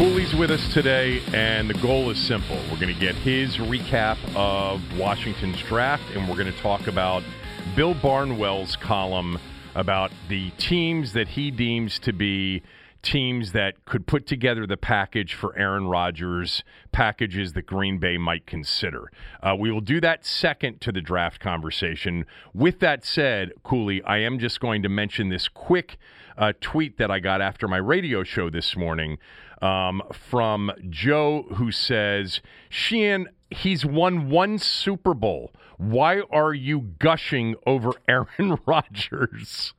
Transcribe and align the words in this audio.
Cooley's 0.00 0.34
with 0.34 0.50
us 0.50 0.66
today, 0.72 1.20
and 1.34 1.68
the 1.68 1.74
goal 1.74 2.08
is 2.08 2.18
simple. 2.18 2.56
We're 2.70 2.80
going 2.80 2.94
to 2.94 2.98
get 2.98 3.14
his 3.16 3.58
recap 3.58 4.16
of 4.34 4.80
Washington's 4.98 5.60
draft, 5.64 6.04
and 6.14 6.26
we're 6.26 6.36
going 6.36 6.50
to 6.50 6.58
talk 6.62 6.86
about 6.86 7.22
Bill 7.76 7.92
Barnwell's 7.92 8.76
column 8.76 9.38
about 9.74 10.10
the 10.30 10.52
teams 10.52 11.12
that 11.12 11.28
he 11.28 11.50
deems 11.50 11.98
to 11.98 12.14
be 12.14 12.62
teams 13.02 13.52
that 13.52 13.84
could 13.84 14.06
put 14.06 14.26
together 14.26 14.66
the 14.66 14.78
package 14.78 15.34
for 15.34 15.54
Aaron 15.54 15.86
Rodgers, 15.86 16.64
packages 16.92 17.52
that 17.52 17.66
Green 17.66 17.98
Bay 17.98 18.16
might 18.16 18.46
consider. 18.46 19.12
Uh, 19.42 19.54
we 19.58 19.70
will 19.70 19.82
do 19.82 20.00
that 20.00 20.24
second 20.24 20.80
to 20.80 20.92
the 20.92 21.02
draft 21.02 21.40
conversation. 21.40 22.24
With 22.54 22.80
that 22.80 23.04
said, 23.04 23.52
Cooley, 23.64 24.02
I 24.04 24.18
am 24.18 24.38
just 24.38 24.60
going 24.60 24.82
to 24.82 24.88
mention 24.88 25.28
this 25.28 25.46
quick 25.46 25.98
uh, 26.38 26.54
tweet 26.60 26.96
that 26.96 27.10
I 27.10 27.18
got 27.18 27.42
after 27.42 27.68
my 27.68 27.76
radio 27.76 28.22
show 28.22 28.48
this 28.48 28.74
morning 28.76 29.18
um, 29.60 30.02
from 30.12 30.72
Joe, 30.88 31.46
who 31.54 31.70
says, 31.70 32.40
Sheehan, 32.68 33.28
he's 33.50 33.84
won 33.84 34.30
one 34.30 34.58
Super 34.58 35.14
Bowl. 35.14 35.52
Why 35.80 36.20
are 36.30 36.52
you 36.52 36.92
gushing 36.98 37.54
over 37.66 37.92
Aaron 38.08 38.58
Rodgers? 38.66 39.72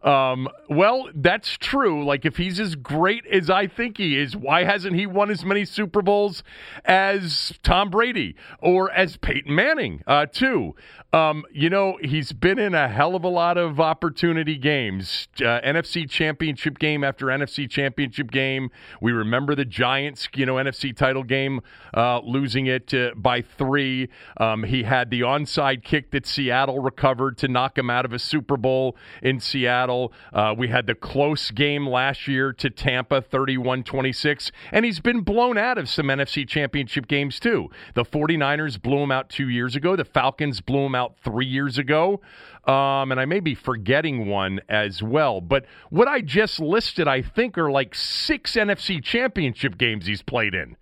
Um, 0.00 0.48
well, 0.68 1.08
that's 1.12 1.56
true. 1.58 2.04
Like, 2.04 2.24
if 2.24 2.36
he's 2.36 2.60
as 2.60 2.76
great 2.76 3.26
as 3.26 3.50
I 3.50 3.66
think 3.66 3.98
he 3.98 4.16
is, 4.16 4.36
why 4.36 4.62
hasn't 4.62 4.94
he 4.94 5.06
won 5.06 5.28
as 5.28 5.44
many 5.44 5.64
Super 5.64 6.02
Bowls 6.02 6.44
as 6.84 7.52
Tom 7.64 7.90
Brady 7.90 8.36
or 8.60 8.92
as 8.92 9.16
Peyton 9.16 9.52
Manning, 9.52 10.04
uh, 10.06 10.26
too? 10.26 10.76
Um, 11.12 11.44
you 11.50 11.68
know, 11.68 11.98
he's 12.00 12.30
been 12.30 12.60
in 12.60 12.72
a 12.72 12.86
hell 12.86 13.16
of 13.16 13.24
a 13.24 13.28
lot 13.28 13.58
of 13.58 13.80
opportunity 13.80 14.56
games. 14.56 15.26
Uh, 15.40 15.60
NFC 15.62 16.08
Championship 16.08 16.78
game 16.78 17.02
after 17.02 17.26
NFC 17.26 17.68
Championship 17.68 18.30
game. 18.30 18.70
We 19.00 19.10
remember 19.10 19.56
the 19.56 19.64
Giants, 19.64 20.28
you 20.36 20.46
know, 20.46 20.54
NFC 20.54 20.96
title 20.96 21.24
game, 21.24 21.62
uh, 21.96 22.20
losing 22.20 22.66
it 22.66 22.94
uh, 22.94 23.10
by 23.16 23.42
three. 23.42 24.08
Um, 24.36 24.62
he 24.62 24.84
had 24.84 25.10
the 25.10 25.24
onside 25.44 25.82
kick 25.82 26.10
that 26.10 26.26
Seattle 26.26 26.78
recovered 26.80 27.38
to 27.38 27.48
knock 27.48 27.78
him 27.78 27.90
out 27.90 28.04
of 28.04 28.12
a 28.12 28.18
Super 28.18 28.56
Bowl 28.56 28.96
in 29.22 29.40
Seattle. 29.40 30.12
Uh, 30.32 30.54
we 30.56 30.68
had 30.68 30.86
the 30.86 30.94
close 30.94 31.50
game 31.50 31.86
last 31.86 32.28
year 32.28 32.52
to 32.54 32.70
Tampa, 32.70 33.20
31 33.20 33.82
26. 33.82 34.52
And 34.72 34.84
he's 34.84 35.00
been 35.00 35.20
blown 35.20 35.58
out 35.58 35.78
of 35.78 35.88
some 35.88 36.06
NFC 36.06 36.46
Championship 36.46 37.08
games, 37.08 37.40
too. 37.40 37.70
The 37.94 38.04
49ers 38.04 38.80
blew 38.80 38.98
him 38.98 39.10
out 39.10 39.28
two 39.28 39.48
years 39.48 39.76
ago, 39.76 39.96
the 39.96 40.04
Falcons 40.04 40.60
blew 40.60 40.86
him 40.86 40.94
out 40.94 41.16
three 41.22 41.46
years 41.46 41.78
ago. 41.78 42.20
Um, 42.64 43.10
and 43.10 43.18
I 43.18 43.24
may 43.24 43.40
be 43.40 43.54
forgetting 43.54 44.26
one 44.26 44.60
as 44.68 45.02
well. 45.02 45.40
But 45.40 45.64
what 45.88 46.08
I 46.08 46.20
just 46.20 46.60
listed, 46.60 47.08
I 47.08 47.22
think, 47.22 47.56
are 47.56 47.70
like 47.70 47.94
six 47.94 48.52
NFC 48.52 49.02
championship 49.02 49.78
games 49.78 50.06
he's 50.06 50.22
played 50.22 50.54
in. 50.54 50.76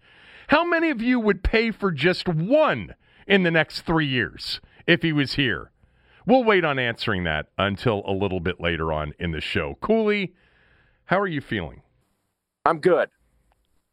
How 0.49 0.65
many 0.65 0.91
of 0.91 1.01
you 1.01 1.21
would 1.21 1.45
pay 1.45 1.71
for 1.71 1.93
just 1.93 2.27
one 2.27 2.95
in 3.29 3.43
the 3.45 3.51
next 3.51 3.83
three 3.83 4.07
years 4.07 4.61
if 4.87 5.03
he 5.03 5.13
was 5.13 5.35
here? 5.35 5.71
We'll 6.27 6.45
wait 6.45 6.65
on 6.65 6.79
answering 6.79 7.25
that 7.25 7.47
until 7.57 8.03
a 8.05 8.13
little 8.13 8.41
bit 8.41 8.61
later 8.61 8.93
on 8.93 9.15
in 9.19 9.31
the 9.31 9.41
show. 9.41 9.79
Cooley, 9.81 10.35
how 11.07 11.19
are 11.21 11.27
you 11.27 11.41
feeling? 11.41 11.83
I'm 12.65 12.81
good. 12.81 13.09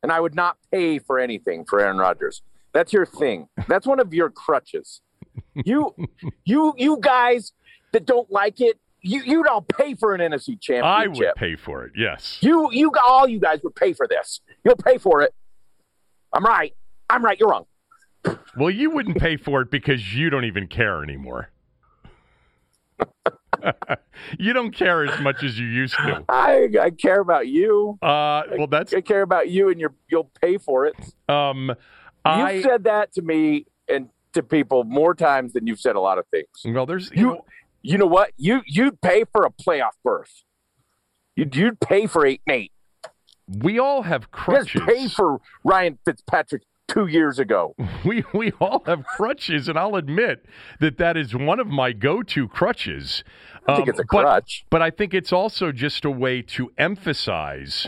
And 0.03 0.12
I 0.12 0.19
would 0.19 0.35
not 0.35 0.57
pay 0.72 1.00
for 1.00 1.19
anything 1.19 1.66
for 1.66 1.79
Aaron 1.79 1.97
Rodgers. 1.97 2.41
That's 2.74 2.91
your 2.91 3.06
thing. 3.06 3.47
That's 3.68 3.88
one 3.88 4.00
of 4.00 4.13
your 4.13 4.29
crutches. 4.29 5.01
You, 5.53 5.95
you, 6.45 6.74
you 6.78 6.97
guys 7.00 7.53
that 7.94 8.06
don't 8.06 8.29
like 8.29 8.59
it, 8.59 8.79
you 9.06 9.22
you 9.22 9.44
don't 9.44 9.68
pay 9.68 9.94
for 9.94 10.16
an 10.16 10.19
NFC 10.19 10.59
championship. 10.59 10.84
I 10.84 11.07
would 11.07 11.35
pay 11.35 11.56
for 11.56 11.85
it. 11.85 11.91
Yes. 11.95 12.40
You 12.41 12.69
you 12.72 12.91
all 13.07 13.28
you 13.28 13.40
guys 13.40 13.59
would 13.63 13.75
pay 13.75 13.94
for 13.94 14.07
this. 14.07 14.41
You'll 14.63 14.75
pay 14.75 14.97
for 14.97 15.22
it. 15.22 15.34
I'm 16.34 16.44
right. 16.44 16.74
I'm 17.07 17.24
right. 17.24 17.40
You're 17.40 17.50
wrong. 17.50 17.66
Well, 18.58 18.69
you 18.69 18.90
wouldn't 18.91 19.18
pay 19.18 19.38
for 19.38 19.62
it 19.62 19.69
because 19.72 20.13
you 20.16 20.30
don't 20.30 20.46
even 20.46 20.68
care 20.68 21.03
anymore. 21.03 21.50
you 24.40 24.53
don't 24.53 24.72
care 24.74 25.03
as 25.06 25.19
much 25.22 25.44
as 25.44 25.59
you 25.59 25.66
used 25.68 25.96
to. 25.96 26.24
I, 26.30 26.69
I 26.81 26.90
care 26.91 27.19
about 27.19 27.47
you. 27.47 27.97
Uh, 28.02 28.44
well, 28.58 28.68
that's 28.68 28.94
I 28.94 29.02
care 29.02 29.22
about 29.22 29.50
you, 29.50 29.69
and 29.69 29.80
you're 29.80 29.94
you'll 30.09 30.31
pay 30.41 30.58
for 30.58 30.86
it. 30.86 30.96
um, 31.30 31.74
I 32.24 32.53
you 32.53 32.62
said 32.63 32.84
that 32.86 33.13
to 33.13 33.22
me 33.22 33.66
and 33.90 34.09
to 34.34 34.44
people 34.44 34.84
more 34.84 35.13
times 35.16 35.53
than 35.53 35.68
you've 35.68 35.80
said 35.80 35.96
a 35.96 36.00
lot 36.00 36.18
of 36.18 36.25
things. 36.28 36.47
well, 36.66 36.86
there's 36.86 37.12
you 37.12 37.18
You 37.18 37.25
know, 37.28 37.46
you 37.81 37.97
know 37.97 38.06
what? 38.07 38.31
You 38.38 38.62
you'd 38.66 39.02
pay 39.02 39.25
for 39.31 39.46
a 39.46 39.52
playoff 39.52 39.92
berth. 40.03 40.44
You'd 41.36 41.56
you'd 41.56 41.80
pay 41.80 42.07
for 42.07 42.25
eight 42.25 42.42
and 42.47 42.56
eight. 42.56 42.72
we 43.47 43.78
all 43.80 44.03
have 44.03 44.24
You 44.24 44.28
crutches. 44.31 44.81
guys 44.81 44.88
pay 44.96 45.07
for 45.09 45.40
Ryan 45.63 46.00
Fitzpatrick 46.06 46.63
two 46.88 47.07
years 47.07 47.40
ago. 47.40 47.75
we 48.06 48.23
we 48.34 48.51
all 48.59 48.84
have 48.85 49.06
crutches, 49.06 49.68
and 49.68 49.78
I'll 49.78 49.96
admit 49.96 50.46
that 50.79 50.97
that 50.97 51.18
is 51.18 51.35
one 51.35 51.59
of 51.59 51.68
my 51.68 51.91
go-to 51.91 52.47
crutches. 52.47 53.23
I 53.68 53.75
think 53.75 53.88
Um, 53.88 53.90
it's 53.90 54.00
a 54.00 54.03
but- 54.12 54.23
crutch. 54.23 54.66
but 54.69 54.81
I 54.81 54.90
think 54.91 55.13
it's 55.13 55.34
also 55.34 55.72
just 55.72 56.06
a 56.06 56.12
way 56.12 56.41
to 56.44 56.72
emphasize, 56.78 57.88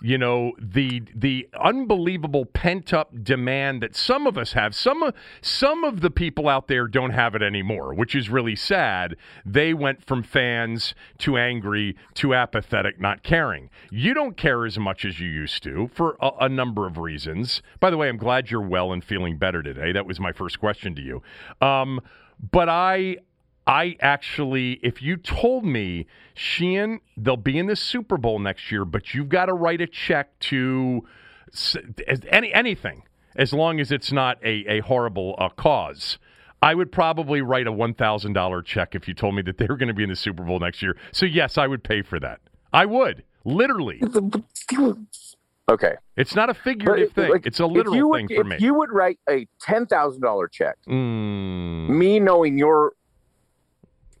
you 0.00 0.18
know, 0.18 0.52
the 0.58 1.02
the 1.14 1.48
unbelievable 1.60 2.44
pent 2.46 2.92
up 2.92 3.12
demand 3.22 3.82
that 3.82 3.96
some 3.96 4.26
of 4.26 4.38
us 4.38 4.52
have. 4.52 4.74
Some 4.74 5.02
of 5.02 5.14
some 5.40 5.84
of 5.84 6.00
the 6.00 6.10
people 6.10 6.48
out 6.48 6.68
there 6.68 6.86
don't 6.86 7.10
have 7.10 7.34
it 7.34 7.42
anymore, 7.42 7.94
which 7.94 8.14
is 8.14 8.28
really 8.28 8.56
sad. 8.56 9.16
They 9.44 9.74
went 9.74 10.04
from 10.04 10.22
fans 10.22 10.94
to 11.18 11.36
angry 11.36 11.96
to 12.14 12.34
apathetic, 12.34 13.00
not 13.00 13.22
caring. 13.22 13.70
You 13.90 14.14
don't 14.14 14.36
care 14.36 14.64
as 14.64 14.78
much 14.78 15.04
as 15.04 15.20
you 15.20 15.28
used 15.28 15.62
to 15.64 15.90
for 15.92 16.16
a, 16.20 16.30
a 16.42 16.48
number 16.48 16.86
of 16.86 16.98
reasons. 16.98 17.62
By 17.80 17.90
the 17.90 17.96
way, 17.96 18.08
I'm 18.08 18.18
glad 18.18 18.50
you're 18.50 18.60
well 18.60 18.92
and 18.92 19.02
feeling 19.02 19.38
better 19.38 19.62
today. 19.62 19.92
That 19.92 20.06
was 20.06 20.20
my 20.20 20.32
first 20.32 20.60
question 20.60 20.94
to 20.94 21.02
you. 21.02 21.22
Um, 21.60 22.00
but 22.52 22.68
I 22.68 23.16
I 23.68 23.96
actually, 24.00 24.80
if 24.82 25.02
you 25.02 25.18
told 25.18 25.62
me, 25.64 26.06
Sheehan, 26.34 27.00
they'll 27.18 27.36
be 27.36 27.58
in 27.58 27.66
the 27.66 27.76
Super 27.76 28.16
Bowl 28.16 28.38
next 28.38 28.72
year, 28.72 28.86
but 28.86 29.12
you've 29.12 29.28
got 29.28 29.46
to 29.46 29.52
write 29.52 29.82
a 29.82 29.86
check 29.86 30.38
to 30.40 31.06
any 32.30 32.52
anything, 32.54 33.02
as 33.36 33.52
long 33.52 33.78
as 33.78 33.92
it's 33.92 34.10
not 34.10 34.38
a, 34.42 34.64
a 34.66 34.80
horrible 34.80 35.34
uh, 35.38 35.50
cause. 35.50 36.18
I 36.62 36.74
would 36.74 36.90
probably 36.90 37.42
write 37.42 37.66
a 37.66 37.72
one 37.72 37.92
thousand 37.92 38.32
dollar 38.32 38.62
check 38.62 38.94
if 38.94 39.06
you 39.06 39.12
told 39.12 39.34
me 39.34 39.42
that 39.42 39.58
they 39.58 39.66
were 39.66 39.76
going 39.76 39.88
to 39.88 39.94
be 39.94 40.02
in 40.02 40.08
the 40.08 40.16
Super 40.16 40.42
Bowl 40.44 40.58
next 40.58 40.80
year. 40.80 40.96
So 41.12 41.26
yes, 41.26 41.58
I 41.58 41.66
would 41.66 41.84
pay 41.84 42.00
for 42.00 42.18
that. 42.20 42.40
I 42.72 42.86
would 42.86 43.22
literally. 43.44 44.00
Okay. 45.70 45.94
It's 46.16 46.34
not 46.34 46.48
a 46.48 46.54
figurative 46.54 47.12
thing; 47.12 47.30
like, 47.30 47.46
it's 47.46 47.60
a 47.60 47.66
literal 47.66 48.08
would, 48.08 48.18
thing 48.18 48.28
for 48.28 48.40
if 48.40 48.46
me. 48.46 48.56
you 48.58 48.72
would 48.72 48.90
write 48.90 49.18
a 49.28 49.46
ten 49.60 49.84
thousand 49.86 50.22
dollar 50.22 50.48
check, 50.48 50.76
Mm, 50.88 51.90
me 51.90 52.18
knowing 52.18 52.56
your 52.56 52.94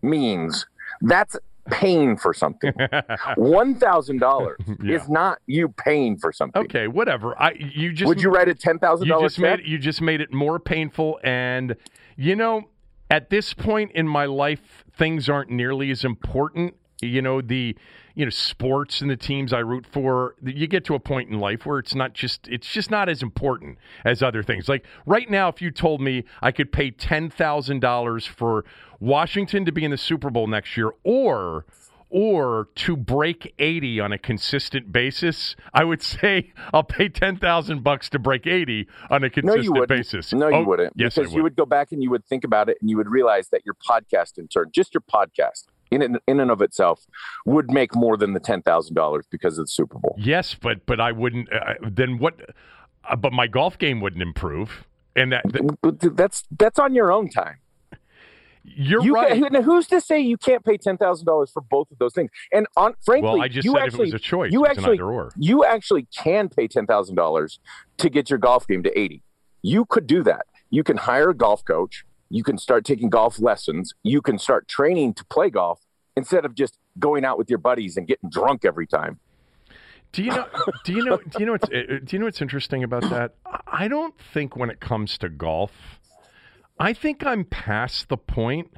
means, 0.02 0.66
that's 1.02 1.36
paying 1.70 2.16
for 2.16 2.32
something. 2.32 2.72
One 3.36 3.74
thousand 3.74 4.18
dollars 4.18 4.58
Yeah. 4.82 4.96
is 4.96 5.08
not 5.08 5.38
you 5.46 5.68
paying 5.68 6.16
for 6.16 6.32
something. 6.32 6.62
Okay, 6.62 6.88
whatever. 6.88 7.40
I 7.40 7.52
you 7.58 7.92
just 7.92 8.08
Would 8.08 8.22
you 8.22 8.30
write 8.30 8.48
a 8.48 8.54
ten 8.54 8.78
thousand 8.78 9.08
dollars 9.08 9.38
made 9.38 9.58
check? 9.58 9.66
you 9.66 9.78
just 9.78 10.00
made 10.00 10.20
it 10.20 10.32
more 10.32 10.58
painful 10.58 11.20
and 11.22 11.76
you 12.16 12.34
know 12.36 12.68
at 13.10 13.30
this 13.30 13.52
point 13.54 13.92
in 13.92 14.08
my 14.08 14.24
life 14.24 14.84
things 14.96 15.28
aren't 15.28 15.50
nearly 15.50 15.90
as 15.90 16.04
important 16.04 16.74
you 17.00 17.22
know 17.22 17.40
the 17.40 17.76
you 18.18 18.24
know 18.26 18.30
sports 18.30 19.00
and 19.00 19.08
the 19.08 19.16
teams 19.16 19.52
I 19.52 19.60
root 19.60 19.86
for 19.86 20.34
you 20.42 20.66
get 20.66 20.84
to 20.86 20.94
a 20.96 20.98
point 20.98 21.30
in 21.30 21.38
life 21.38 21.64
where 21.64 21.78
it's 21.78 21.94
not 21.94 22.14
just 22.14 22.48
it's 22.48 22.66
just 22.68 22.90
not 22.90 23.08
as 23.08 23.22
important 23.22 23.78
as 24.04 24.24
other 24.24 24.42
things 24.42 24.68
like 24.68 24.84
right 25.06 25.30
now 25.30 25.48
if 25.48 25.62
you 25.62 25.70
told 25.70 26.00
me 26.00 26.24
I 26.42 26.50
could 26.50 26.72
pay 26.72 26.90
$10,000 26.90 28.26
for 28.28 28.64
Washington 29.00 29.64
to 29.64 29.72
be 29.72 29.84
in 29.84 29.92
the 29.92 29.96
Super 29.96 30.30
Bowl 30.30 30.48
next 30.48 30.76
year 30.76 30.92
or 31.04 31.64
or 32.10 32.68
to 32.74 32.96
break 32.96 33.54
80 33.58 34.00
on 34.00 34.12
a 34.12 34.18
consistent 34.18 34.90
basis, 34.90 35.54
I 35.74 35.84
would 35.84 36.02
say 36.14 36.52
I'll 36.72 36.82
pay 36.82 37.08
10,000 37.10 37.84
bucks 37.84 38.08
to 38.10 38.18
break 38.18 38.46
80 38.46 38.88
on 39.10 39.22
a 39.22 39.26
No, 39.26 39.30
consistent 39.30 39.64
you 39.64 39.72
wouldn't. 39.72 39.88
basis. 39.90 40.32
No, 40.32 40.48
you 40.48 40.54
Oh, 40.56 40.64
wouldn't. 40.64 40.94
Yes, 40.96 41.14
because 41.16 41.30
would. 41.32 41.36
you 41.36 41.42
would 41.42 41.54
go 41.56 41.66
back 41.66 41.92
and 41.92 42.02
you 42.02 42.10
would 42.10 42.24
think 42.24 42.44
about 42.44 42.68
it 42.70 42.78
and 42.80 42.88
you 42.88 42.96
would 42.96 43.10
realize 43.10 43.48
that 43.50 43.60
your 43.66 43.74
podcast 43.74 44.38
intern, 44.38 44.70
just 44.74 44.94
your 44.94 45.02
podcast, 45.02 45.66
in 45.90 46.02
and, 46.02 46.18
in 46.26 46.40
and 46.40 46.50
of 46.50 46.60
itself, 46.62 47.06
would 47.46 47.70
make 47.70 47.94
more 47.94 48.16
than 48.16 48.32
the 48.34 48.40
ten 48.40 48.62
thousand 48.62 48.94
dollars 48.94 49.26
because 49.30 49.58
of 49.58 49.64
the 49.64 49.68
Super 49.68 49.98
Bowl. 49.98 50.14
Yes, 50.18 50.54
but 50.54 50.84
but 50.86 51.00
I 51.00 51.12
wouldn't 51.12 51.52
uh, 51.52 51.74
then 51.82 52.18
what 52.18 52.34
uh, 53.08 53.16
but 53.16 53.32
my 53.32 53.46
golf 53.46 53.78
game 53.78 54.00
wouldn't 54.00 54.22
improve. 54.22 54.84
And 55.16 55.32
that, 55.32 55.42
that- 55.52 56.16
That's 56.16 56.44
that's 56.56 56.78
on 56.78 56.94
your 56.94 57.10
own 57.12 57.28
time. 57.28 57.56
you're 58.62 59.02
you 59.02 59.14
right. 59.14 59.42
Can, 59.42 59.62
who's 59.62 59.86
to 59.88 60.00
say 60.00 60.20
you 60.20 60.36
can't 60.36 60.64
pay 60.64 60.76
ten 60.76 60.96
thousand 60.96 61.26
dollars 61.26 61.50
for 61.50 61.60
both 61.62 61.90
of 61.90 61.98
those 61.98 62.12
things? 62.14 62.30
And 62.52 62.66
on 62.76 62.94
frankly, 63.04 63.30
well, 63.30 63.40
I 63.40 63.48
just 63.48 63.64
you 63.64 63.72
said 63.72 63.82
actually 63.82 64.08
if 64.08 64.10
it 64.10 64.14
was 64.14 64.22
a 64.22 64.24
choice, 64.24 64.52
you 64.52 64.66
actually 64.66 64.98
or. 65.00 65.32
you 65.36 65.64
actually 65.64 66.06
can 66.16 66.48
pay 66.48 66.68
ten 66.68 66.86
thousand 66.86 67.16
dollars 67.16 67.58
to 67.98 68.10
get 68.10 68.30
your 68.30 68.38
golf 68.38 68.66
game 68.66 68.82
to 68.82 68.98
eighty. 68.98 69.22
You 69.62 69.84
could 69.86 70.06
do 70.06 70.22
that. 70.22 70.46
You 70.70 70.84
can 70.84 70.98
hire 70.98 71.30
a 71.30 71.34
golf 71.34 71.64
coach. 71.64 72.04
You 72.30 72.42
can 72.42 72.58
start 72.58 72.84
taking 72.84 73.08
golf 73.10 73.40
lessons. 73.40 73.94
You 74.02 74.20
can 74.20 74.38
start 74.38 74.68
training 74.68 75.14
to 75.14 75.24
play 75.26 75.50
golf 75.50 75.80
instead 76.16 76.44
of 76.44 76.54
just 76.54 76.76
going 76.98 77.24
out 77.24 77.38
with 77.38 77.48
your 77.48 77.58
buddies 77.58 77.96
and 77.96 78.06
getting 78.06 78.28
drunk 78.30 78.64
every 78.64 78.86
time. 78.86 79.18
Do 80.12 80.22
you 80.22 80.30
know? 80.30 80.46
Do 80.84 80.92
you 80.92 81.04
know? 81.04 81.16
Do 81.18 81.38
you 81.40 81.46
know 81.46 81.52
what's? 81.52 81.68
uh, 81.68 81.98
Do 82.04 82.08
you 82.10 82.18
know 82.18 82.24
what's 82.26 82.40
interesting 82.42 82.82
about 82.82 83.02
that? 83.10 83.34
I 83.66 83.88
don't 83.88 84.14
think 84.32 84.56
when 84.56 84.70
it 84.70 84.80
comes 84.80 85.16
to 85.18 85.28
golf, 85.28 85.72
I 86.78 86.92
think 86.92 87.24
I'm 87.26 87.44
past 87.44 88.08
the 88.08 88.16
point 88.16 88.70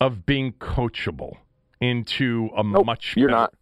of 0.00 0.26
being 0.26 0.52
coachable 0.54 1.36
into 1.80 2.50
a 2.56 2.62
Nope, 2.62 2.86
much. 2.86 3.14
you're 3.16 3.28
better- 3.28 3.40
not. 3.40 3.54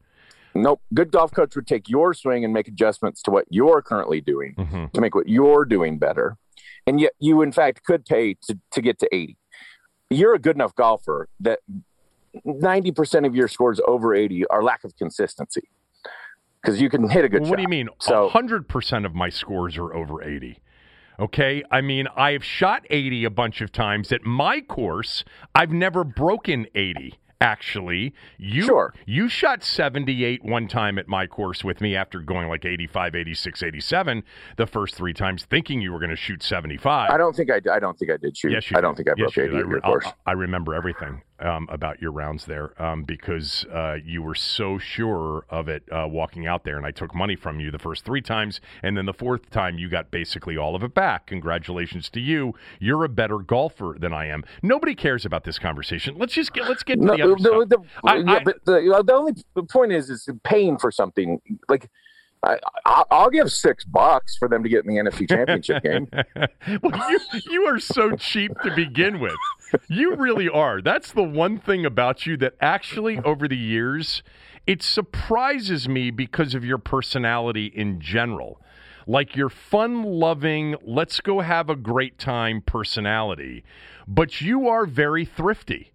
Nope. 0.54 0.82
Good 0.93 1.10
golf 1.12 1.32
coach 1.32 1.56
would 1.56 1.66
take 1.66 1.88
your 1.88 2.12
swing 2.14 2.44
and 2.44 2.52
make 2.52 2.69
adjustments 2.69 3.22
to 3.22 3.31
what 3.31 3.46
you're 3.49 3.81
currently 3.81 4.20
doing 4.20 4.54
Mhm. 4.56 4.93
to 4.93 5.00
make 5.00 5.14
what 5.14 5.28
you're 5.28 5.64
doing 5.64 5.99
better. 5.99 6.37
And 6.87 7.00
yet 7.00 7.12
you 7.20 7.43
in 7.43 7.52
fact 7.52 7.84
could 7.84 8.04
pay 8.04 8.34
to, 8.44 8.58
to 8.72 8.81
get 8.82 8.99
to 9.00 9.08
80. 9.14 9.37
You're 10.10 10.34
a 10.34 10.38
good 10.38 10.56
enough 10.56 10.75
golfer 10.75 11.28
that 11.40 11.60
90% 12.46 13.26
of 13.26 13.34
your 13.34 13.49
scores 13.49 13.81
over 13.87 14.14
80 14.14 14.46
are 14.46 14.62
lack 14.62 14.84
of 14.84 14.96
consistency. 14.96 15.69
Because 16.62 16.81
you 16.81 16.88
can 16.88 17.08
hit 17.08 17.25
a 17.25 17.28
good 17.28 17.40
Well, 17.43 17.46
shot. 17.49 17.50
what 17.50 17.56
do 17.56 17.62
you 17.62 17.69
mean? 17.69 17.88
So- 18.00 18.28
hundred 18.28 18.69
percent 18.69 19.04
of 19.04 19.14
my 19.14 19.28
scores 19.31 19.76
are 19.76 19.93
over 19.93 20.22
eighty. 20.22 20.60
Okay, 21.19 21.64
I 21.72 21.81
mean 21.81 22.06
I've 22.16 22.44
shot 22.44 22.84
eighty 22.88 23.25
a 23.25 23.31
bunch 23.31 23.60
of 23.60 23.72
times 23.72 24.12
at 24.12 24.22
my 24.25 24.60
course. 24.60 25.25
I've 25.56 25.72
never 25.72 26.04
broken 26.04 26.66
eighty. 26.76 27.19
Actually, 27.43 28.15
you 28.39 28.62
Sure. 28.62 28.94
you 29.06 29.29
shot 29.29 29.62
78 29.62 30.44
one 30.44 30.69
time 30.69 30.99
at 30.99 31.09
my 31.09 31.27
course 31.27 31.65
with 31.65 31.81
me 31.81 31.97
after 31.97 32.21
going 32.21 32.49
like 32.49 32.65
85, 32.65 33.15
86, 33.15 33.62
87 33.62 34.23
the 34.56 34.67
first 34.67 34.94
three 34.94 35.12
times, 35.15 35.44
thinking 35.44 35.81
you 35.81 35.93
were 35.93 35.99
going 35.99 36.11
to 36.11 36.17
shoot 36.17 36.43
75. 36.43 37.11
I 37.11 37.17
don't 37.17 37.35
think 37.35 37.50
I, 37.50 37.61
I 37.73 37.79
don't 37.79 37.99
think 37.99 38.11
I 38.11 38.17
did 38.17 38.37
shoot. 38.37 38.53
Yes, 38.53 38.71
you 38.71 38.77
I 38.77 38.81
don't 38.81 38.97
did. 38.97 39.06
think 39.06 39.19
I 39.19 39.23
Yes, 39.23 39.35
broke 39.35 39.37
you 39.37 39.43
80 39.44 39.50
at 39.50 39.55
I, 39.55 39.59
your 39.59 39.69
re- 39.69 39.81
course. 39.81 40.06
I, 40.06 40.31
I 40.31 40.33
remember 40.35 40.75
everything 40.75 41.23
um, 41.40 41.67
about 41.70 42.00
your 42.00 42.12
rounds 42.12 42.44
there 42.46 42.81
um, 42.81 43.02
because 43.05 43.64
uh, 43.73 43.96
you 44.05 44.23
were 44.23 44.34
so 44.34 44.79
sure 44.79 45.44
of 45.50 45.69
it 45.69 45.82
uh, 45.90 46.06
walking 46.08 46.46
out 46.46 46.64
there, 46.64 46.76
and 46.76 46.87
I 46.87 46.90
took 46.90 47.14
money 47.14 47.37
from 47.37 47.58
you 47.61 47.70
the 47.70 47.79
first 47.79 48.05
three 48.05 48.20
times, 48.23 48.61
and 48.82 48.96
then 48.96 49.06
the 49.06 49.12
fourth 49.12 49.50
time 49.50 49.79
you 49.79 49.88
got 49.88 50.11
basically 50.11 50.56
all 50.56 50.75
of 50.76 50.82
it 50.82 50.94
back. 50.94 51.26
Congratulations 51.26 52.08
to 52.11 52.20
you. 52.20 52.55
You're 52.79 53.05
a 53.05 53.08
better 53.08 53.38
golfer 53.38 53.96
than 53.99 54.12
I 54.12 54.26
am. 54.26 54.44
Nobody 54.62 54.94
cares 54.94 55.25
about 55.25 55.44
this 55.44 55.58
conversation. 55.58 56.17
Let's 56.17 56.32
just 56.34 56.52
get 56.52 56.69
let's 56.69 56.82
get 56.82 57.00
to 57.00 57.05
No, 57.05 57.17
the 57.17 57.23
other 57.23 57.35
the, 57.35 57.67
stuff. 57.67 57.69
the- 57.69 57.78
I- 58.11 58.17
yeah, 58.17 58.32
I- 58.32 58.44
the, 58.44 59.02
the 59.06 59.12
only 59.14 59.32
point 59.69 59.93
is, 59.93 60.11
is 60.11 60.28
paying 60.44 60.78
for 60.78 60.90
something. 60.90 61.40
Like, 61.69 61.90
I, 62.43 62.59
I, 62.85 63.05
I'll 63.11 63.31
give 63.31 63.53
six 63.53 63.85
bucks 63.85 64.37
for 64.37 64.49
them 64.49 64.62
to 64.62 64.69
get 64.69 64.85
in 64.85 64.94
the 64.94 65.00
NFC 65.00 65.29
Championship 65.29 65.83
game. 65.85 66.09
well, 66.83 67.11
you 67.11 67.21
you 67.50 67.62
are 67.67 67.79
so 67.79 68.17
cheap 68.17 68.53
to 68.62 68.75
begin 68.75 69.21
with. 69.21 69.37
You 69.89 70.17
really 70.17 70.49
are. 70.49 70.83
That's 70.83 71.12
the 71.12 71.23
one 71.23 71.59
thing 71.59 71.87
about 71.87 72.27
you 72.27 72.37
that 72.39 72.55
actually 72.61 73.19
over 73.21 73.47
the 73.47 73.56
years 73.56 74.23
it 74.67 74.83
surprises 74.83 75.89
me 75.89 76.11
because 76.11 76.55
of 76.55 76.65
your 76.65 76.79
personality 76.79 77.67
in 77.67 78.00
general. 78.00 78.61
Like 79.06 79.35
your 79.35 79.49
fun-loving, 79.49 80.77
let's 80.85 81.21
go 81.21 81.41
have 81.41 81.69
a 81.69 81.75
great 81.75 82.19
time 82.19 82.62
personality, 82.65 83.65
but 84.06 84.41
you 84.41 84.69
are 84.69 84.87
very 84.87 85.25
thrifty 85.25 85.92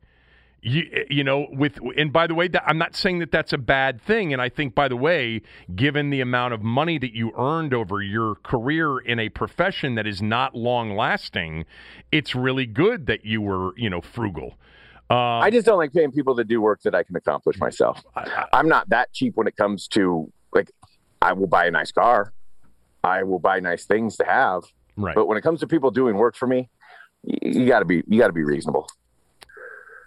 you, 0.68 1.06
you 1.10 1.24
know 1.24 1.48
with 1.52 1.80
and 1.98 2.12
by 2.12 2.28
the 2.28 2.36
way 2.36 2.48
that, 2.48 2.64
i'm 2.68 2.78
not 2.78 2.96
saying 2.96 3.20
that 3.20 3.32
that's 3.32 3.54
a 3.54 3.58
bad 3.58 4.02
thing. 4.02 4.34
And 4.34 4.42
i 4.42 4.50
think 4.50 4.76
by 4.76 4.88
the 4.88 4.96
way 4.96 5.42
given 5.76 6.10
the 6.10 6.22
amount 6.22 6.54
of 6.54 6.62
money 6.62 6.98
that 7.00 7.16
you 7.16 7.32
earned 7.38 7.74
over 7.74 8.02
your 8.02 8.36
career 8.36 9.00
in 9.00 9.20
a 9.20 9.30
profession 9.30 9.96
that 9.96 10.06
is 10.06 10.22
not 10.22 10.56
long 10.56 10.96
lasting 10.96 11.66
it's 12.12 12.36
really 12.36 12.66
good 12.66 13.06
that 13.08 13.26
you 13.26 13.42
were 13.42 13.78
you 13.78 13.90
know 13.90 14.02
frugal. 14.02 14.58
Um, 15.10 15.18
I 15.18 15.50
just 15.52 15.66
don't 15.66 15.78
like 15.78 15.94
paying 15.94 16.12
people 16.12 16.36
to 16.36 16.44
do 16.44 16.62
work 16.62 16.82
that 16.82 16.94
I 16.94 17.04
can 17.04 17.16
accomplish 17.16 17.58
myself. 17.60 18.04
I'm 18.52 18.68
not 18.68 18.90
that 18.90 19.14
cheap 19.14 19.38
when 19.38 19.48
it 19.48 19.56
comes 19.56 19.88
to 19.90 20.32
like, 20.54 20.70
I 21.22 21.32
will 21.32 21.48
buy 21.48 21.66
a 21.66 21.72
nice 21.72 21.94
car, 21.94 22.34
I 23.04 23.24
will 23.24 23.40
buy 23.40 23.62
nice 23.62 23.86
things 23.86 24.18
to 24.18 24.26
have, 24.26 24.64
right. 24.98 25.16
But 25.16 25.28
when 25.28 25.38
it 25.38 25.42
comes 25.42 25.62
to 25.62 25.68
people 25.68 25.92
doing 25.92 26.18
work 26.18 26.36
for 26.36 26.48
me, 26.48 26.70
you 27.24 27.66
got 27.68 27.80
to 27.80 27.86
be 27.86 28.04
you 28.08 28.20
got 28.20 28.28
to 28.28 28.34
be 28.34 28.44
reasonable. 28.44 28.88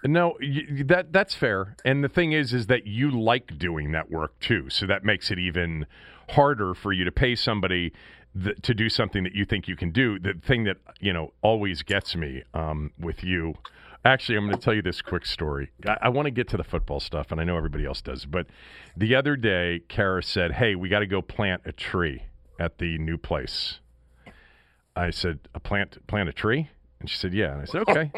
No, 0.03 0.35
y 0.41 0.83
that 0.85 1.13
that's 1.13 1.35
fair. 1.35 1.75
And 1.85 2.03
the 2.03 2.09
thing 2.09 2.31
is, 2.31 2.53
is 2.53 2.67
that 2.67 2.87
you 2.87 3.11
like 3.11 3.57
doing 3.57 3.91
that 3.91 4.09
work 4.09 4.39
too, 4.39 4.69
so 4.69 4.85
that 4.87 5.03
makes 5.03 5.29
it 5.29 5.37
even 5.37 5.85
harder 6.29 6.73
for 6.73 6.91
you 6.91 7.03
to 7.03 7.11
pay 7.11 7.35
somebody 7.35 7.93
th- 8.41 8.61
to 8.63 8.73
do 8.73 8.89
something 8.89 9.23
that 9.23 9.35
you 9.35 9.45
think 9.45 9.67
you 9.67 9.75
can 9.75 9.91
do. 9.91 10.17
The 10.17 10.33
thing 10.33 10.63
that 10.63 10.77
you 10.99 11.13
know 11.13 11.33
always 11.41 11.83
gets 11.83 12.15
me 12.15 12.43
um, 12.53 12.91
with 12.99 13.23
you. 13.23 13.55
Actually, 14.03 14.39
I'm 14.39 14.47
going 14.47 14.57
to 14.57 14.63
tell 14.63 14.73
you 14.73 14.81
this 14.81 14.99
quick 15.03 15.27
story. 15.27 15.69
I, 15.87 15.97
I 16.03 16.09
want 16.09 16.25
to 16.25 16.31
get 16.31 16.47
to 16.49 16.57
the 16.57 16.63
football 16.63 16.99
stuff, 16.99 17.31
and 17.31 17.39
I 17.39 17.43
know 17.43 17.55
everybody 17.55 17.85
else 17.85 18.01
does. 18.01 18.25
But 18.25 18.47
the 18.97 19.13
other 19.13 19.35
day, 19.35 19.81
Kara 19.87 20.23
said, 20.23 20.53
"Hey, 20.53 20.73
we 20.73 20.89
got 20.89 20.99
to 20.99 21.05
go 21.07 21.21
plant 21.21 21.61
a 21.65 21.71
tree 21.71 22.23
at 22.59 22.79
the 22.79 22.97
new 22.97 23.19
place." 23.19 23.79
I 24.95 25.11
said, 25.11 25.39
"A 25.53 25.59
plant 25.59 26.07
plant 26.07 26.27
a 26.29 26.33
tree?" 26.33 26.71
And 27.01 27.09
she 27.09 27.17
said, 27.17 27.33
"Yeah." 27.33 27.51
And 27.53 27.61
I 27.61 27.65
said, 27.65 27.81
"Okay." 27.89 28.11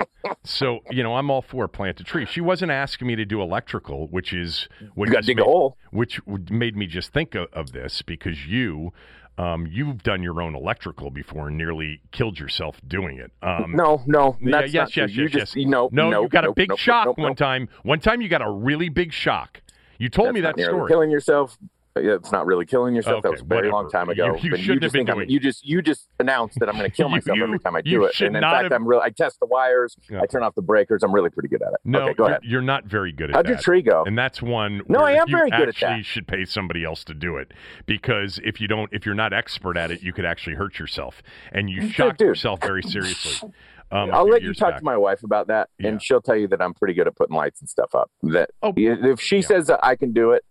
so 0.43 0.79
you 0.91 1.01
know, 1.03 1.15
I'm 1.15 1.29
all 1.31 1.41
for 1.41 1.67
plant 1.67 1.99
a 1.99 2.03
tree. 2.03 2.25
She 2.25 2.41
wasn't 2.41 2.71
asking 2.71 3.07
me 3.07 3.15
to 3.15 3.25
do 3.25 3.41
electrical, 3.41 4.07
which 4.07 4.31
is 4.33 4.67
what 4.93 5.07
You 5.07 5.13
got 5.13 5.21
to 5.21 5.27
dig 5.27 5.37
made, 5.37 5.41
a 5.43 5.45
hole. 5.45 5.77
which 5.91 6.21
made 6.49 6.75
me 6.77 6.85
just 6.85 7.11
think 7.13 7.33
of, 7.35 7.47
of 7.53 7.71
this 7.71 8.01
because 8.01 8.45
you. 8.45 8.93
Um, 9.35 9.65
you've 9.65 10.03
done 10.03 10.21
your 10.21 10.43
own 10.43 10.53
electrical 10.53 11.09
before 11.09 11.47
and 11.47 11.57
nearly 11.57 12.01
killed 12.11 12.37
yourself 12.39 12.79
doing 12.87 13.17
it. 13.17 13.31
Um, 13.41 13.71
No, 13.75 14.03
no, 14.05 14.37
yeah, 14.39 14.59
yes, 14.65 14.73
not 14.75 14.89
true. 14.91 15.03
yes, 15.05 15.15
you 15.15 15.23
yes, 15.23 15.31
just 15.31 15.55
yes. 15.55 15.65
know, 15.67 15.89
no, 15.91 16.11
no, 16.11 16.21
you 16.21 16.29
got 16.29 16.45
a 16.45 16.53
big 16.53 16.69
nope, 16.69 16.77
shock 16.77 17.17
one 17.17 17.33
time. 17.35 17.67
One 17.81 17.99
time 17.99 18.21
you 18.21 18.29
got 18.29 18.43
a 18.43 18.49
really 18.51 18.89
big 18.89 19.11
shock. 19.11 19.63
You 19.97 20.09
told 20.09 20.27
That's 20.27 20.35
me 20.35 20.41
that 20.41 20.59
story. 20.59 20.87
Killing 20.87 21.09
yourself. 21.09 21.57
Yeah, 21.95 22.13
it's 22.15 22.31
not 22.31 22.47
really 22.47 22.65
killing 22.65 22.95
yourself. 22.95 23.21
that 23.21 23.31
was 23.31 23.41
a 23.41 23.43
very 23.43 23.69
whatever. 23.69 23.73
long 23.73 23.89
time 23.91 24.09
ago. 24.09 24.35
You- 24.41 24.49
you 24.51 24.57
shouldn't 24.57 24.81
have 24.83 24.91
just 24.91 24.93
been 24.93 25.07
I'm- 25.09 25.17
doing- 25.19 25.29
You 25.29 25.39
just 25.39 25.63
you 25.63 25.79
just 25.83 26.09
announced 26.19 26.57
that 26.59 26.67
I'm 26.67 26.75
going 26.75 26.89
to 26.89 26.95
kill 26.95 27.07
myself 27.17 27.37
you- 27.37 27.43
every 27.43 27.59
time 27.59 27.75
I 27.75 27.81
do 27.81 28.05
it. 28.05 28.19
And 28.19 28.35
in 28.35 28.41
fact, 28.41 28.63
have- 28.63 28.71
I'm 28.71 28.87
real. 28.87 28.99
I 28.99 29.11
test 29.11 29.39
the 29.39 29.45
wires. 29.45 29.95
Yeah. 30.09 30.21
I 30.21 30.25
turn 30.25 30.41
off 30.41 30.55
the 30.55 30.63
breakers. 30.63 31.03
I'm 31.03 31.13
really 31.13 31.29
pretty 31.29 31.49
good 31.49 31.61
at 31.61 31.69
it. 31.73 31.79
No, 31.85 32.01
okay, 32.01 32.13
go 32.15 32.23
you're, 32.23 32.29
ahead. 32.31 32.41
you're 32.43 32.61
not 32.63 32.85
very 32.85 33.11
good 33.11 33.29
at 33.29 33.35
How'd 33.35 33.45
that. 33.45 33.49
your 33.49 33.59
tree 33.59 33.83
go? 33.83 34.03
And 34.05 34.17
that's 34.17 34.41
one. 34.41 34.81
No, 34.87 35.01
where 35.01 35.09
I 35.09 35.13
am 35.13 35.27
you 35.29 35.37
very 35.37 35.51
good 35.51 35.69
at 35.69 35.75
that. 35.81 36.03
should 36.03 36.27
pay 36.27 36.45
somebody 36.45 36.83
else 36.83 37.03
to 37.03 37.13
do 37.13 37.37
it 37.37 37.53
because 37.85 38.39
if 38.43 38.59
you 38.59 38.67
don't, 38.67 38.89
if 38.91 39.05
you're 39.05 39.13
not 39.13 39.31
expert 39.31 39.77
at 39.77 39.91
it, 39.91 40.01
you 40.01 40.13
could 40.13 40.25
actually 40.25 40.55
hurt 40.55 40.79
yourself, 40.79 41.21
and 41.51 41.69
you 41.69 41.89
dude. 41.89 42.19
yourself 42.19 42.59
very 42.61 42.81
seriously. 42.81 43.51
Um, 43.91 44.09
I'll 44.11 44.25
let 44.27 44.41
you 44.41 44.55
talk 44.55 44.71
back. 44.71 44.79
to 44.79 44.83
my 44.85 44.97
wife 44.97 45.21
about 45.23 45.47
that, 45.47 45.69
Yeah. 45.77 45.89
and 45.89 46.03
she'll 46.03 46.21
tell 46.21 46.35
you 46.35 46.47
that 46.47 46.59
I'm 46.59 46.73
pretty 46.73 46.95
good 46.95 47.05
at 47.05 47.15
putting 47.15 47.35
lights 47.35 47.59
and 47.61 47.69
stuff 47.69 47.93
up. 47.93 48.09
That 48.23 48.49
Oh, 48.63 48.73
if 48.75 49.21
she 49.21 49.35
yeah. 49.37 49.41
says 49.43 49.67
that 49.67 49.81
I 49.83 49.95
can 49.95 50.13
do 50.13 50.31
it, 50.31 50.43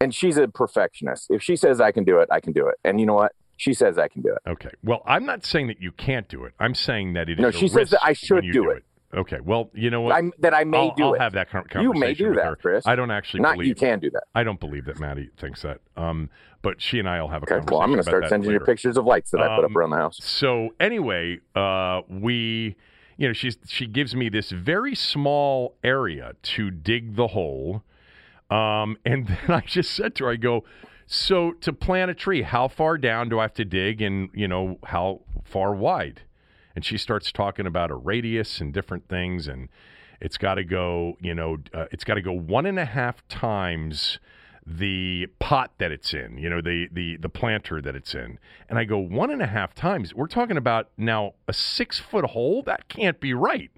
and 0.00 0.14
she's 0.14 0.36
a 0.36 0.48
perfectionist. 0.48 1.26
If 1.30 1.42
she 1.42 1.56
says 1.56 1.80
I 1.80 1.92
can 1.92 2.04
do 2.04 2.18
it, 2.18 2.28
I 2.30 2.40
can 2.40 2.52
do 2.52 2.68
it. 2.68 2.76
And 2.84 3.00
you 3.00 3.06
know 3.06 3.14
what? 3.14 3.32
She 3.56 3.72
says 3.72 3.98
I 3.98 4.08
can 4.08 4.22
do 4.22 4.30
it. 4.34 4.50
Okay. 4.50 4.70
Well, 4.82 5.02
I'm 5.06 5.24
not 5.24 5.44
saying 5.44 5.68
that 5.68 5.80
you 5.80 5.92
can't 5.92 6.28
do 6.28 6.44
it. 6.44 6.54
I'm 6.58 6.74
saying 6.74 7.12
that 7.14 7.28
it 7.28 7.38
is. 7.38 7.42
No, 7.42 7.50
she 7.50 7.68
says 7.68 7.90
that 7.90 8.04
I 8.04 8.12
should 8.12 8.44
do 8.52 8.70
it. 8.70 8.84
Okay. 9.14 9.38
Well, 9.38 9.70
you 9.74 9.90
know 9.90 10.00
what? 10.00 10.16
I'm, 10.16 10.32
that 10.40 10.52
I 10.52 10.64
may 10.64 10.76
I'll, 10.78 10.94
do 10.96 11.04
I'll 11.04 11.14
it. 11.14 11.20
have 11.20 11.34
that 11.34 11.48
con- 11.48 11.64
you 11.80 11.92
may 11.92 12.14
do 12.14 12.34
that, 12.34 12.44
her. 12.44 12.56
Chris. 12.56 12.84
I 12.84 12.96
don't 12.96 13.12
actually 13.12 13.40
Not 13.42 13.54
believe. 13.54 13.68
you 13.68 13.74
can 13.76 14.00
do 14.00 14.10
that. 14.10 14.24
I 14.34 14.42
don't 14.42 14.58
believe 14.58 14.86
that 14.86 14.98
Maddie 14.98 15.30
thinks 15.36 15.62
that. 15.62 15.78
Um, 15.96 16.30
but 16.62 16.82
she 16.82 16.98
and 16.98 17.08
I 17.08 17.20
will 17.22 17.28
have 17.28 17.42
a 17.42 17.46
Okay. 17.46 17.54
conversation. 17.54 17.72
Well, 17.74 17.82
I'm 17.82 17.90
going 17.90 17.98
to 17.98 18.02
start 18.10 18.28
sending 18.28 18.50
you 18.50 18.58
pictures 18.58 18.96
of 18.96 19.04
lights 19.04 19.30
that 19.30 19.40
I 19.40 19.54
put 19.54 19.64
up 19.64 19.70
Um, 19.70 19.76
around 19.78 19.90
the 19.90 19.96
house. 19.98 20.18
So 20.20 20.70
anyway, 20.80 21.38
uh, 21.54 22.00
we, 22.08 22.74
you 23.16 23.28
know, 23.28 23.32
she's 23.32 23.56
she 23.68 23.86
gives 23.86 24.16
me 24.16 24.28
this 24.30 24.50
very 24.50 24.96
small 24.96 25.76
area 25.84 26.32
to 26.42 26.72
dig 26.72 27.14
the 27.14 27.28
hole, 27.28 27.84
um, 28.54 28.96
and 29.04 29.26
then 29.46 29.50
I 29.56 29.60
just 29.60 29.92
said 29.92 30.14
to 30.16 30.24
her, 30.24 30.30
I 30.30 30.36
go, 30.36 30.64
so 31.06 31.52
to 31.52 31.72
plant 31.72 32.10
a 32.10 32.14
tree, 32.14 32.42
how 32.42 32.68
far 32.68 32.96
down 32.96 33.28
do 33.28 33.38
I 33.38 33.42
have 33.42 33.54
to 33.54 33.64
dig, 33.64 34.00
and 34.00 34.30
you 34.32 34.48
know 34.48 34.78
how 34.84 35.22
far 35.44 35.74
wide? 35.74 36.22
And 36.74 36.84
she 36.84 36.96
starts 36.96 37.30
talking 37.30 37.66
about 37.66 37.90
a 37.90 37.94
radius 37.94 38.60
and 38.60 38.72
different 38.72 39.08
things, 39.08 39.46
and 39.46 39.68
it's 40.20 40.38
got 40.38 40.54
to 40.54 40.64
go, 40.64 41.16
you 41.20 41.34
know, 41.34 41.58
uh, 41.74 41.86
it's 41.90 42.04
got 42.04 42.14
to 42.14 42.22
go 42.22 42.32
one 42.32 42.64
and 42.64 42.78
a 42.78 42.84
half 42.84 43.26
times 43.28 44.18
the 44.66 45.26
pot 45.38 45.72
that 45.76 45.92
it's 45.92 46.14
in, 46.14 46.38
you 46.38 46.48
know, 46.48 46.62
the 46.62 46.88
the 46.90 47.16
the 47.16 47.28
planter 47.28 47.82
that 47.82 47.94
it's 47.94 48.14
in. 48.14 48.38
And 48.70 48.78
I 48.78 48.84
go 48.84 48.98
one 48.98 49.30
and 49.30 49.42
a 49.42 49.46
half 49.46 49.74
times. 49.74 50.14
We're 50.14 50.26
talking 50.26 50.56
about 50.56 50.88
now 50.96 51.34
a 51.46 51.52
six 51.52 51.98
foot 51.98 52.24
hole. 52.24 52.62
That 52.62 52.88
can't 52.88 53.20
be 53.20 53.34
right. 53.34 53.70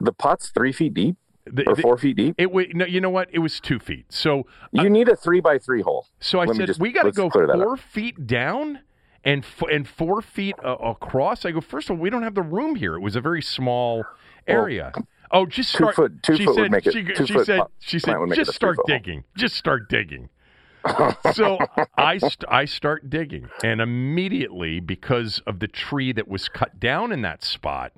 The 0.00 0.12
pot's 0.12 0.48
three 0.48 0.72
feet 0.72 0.94
deep 0.94 1.16
The- 1.44 1.66
or 1.68 1.74
four 1.76 1.98
feet 1.98 2.16
deep. 2.16 2.34
it 2.38 2.52
was 2.52 2.66
no, 2.72 2.84
you 2.84 3.00
know 3.00 3.10
what? 3.10 3.28
It 3.32 3.40
was 3.40 3.58
two 3.60 3.78
feet. 3.78 4.06
So 4.10 4.46
You 4.70 4.88
need 4.88 5.08
a 5.08 5.16
three 5.16 5.40
by 5.40 5.58
three 5.58 5.82
hole. 5.82 6.06
so 6.20 6.38
I 6.40 6.44
Let 6.44 6.56
said 6.56 6.66
just- 6.66 6.80
we 6.80 6.92
got 6.92 7.02
to 7.04 7.12
go 7.12 7.28
clear 7.30 7.46
that 7.48 7.54
up. 7.54 7.62
four 7.62 7.76
feet 7.76 8.26
down 8.26 8.80
and 9.24 9.44
f- 9.44 9.62
and 9.70 9.86
four 9.88 10.22
feet 10.22 10.54
uh, 10.64 10.76
across. 10.76 11.44
I 11.44 11.50
go 11.50 11.60
first 11.60 11.90
of 11.90 11.96
all, 11.96 12.02
we 12.02 12.10
don't 12.10 12.22
have 12.22 12.34
the 12.34 12.42
room 12.42 12.76
here. 12.76 12.94
It 12.94 13.00
was 13.00 13.16
a 13.16 13.20
very 13.20 13.42
small 13.42 14.04
area. 14.46 14.92
oh, 15.32 15.46
just 15.46 15.74
two 15.74 15.90
foot- 15.92 16.22
two 16.22 16.36
she 16.36 16.44
foot 16.44 16.56
would 16.56 16.64
said. 16.64 16.70
make 16.70 16.86
it- 16.86 16.92
she, 16.92 17.02
two 17.04 17.26
she 17.26 17.32
foot 17.32 17.46
said. 17.46 17.60
She 17.80 17.98
said. 17.98 18.04
plant 18.06 18.20
would 18.20 18.28
make 18.30 18.38
it 18.38 18.44
Just 18.44 18.54
start 18.56 18.76
three-foot 18.76 18.90
hole." 18.90 18.98
digging. 18.98 19.24
Just 19.36 19.56
start 19.56 19.88
digging. 19.88 20.28
so 21.34 21.58
I 21.96 22.18
st- 22.18 22.44
I 22.48 22.64
start 22.64 23.08
digging, 23.08 23.48
and 23.62 23.80
immediately 23.80 24.80
because 24.80 25.40
of 25.46 25.60
the 25.60 25.68
tree 25.68 26.12
that 26.12 26.26
was 26.26 26.48
cut 26.48 26.80
down 26.80 27.12
in 27.12 27.22
that 27.22 27.44
spot, 27.44 27.92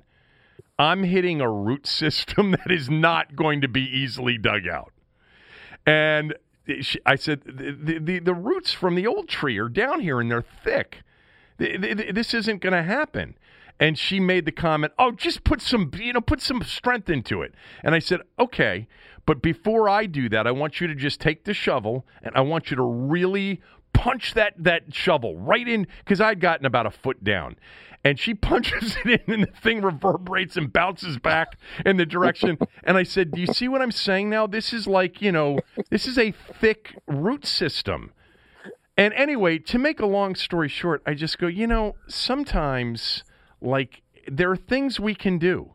I'm 0.77 1.03
hitting 1.03 1.41
a 1.41 1.49
root 1.49 1.87
system 2.01 2.51
that 2.51 2.71
is 2.71 2.89
not 2.89 3.35
going 3.35 3.61
to 3.61 3.67
be 3.67 3.81
easily 3.81 4.37
dug 4.37 4.67
out. 4.67 4.91
And 5.85 6.35
I 7.05 7.15
said, 7.15 7.41
the, 7.45 7.99
the, 7.99 8.19
the 8.19 8.33
roots 8.33 8.73
from 8.73 8.95
the 8.95 9.05
old 9.05 9.29
tree 9.29 9.57
are 9.59 9.69
down 9.69 9.99
here 9.99 10.19
and 10.19 10.31
they're 10.31 10.41
thick. 10.41 11.03
Th- 11.59 11.79
th- 11.79 11.97
th- 11.97 12.15
This 12.15 12.33
isn't 12.33 12.61
going 12.61 12.73
to 12.73 12.83
happen. 12.83 13.35
And 13.79 13.99
she 13.99 14.21
made 14.21 14.45
the 14.45 14.53
comment, 14.53 14.93
"Oh, 14.97 15.11
just 15.11 15.43
put 15.43 15.61
some, 15.61 15.91
you 15.99 16.13
know, 16.13 16.21
put 16.21 16.41
some 16.41 16.63
strength 16.63 17.09
into 17.09 17.41
it." 17.41 17.53
And 17.83 17.93
I 17.93 17.99
said, 17.99 18.21
"Okay, 18.39 18.87
but 19.25 19.41
before 19.41 19.89
I 19.89 20.05
do 20.05 20.29
that, 20.29 20.47
I 20.47 20.51
want 20.51 20.79
you 20.79 20.87
to 20.87 20.95
just 20.95 21.19
take 21.19 21.43
the 21.43 21.53
shovel 21.53 22.05
and 22.23 22.33
I 22.35 22.41
want 22.41 22.69
you 22.69 22.77
to 22.77 22.83
really 22.83 23.61
punch 23.95 24.33
that 24.33 24.53
that 24.57 24.93
shovel 24.93 25.37
right 25.37 25.67
in 25.67 25.87
because 25.99 26.21
I'd 26.21 26.39
gotten 26.39 26.65
about 26.65 26.85
a 26.85 26.91
foot 26.91 27.23
down." 27.23 27.55
And 28.03 28.19
she 28.19 28.33
punches 28.49 28.97
it 29.03 29.21
in, 29.27 29.33
and 29.33 29.43
the 29.43 29.59
thing 29.59 29.81
reverberates 29.81 30.57
and 30.57 30.71
bounces 30.71 31.17
back 31.17 31.57
in 31.85 31.97
the 31.97 32.05
direction. 32.05 32.57
And 32.83 32.97
I 32.97 33.03
said, 33.03 33.31
"Do 33.31 33.41
you 33.41 33.47
see 33.47 33.67
what 33.67 33.81
I'm 33.81 33.91
saying 33.91 34.29
now? 34.29 34.47
This 34.47 34.73
is 34.73 34.87
like, 34.87 35.21
you 35.21 35.31
know, 35.31 35.59
this 35.89 36.07
is 36.07 36.17
a 36.17 36.31
thick 36.31 36.95
root 37.07 37.45
system." 37.45 38.11
And 38.97 39.13
anyway, 39.13 39.57
to 39.59 39.77
make 39.77 39.99
a 39.99 40.05
long 40.05 40.35
story 40.35 40.69
short, 40.69 41.01
I 41.05 41.15
just 41.15 41.37
go, 41.37 41.47
you 41.47 41.67
know, 41.67 41.95
sometimes 42.07 43.23
like 43.61 44.01
there 44.27 44.49
are 44.51 44.57
things 44.57 44.99
we 44.99 45.15
can 45.15 45.37
do. 45.37 45.74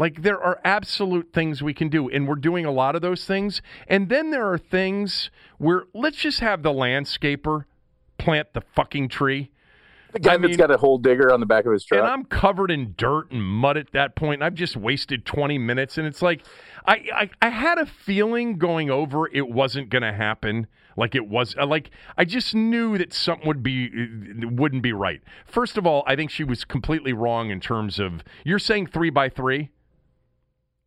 Like 0.00 0.22
there 0.22 0.42
are 0.42 0.58
absolute 0.64 1.28
things 1.34 1.62
we 1.62 1.74
can 1.74 1.90
do 1.90 2.08
and 2.08 2.26
we're 2.26 2.36
doing 2.36 2.64
a 2.64 2.70
lot 2.70 2.96
of 2.96 3.02
those 3.02 3.26
things. 3.26 3.60
And 3.86 4.08
then 4.08 4.30
there 4.30 4.50
are 4.50 4.56
things 4.56 5.30
where 5.58 5.84
let's 5.92 6.16
just 6.16 6.40
have 6.40 6.62
the 6.62 6.72
landscaper 6.72 7.66
plant 8.16 8.54
the 8.54 8.62
fucking 8.62 9.10
tree. 9.10 9.50
The 10.12 10.18
guy 10.18 10.32
I 10.32 10.36
that's 10.38 10.48
mean- 10.48 10.56
got 10.56 10.70
a 10.70 10.78
hole 10.78 10.96
digger 10.96 11.30
on 11.30 11.40
the 11.40 11.46
back 11.46 11.66
of 11.66 11.72
his 11.74 11.84
truck. 11.84 12.00
And 12.00 12.08
I'm 12.08 12.24
covered 12.24 12.70
in 12.70 12.94
dirt 12.96 13.30
and 13.30 13.44
mud 13.44 13.76
at 13.76 13.92
that 13.92 14.16
point. 14.16 14.36
And 14.36 14.44
I've 14.44 14.54
just 14.54 14.74
wasted 14.74 15.26
20 15.26 15.58
minutes. 15.58 15.98
And 15.98 16.06
it's 16.06 16.22
like, 16.22 16.46
I, 16.86 17.04
I, 17.14 17.30
I 17.42 17.48
had 17.50 17.76
a 17.76 17.84
feeling 17.84 18.56
going 18.56 18.90
over 18.90 19.28
it 19.30 19.50
wasn't 19.50 19.90
going 19.90 20.02
to 20.02 20.14
happen. 20.14 20.66
Like 20.96 21.14
it 21.14 21.28
was, 21.28 21.54
uh, 21.60 21.66
like 21.66 21.90
I 22.16 22.24
just 22.24 22.54
knew 22.54 22.96
that 22.96 23.12
something 23.12 23.46
would 23.46 23.62
be, 23.62 23.88
uh, 23.88 24.48
wouldn't 24.48 24.82
be 24.82 24.94
right. 24.94 25.20
First 25.44 25.76
of 25.76 25.86
all, 25.86 26.04
I 26.06 26.16
think 26.16 26.30
she 26.30 26.42
was 26.42 26.64
completely 26.64 27.12
wrong 27.12 27.50
in 27.50 27.60
terms 27.60 27.98
of, 27.98 28.24
you're 28.44 28.58
saying 28.58 28.86
three 28.86 29.10
by 29.10 29.28
three? 29.28 29.68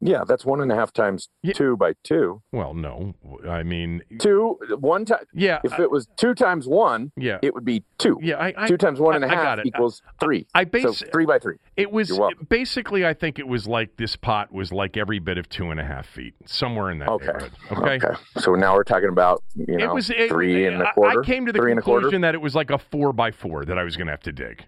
Yeah, 0.06 0.24
that's 0.28 0.44
one 0.46 0.60
and 0.62 0.72
a 0.72 0.76
half 0.76 0.92
times 0.92 1.30
Yeah. 1.42 1.54
two 1.54 1.78
by 1.78 1.94
two. 2.04 2.42
Well, 2.52 2.74
no. 2.74 3.14
I 3.50 3.64
mean, 3.64 4.02
Two, 4.20 4.60
one 4.80 5.06
time. 5.06 5.26
yeah. 5.34 5.60
If 5.64 5.74
I- 5.74 5.84
it 5.84 5.92
was 5.92 6.08
two 6.18 6.34
times 6.36 6.68
one, 6.68 7.12
yeah. 7.16 7.40
it 7.42 7.54
would 7.54 7.64
be 7.66 7.84
two. 7.98 8.20
yeah. 8.22 8.36
I, 8.38 8.54
I, 8.58 8.68
two 8.68 8.78
times 8.78 9.00
one 9.00 9.16
and 9.16 9.24
a 9.24 9.28
half 9.30 9.60
equals 9.66 10.02
three. 10.20 10.46
I 10.54 10.64
so 10.64 10.70
base, 10.70 11.04
three 11.12 11.26
by 11.26 11.40
three. 11.40 11.56
It 11.78 11.92
was 11.92 12.12
basically, 12.50 13.06
I 13.06 13.14
think 13.14 13.40
it 13.40 13.48
was 13.48 13.68
like 13.68 13.96
this 13.98 14.16
pot 14.16 14.52
was 14.52 14.72
like 14.72 14.98
every 14.98 15.20
bit 15.20 15.38
of 15.38 15.48
two 15.50 15.72
and 15.72 15.80
a 15.80 15.84
half 15.86 16.06
feet, 16.08 16.34
somewhere 16.46 16.92
in 16.92 17.00
that 17.00 17.10
Okay. 17.10 17.26
neighborhood. 17.28 17.52
Okay. 17.72 17.96
Okay. 18.08 18.16
So 18.40 18.56
now 18.56 18.76
we're 18.76 18.84
talking 18.84 19.10
about 19.10 19.44
you 19.56 19.78
know 19.78 19.86
it 19.86 19.94
was 19.94 20.10
it, 20.10 20.30
three 20.30 20.66
and 20.68 20.82
a 20.82 20.92
quarter. 20.94 21.22
I 21.22 21.26
came 21.26 21.46
to 21.46 21.52
the 21.52 21.60
three 21.60 21.72
and 21.72 21.80
a 21.80 21.84
quarter. 21.84 22.02
conclusion 22.02 22.22
that 22.22 22.36
it 22.36 22.42
was 22.42 22.56
like 22.56 22.70
a 22.70 22.78
four 22.78 23.14
by 23.14 23.32
four 23.32 23.66
that 23.66 23.78
I 23.78 23.84
was 23.84 23.96
going 23.96 24.08
to 24.08 24.12
have 24.14 24.22
to 24.24 24.32
dig. 24.32 24.66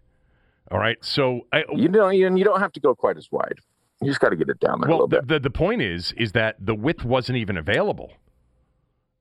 All 0.72 0.80
right. 0.80 0.98
So, 1.01 1.42
I, 1.54 1.63
You 1.75 1.88
don't. 1.89 2.15
You, 2.15 2.36
you 2.36 2.44
don't 2.44 2.60
have 2.60 2.72
to 2.74 2.80
go 2.80 2.96
quite 2.96 3.18
as 3.18 3.27
wide. 3.32 3.60
You 4.02 4.10
just 4.10 4.20
got 4.20 4.30
to 4.30 4.36
get 4.36 4.50
it 4.50 4.60
down 4.60 4.82
there 4.82 4.90
a 4.90 4.92
well, 4.92 5.06
little 5.06 5.08
the, 5.08 5.22
bit. 5.22 5.28
the 5.28 5.40
the 5.40 5.50
point 5.50 5.82
is, 5.82 6.14
is 6.18 6.34
that 6.34 6.58
the 6.60 6.75
width 6.75 7.06
wasn't 7.06 7.38
even 7.38 7.58
available. 7.58 8.14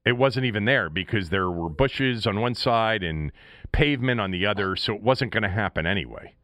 It 0.04 0.18
wasn't 0.18 0.44
even 0.44 0.64
there 0.66 0.90
because 0.90 1.30
there 1.30 1.50
were 1.50 1.70
bushes 1.70 2.26
on 2.26 2.40
one 2.40 2.54
side 2.54 3.02
and 3.02 3.32
pavement 3.72 4.20
on 4.20 4.32
the 4.32 4.44
other, 4.44 4.76
so 4.76 4.94
it 4.94 5.02
wasn't 5.02 5.32
going 5.32 5.44
to 5.44 5.48
happen 5.48 5.86
anyway. 5.86 6.34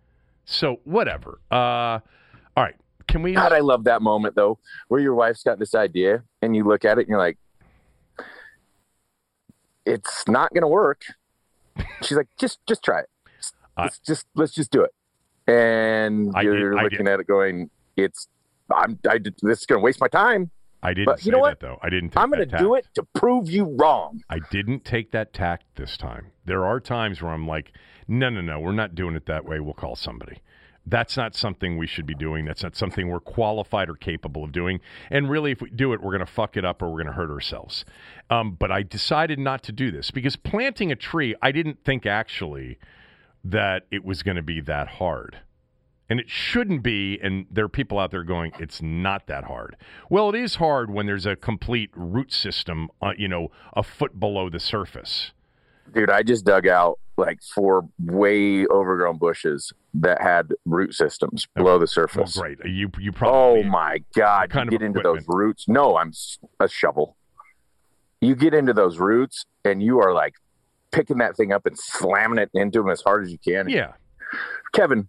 So 0.45 0.81
whatever. 0.85 1.41
Uh, 1.51 1.55
all 1.55 2.01
right. 2.57 2.75
Can 3.07 3.23
we? 3.23 3.33
God, 3.33 3.53
I 3.53 3.59
love 3.59 3.85
that 3.85 4.01
moment 4.03 4.37
though, 4.37 4.59
where 4.89 5.01
your 5.01 5.15
wife's 5.15 5.43
got 5.43 5.59
this 5.59 5.75
idea 5.75 6.23
and 6.41 6.55
you 6.55 6.65
look 6.65 6.85
at 6.85 6.99
it 6.99 7.03
and 7.03 7.09
you're 7.09 7.19
like, 7.19 7.39
"It's 9.85 10.27
not 10.29 10.55
going 10.55 10.63
to 10.63 10.69
work." 10.69 11.03
She's 12.03 12.17
like, 12.17 12.29
"Just, 12.39 12.61
just 12.67 12.85
try 12.85 13.01
it. 13.01 13.09
Let's 13.77 13.99
just, 13.99 14.27
let's 14.37 14.55
just 14.55 14.71
do 14.71 14.83
it." 14.83 14.95
And 15.47 16.33
you're 16.41 16.79
I 16.79 16.85
looking 16.85 17.09
at 17.09 17.19
it, 17.19 17.27
going, 17.27 17.69
"It's, 18.03 18.29
I'm, 18.75 18.99
I 19.09 19.19
this 19.19 19.61
is 19.61 19.67
going 19.67 19.81
to 19.81 19.85
waste 19.85 20.01
my 20.01 20.09
time. 20.09 20.51
I 20.83 20.95
didn't 20.95 21.07
but 21.07 21.27
you 21.27 21.33
know 21.33 21.39
that 21.39 21.43
what? 21.43 21.61
though. 21.61 21.79
I 21.83 21.91
didn't. 21.91 22.11
Take 22.11 22.23
I'm 22.23 22.31
going 22.31 22.49
to 22.49 22.59
do 22.59 22.75
it 22.75 22.87
to 22.95 23.03
prove 23.15 23.51
you 23.51 23.65
wrong." 23.79 24.23
I 24.31 24.39
didn't 24.51 24.85
take 24.85 25.13
that 25.13 25.33
tact 25.33 25.65
this 25.77 25.97
time. 25.97 26.33
There 26.45 26.65
are 26.65 26.81
times 26.81 27.21
where 27.21 27.33
I'm 27.33 27.47
like, 27.47 27.73
no, 28.09 28.29
no, 28.29 28.41
no, 28.41 28.59
we're 28.59 28.73
not 28.73 28.95
doing 28.95 29.15
it 29.15 29.27
that 29.27 29.45
way. 29.45 29.61
We'll 29.61 29.75
call 29.75 29.95
somebody. 29.95 30.43
That's 30.87 31.17
not 31.17 31.37
something 31.37 31.77
we 31.79 31.87
should 31.87 32.07
be 32.07 32.15
doing. 32.15 32.45
That's 32.45 32.63
not 32.63 32.75
something 32.75 33.09
we're 33.09 33.21
qualified 33.21 33.89
or 33.89 33.95
capable 33.95 34.43
of 34.43 34.51
doing. 34.51 34.81
And 35.11 35.31
really, 35.31 35.53
if 35.53 35.61
we 35.61 35.71
do 35.71 35.93
it, 35.93 36.03
we're 36.03 36.11
going 36.11 36.27
to 36.27 36.33
fuck 36.33 36.57
it 36.57 36.65
up 36.65 36.83
or 36.83 36.89
we're 36.89 37.03
going 37.03 37.07
to 37.07 37.13
hurt 37.13 37.31
ourselves. 37.31 37.85
Um, 38.31 38.57
but 38.59 38.73
I 38.73 38.83
decided 38.83 39.39
not 39.39 39.63
to 39.65 39.73
do 39.73 39.91
this 39.91 40.11
because 40.11 40.37
planting 40.37 40.91
a 40.91 40.97
tree, 40.97 41.37
I 41.41 41.53
didn't 41.53 41.85
think 41.85 42.07
actually 42.07 42.79
that 43.45 43.87
it 43.91 44.05
was 44.05 44.23
going 44.23 44.37
to 44.37 44.43
be 44.43 44.61
that 44.63 44.89
hard. 44.89 45.39
And 46.11 46.19
it 46.21 46.29
shouldn't 46.29 46.83
be. 46.83 47.19
And 47.23 47.47
there 47.51 47.65
are 47.65 47.69
people 47.69 47.99
out 47.99 48.11
there 48.11 48.25
going, 48.25 48.53
it's 48.59 48.83
not 48.83 49.27
that 49.29 49.45
hard. 49.45 49.77
Well, 50.11 50.29
it 50.29 50.35
is 50.35 50.57
hard 50.57 50.91
when 50.91 51.07
there's 51.07 51.25
a 51.25 51.37
complete 51.37 51.91
root 51.95 52.33
system, 52.33 52.89
uh, 53.01 53.13
you 53.17 53.29
know, 53.29 53.49
a 53.75 53.83
foot 53.85 54.19
below 54.21 54.51
the 54.51 54.59
surface. 54.61 55.31
Dude, 55.95 56.11
I 56.11 56.23
just 56.23 56.45
dug 56.45 56.67
out 56.69 56.99
like 57.17 57.41
four 57.43 57.89
way 57.99 58.67
overgrown 58.67 59.19
bushes 59.19 59.73
that 59.95 60.21
had 60.23 60.53
root 60.65 60.95
systems 60.95 61.47
below 61.55 61.75
the 61.75 61.81
Well, 61.81 61.87
surface. 61.87 62.37
great. 62.37 62.59
You 62.65 62.91
you 62.99 63.11
probably. 63.13 63.61
Oh 63.61 63.63
my 63.65 63.99
God! 64.15 64.51
Kind 64.51 64.71
you 64.71 64.77
of 64.77 64.81
get 64.81 64.87
into 64.87 65.01
those 65.03 65.25
roots. 65.27 65.67
No, 65.67 65.97
I'm 65.97 66.13
a 66.61 66.69
shovel. 66.69 67.17
You 68.21 68.37
get 68.37 68.55
into 68.55 68.73
those 68.73 68.99
roots, 68.99 69.47
and 69.65 69.83
you 69.83 70.01
are 70.01 70.13
like 70.15 70.35
picking 70.93 71.19
that 71.19 71.37
thing 71.37 71.53
up 71.53 71.67
and 71.67 71.77
slamming 71.77 72.39
it 72.39 72.51
into 72.55 72.81
them 72.83 72.91
as 72.91 73.01
hard 73.03 73.25
as 73.25 73.33
you 73.33 73.39
can. 73.39 73.69
yeah. 73.69 73.93
Kevin, 74.73 75.09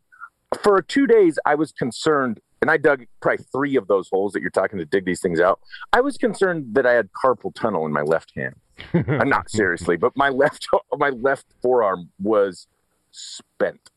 for 0.62 0.82
two 0.82 1.08
days, 1.08 1.40
I 1.46 1.56
was 1.56 1.72
concerned, 1.72 2.40
and 2.62 2.70
I 2.70 2.78
dug 2.78 3.06
probably 3.22 3.46
three 3.52 3.76
of 3.76 3.88
those 3.88 4.10
holes 4.10 4.34
that 4.34 4.42
you're 4.42 4.50
talking 4.50 4.80
to 4.80 4.86
dig 4.86 5.06
these 5.06 5.22
things 5.22 5.40
out. 5.40 5.60
I 5.94 6.02
was 6.02 6.18
concerned 6.18 6.74
that 6.74 6.86
I 6.86 6.94
had 6.94 7.10
carpal 7.12 7.54
tunnel 7.54 7.86
in 7.86 7.94
my 7.94 8.02
left 8.02 8.34
hand. 8.36 8.56
I'm 8.94 9.30
not 9.30 9.50
seriously, 9.50 9.96
but 9.96 10.16
my 10.16 10.30
left 10.30 10.68
my 10.98 11.10
left 11.10 11.46
forearm 11.62 12.10
was 12.20 12.68
spent. 13.12 13.90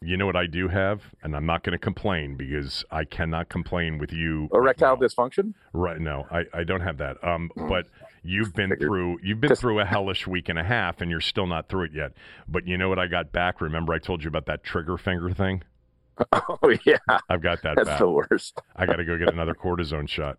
You 0.00 0.16
know 0.16 0.26
what 0.26 0.36
I 0.36 0.46
do 0.46 0.68
have, 0.68 1.02
and 1.24 1.34
I'm 1.34 1.44
not 1.44 1.64
going 1.64 1.72
to 1.72 1.78
complain 1.78 2.36
because 2.36 2.84
I 2.90 3.02
cannot 3.02 3.48
complain 3.48 3.98
with 3.98 4.12
you. 4.12 4.48
Erectile 4.54 4.96
now. 4.96 5.06
dysfunction. 5.06 5.54
Right? 5.72 6.00
No, 6.00 6.24
I, 6.30 6.44
I 6.54 6.62
don't 6.62 6.82
have 6.82 6.98
that. 6.98 7.16
Um, 7.24 7.50
but 7.56 7.88
you've 8.28 8.52
been 8.52 8.76
through 8.76 9.18
you've 9.22 9.40
been 9.40 9.54
through 9.56 9.80
a 9.80 9.84
hellish 9.86 10.26
week 10.26 10.48
and 10.48 10.58
a 10.58 10.64
half, 10.64 11.00
and 11.00 11.10
you're 11.10 11.20
still 11.20 11.46
not 11.46 11.68
through 11.68 11.84
it 11.84 11.92
yet. 11.94 12.12
But 12.46 12.66
you 12.66 12.76
know 12.76 12.88
what 12.88 12.98
I 12.98 13.06
got 13.06 13.32
back? 13.32 13.60
Remember 13.60 13.92
I 13.92 13.98
told 13.98 14.22
you 14.22 14.28
about 14.28 14.46
that 14.46 14.62
trigger 14.62 14.98
finger 14.98 15.30
thing? 15.30 15.62
Oh 16.32 16.74
yeah, 16.84 16.98
I've 17.28 17.42
got 17.42 17.62
that 17.62 17.76
that's 17.76 17.88
bad. 17.90 18.00
the 18.00 18.10
worst. 18.10 18.60
I 18.74 18.86
got 18.86 18.96
to 18.96 19.04
go 19.04 19.16
get 19.16 19.32
another 19.32 19.54
cortisone 19.54 20.08
shot. 20.08 20.38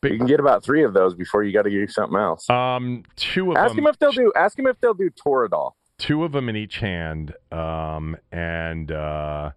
But 0.00 0.12
you 0.12 0.18
can 0.18 0.26
get 0.28 0.38
about 0.38 0.62
three 0.62 0.84
of 0.84 0.94
those 0.94 1.14
before 1.14 1.42
you 1.42 1.52
got 1.52 1.62
to 1.62 1.70
get 1.70 1.90
something 1.90 2.16
else. 2.16 2.48
Um, 2.48 3.02
two 3.16 3.50
of 3.50 3.56
them. 3.56 3.64
ask 3.64 3.74
them. 3.74 3.84
him 3.84 3.88
if 3.88 3.98
they'll 3.98 4.12
do. 4.12 4.32
Ask 4.36 4.58
him 4.58 4.66
if 4.68 4.78
they'll 4.80 4.94
do 4.94 5.10
Toradol. 5.10 5.72
two 5.98 6.22
of 6.22 6.32
them 6.32 6.48
in 6.48 6.54
each 6.54 6.78
hand, 6.78 7.34
um, 7.50 8.16
and 8.30 8.92
uh, 8.92 9.50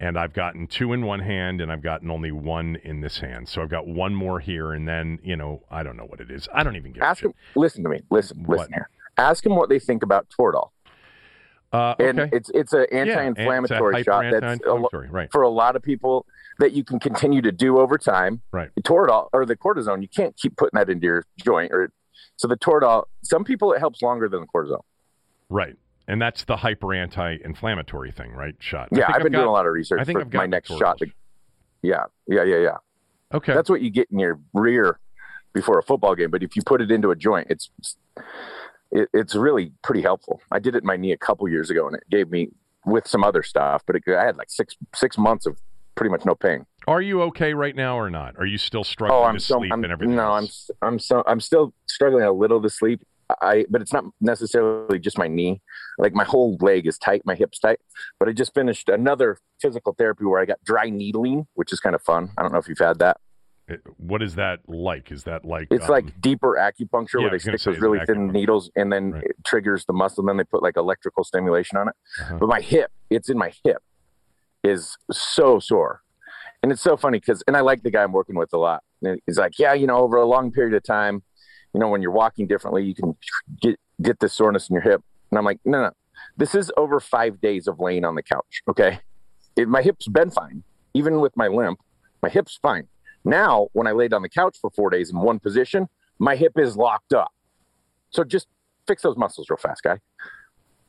and 0.00 0.18
I've 0.18 0.32
gotten 0.32 0.66
two 0.66 0.92
in 0.92 1.04
one 1.04 1.20
hand, 1.20 1.60
and 1.60 1.72
I've 1.72 1.82
gotten 1.82 2.10
only 2.10 2.32
one 2.32 2.76
in 2.84 3.00
this 3.00 3.18
hand. 3.18 3.48
So 3.48 3.62
I've 3.62 3.70
got 3.70 3.86
one 3.86 4.14
more 4.14 4.40
here, 4.40 4.72
and 4.72 4.86
then 4.86 5.18
you 5.22 5.36
know 5.36 5.62
I 5.70 5.82
don't 5.82 5.96
know 5.96 6.04
what 6.04 6.20
it 6.20 6.30
is. 6.30 6.48
I 6.52 6.62
don't 6.62 6.76
even 6.76 6.92
get 6.92 7.02
Ask 7.02 7.22
him. 7.24 7.32
Listen 7.54 7.82
to 7.84 7.88
me. 7.88 8.00
Listen. 8.10 8.42
What? 8.44 8.58
Listen 8.58 8.72
here. 8.74 8.90
Ask 9.18 9.44
him 9.46 9.56
what 9.56 9.68
they 9.68 9.78
think 9.78 10.02
about 10.02 10.26
Toradol. 10.28 10.70
Uh, 11.72 11.94
And 11.98 12.20
it's 12.32 12.50
it's 12.54 12.72
an 12.72 12.86
Yeah, 12.92 12.98
anti-inflammatory 12.98 14.02
shot 14.04 14.24
that's 14.30 14.60
a, 14.66 14.72
lo- 14.74 14.88
right? 14.92 15.30
for 15.32 15.42
a 15.42 15.48
lot 15.48 15.74
of 15.76 15.82
people 15.82 16.26
that 16.58 16.72
you 16.72 16.84
can 16.84 16.98
continue 16.98 17.42
to 17.42 17.52
do 17.52 17.78
over 17.78 17.98
time. 17.98 18.40
Right. 18.52 18.70
The 18.76 18.82
Toradol 18.82 19.28
or 19.32 19.44
the 19.44 19.56
cortisone, 19.56 20.00
you 20.02 20.08
can't 20.08 20.36
keep 20.36 20.56
putting 20.56 20.78
that 20.78 20.88
into 20.88 21.06
your 21.06 21.24
joint. 21.38 21.72
Or 21.72 21.90
so 22.36 22.46
the 22.48 22.56
Toradol. 22.56 23.04
Some 23.22 23.44
people 23.44 23.72
it 23.72 23.78
helps 23.78 24.00
longer 24.02 24.28
than 24.28 24.42
the 24.42 24.46
cortisone. 24.46 24.82
Right. 25.48 25.76
And 26.08 26.22
that's 26.22 26.44
the 26.44 26.56
hyper 26.56 26.94
anti-inflammatory 26.94 28.12
thing, 28.12 28.32
right? 28.32 28.54
Shot. 28.60 28.88
I 28.92 28.98
Yeah, 28.98 29.06
think 29.06 29.16
I've 29.16 29.22
been 29.24 29.32
got- 29.32 29.38
doing 29.38 29.48
a 29.48 29.52
lot 29.52 29.66
of 29.66 29.72
research 29.72 30.00
I 30.00 30.04
think 30.04 30.18
for 30.18 30.24
I've 30.24 30.30
got 30.30 30.38
my 30.38 30.46
next 30.46 30.68
shot. 30.68 30.98
Toradol. 31.00 31.12
Yeah, 31.82 32.04
yeah, 32.28 32.44
yeah, 32.44 32.56
yeah. 32.58 32.76
Okay. 33.34 33.52
That's 33.54 33.68
what 33.68 33.80
you 33.80 33.90
get 33.90 34.08
in 34.10 34.18
your 34.20 34.38
rear 34.54 34.98
before 35.52 35.78
a 35.78 35.82
football 35.82 36.14
game. 36.14 36.30
But 36.30 36.42
if 36.42 36.54
you 36.56 36.62
put 36.64 36.80
it 36.80 36.90
into 36.90 37.10
a 37.10 37.16
joint, 37.16 37.48
it's 37.50 37.70
it, 38.92 39.08
it's 39.12 39.34
really 39.34 39.72
pretty 39.82 40.00
helpful. 40.02 40.40
I 40.52 40.58
did 40.60 40.74
it 40.76 40.82
in 40.82 40.86
my 40.86 40.96
knee 40.96 41.12
a 41.12 41.16
couple 41.16 41.48
years 41.48 41.70
ago, 41.70 41.86
and 41.88 41.96
it 41.96 42.04
gave 42.10 42.30
me 42.30 42.50
with 42.84 43.06
some 43.08 43.24
other 43.24 43.42
stuff. 43.42 43.82
But 43.86 43.96
it, 43.96 44.02
I 44.08 44.24
had 44.24 44.36
like 44.36 44.48
six 44.50 44.76
six 44.94 45.18
months 45.18 45.44
of 45.46 45.58
pretty 45.96 46.10
much 46.10 46.24
no 46.24 46.34
pain. 46.36 46.66
Are 46.86 47.02
you 47.02 47.22
okay 47.22 47.52
right 47.52 47.74
now 47.74 47.98
or 47.98 48.10
not? 48.10 48.36
Are 48.38 48.46
you 48.46 48.58
still 48.58 48.80
oh, 48.80 48.84
struggling 48.84 49.20
Oh, 49.20 49.24
I'm 49.24 49.34
to 49.34 49.40
so 49.40 49.58
sleep 49.58 49.72
I'm, 49.72 49.82
and 49.82 49.92
everything? 49.92 50.14
no, 50.14 50.34
else? 50.36 50.70
I'm 50.82 50.88
I'm 50.94 50.98
so 51.00 51.24
I'm 51.26 51.40
still 51.40 51.74
struggling 51.86 52.22
a 52.24 52.32
little 52.32 52.62
to 52.62 52.70
sleep. 52.70 53.02
I 53.40 53.64
but 53.68 53.82
it's 53.82 53.92
not 53.92 54.04
necessarily 54.20 54.98
just 54.98 55.18
my 55.18 55.28
knee. 55.28 55.60
Like 55.98 56.14
my 56.14 56.24
whole 56.24 56.56
leg 56.60 56.86
is 56.86 56.98
tight, 56.98 57.22
my 57.24 57.34
hips 57.34 57.58
tight. 57.58 57.80
But 58.18 58.28
I 58.28 58.32
just 58.32 58.54
finished 58.54 58.88
another 58.88 59.38
physical 59.60 59.94
therapy 59.94 60.24
where 60.24 60.40
I 60.40 60.44
got 60.44 60.62
dry 60.64 60.90
needling, 60.90 61.46
which 61.54 61.72
is 61.72 61.80
kind 61.80 61.94
of 61.94 62.02
fun. 62.02 62.30
I 62.38 62.42
don't 62.42 62.52
know 62.52 62.58
if 62.58 62.68
you've 62.68 62.78
had 62.78 62.98
that. 63.00 63.18
It- 63.68 63.82
what 63.96 64.22
is 64.22 64.36
that 64.36 64.60
like? 64.68 65.10
Is 65.10 65.24
that 65.24 65.44
like 65.44 65.66
It's 65.72 65.86
um, 65.86 65.90
like 65.90 66.20
deeper 66.20 66.56
acupuncture 66.56 67.14
yeah, 67.14 67.22
where 67.22 67.30
they 67.30 67.38
stick 67.38 67.60
those 67.62 67.80
really 67.80 67.98
thin 68.06 68.28
needles 68.28 68.70
and 68.76 68.92
then 68.92 69.10
Right. 69.12 69.24
it 69.24 69.36
triggers 69.44 69.84
the 69.86 69.92
muscle. 69.92 70.22
And 70.22 70.28
then 70.28 70.36
they 70.36 70.44
put 70.44 70.62
like 70.62 70.76
electrical 70.76 71.24
stimulation 71.24 71.76
on 71.78 71.88
it. 71.88 71.94
Uh-huh. 72.20 72.36
But 72.38 72.48
my 72.48 72.60
hip, 72.60 72.92
it's 73.10 73.28
in 73.28 73.36
my 73.38 73.52
hip, 73.64 73.82
is 74.62 74.96
so 75.10 75.58
sore. 75.58 76.02
And 76.62 76.70
it's 76.72 76.80
so 76.80 76.96
funny 76.96 77.18
because, 77.18 77.42
and 77.46 77.56
I 77.56 77.60
like 77.60 77.82
the 77.82 77.90
guy 77.90 78.02
I'm 78.02 78.12
working 78.12 78.36
with 78.36 78.52
a 78.52 78.58
lot. 78.58 78.82
He's 79.26 79.36
like, 79.38 79.58
yeah, 79.58 79.72
you 79.74 79.86
know, 79.86 79.98
over 79.98 80.16
a 80.16 80.24
long 80.24 80.50
period 80.52 80.74
of 80.74 80.82
time, 80.82 81.22
you 81.76 81.80
know, 81.80 81.88
when 81.88 82.00
you're 82.00 82.10
walking 82.10 82.46
differently, 82.46 82.82
you 82.82 82.94
can 82.94 83.14
get 83.60 83.78
get 84.00 84.18
this 84.18 84.32
soreness 84.32 84.70
in 84.70 84.74
your 84.74 84.82
hip. 84.82 85.02
And 85.30 85.36
I'm 85.38 85.44
like, 85.44 85.60
no, 85.66 85.82
no, 85.82 85.90
this 86.38 86.54
is 86.54 86.72
over 86.78 87.00
five 87.00 87.38
days 87.38 87.66
of 87.68 87.78
laying 87.78 88.02
on 88.02 88.14
the 88.14 88.22
couch. 88.22 88.62
Okay, 88.66 89.00
it, 89.56 89.68
my 89.68 89.82
hip's 89.82 90.08
been 90.08 90.30
fine, 90.30 90.62
even 90.94 91.20
with 91.20 91.36
my 91.36 91.48
limp. 91.48 91.78
My 92.22 92.30
hip's 92.30 92.56
fine. 92.56 92.88
Now, 93.26 93.68
when 93.74 93.86
I 93.86 93.92
laid 93.92 94.14
on 94.14 94.22
the 94.22 94.30
couch 94.30 94.56
for 94.58 94.70
four 94.70 94.88
days 94.88 95.10
in 95.10 95.18
one 95.20 95.38
position, 95.38 95.90
my 96.18 96.34
hip 96.34 96.52
is 96.58 96.78
locked 96.78 97.12
up. 97.12 97.30
So 98.08 98.24
just 98.24 98.46
fix 98.88 99.02
those 99.02 99.18
muscles 99.18 99.50
real 99.50 99.58
fast, 99.58 99.82
guy. 99.82 99.98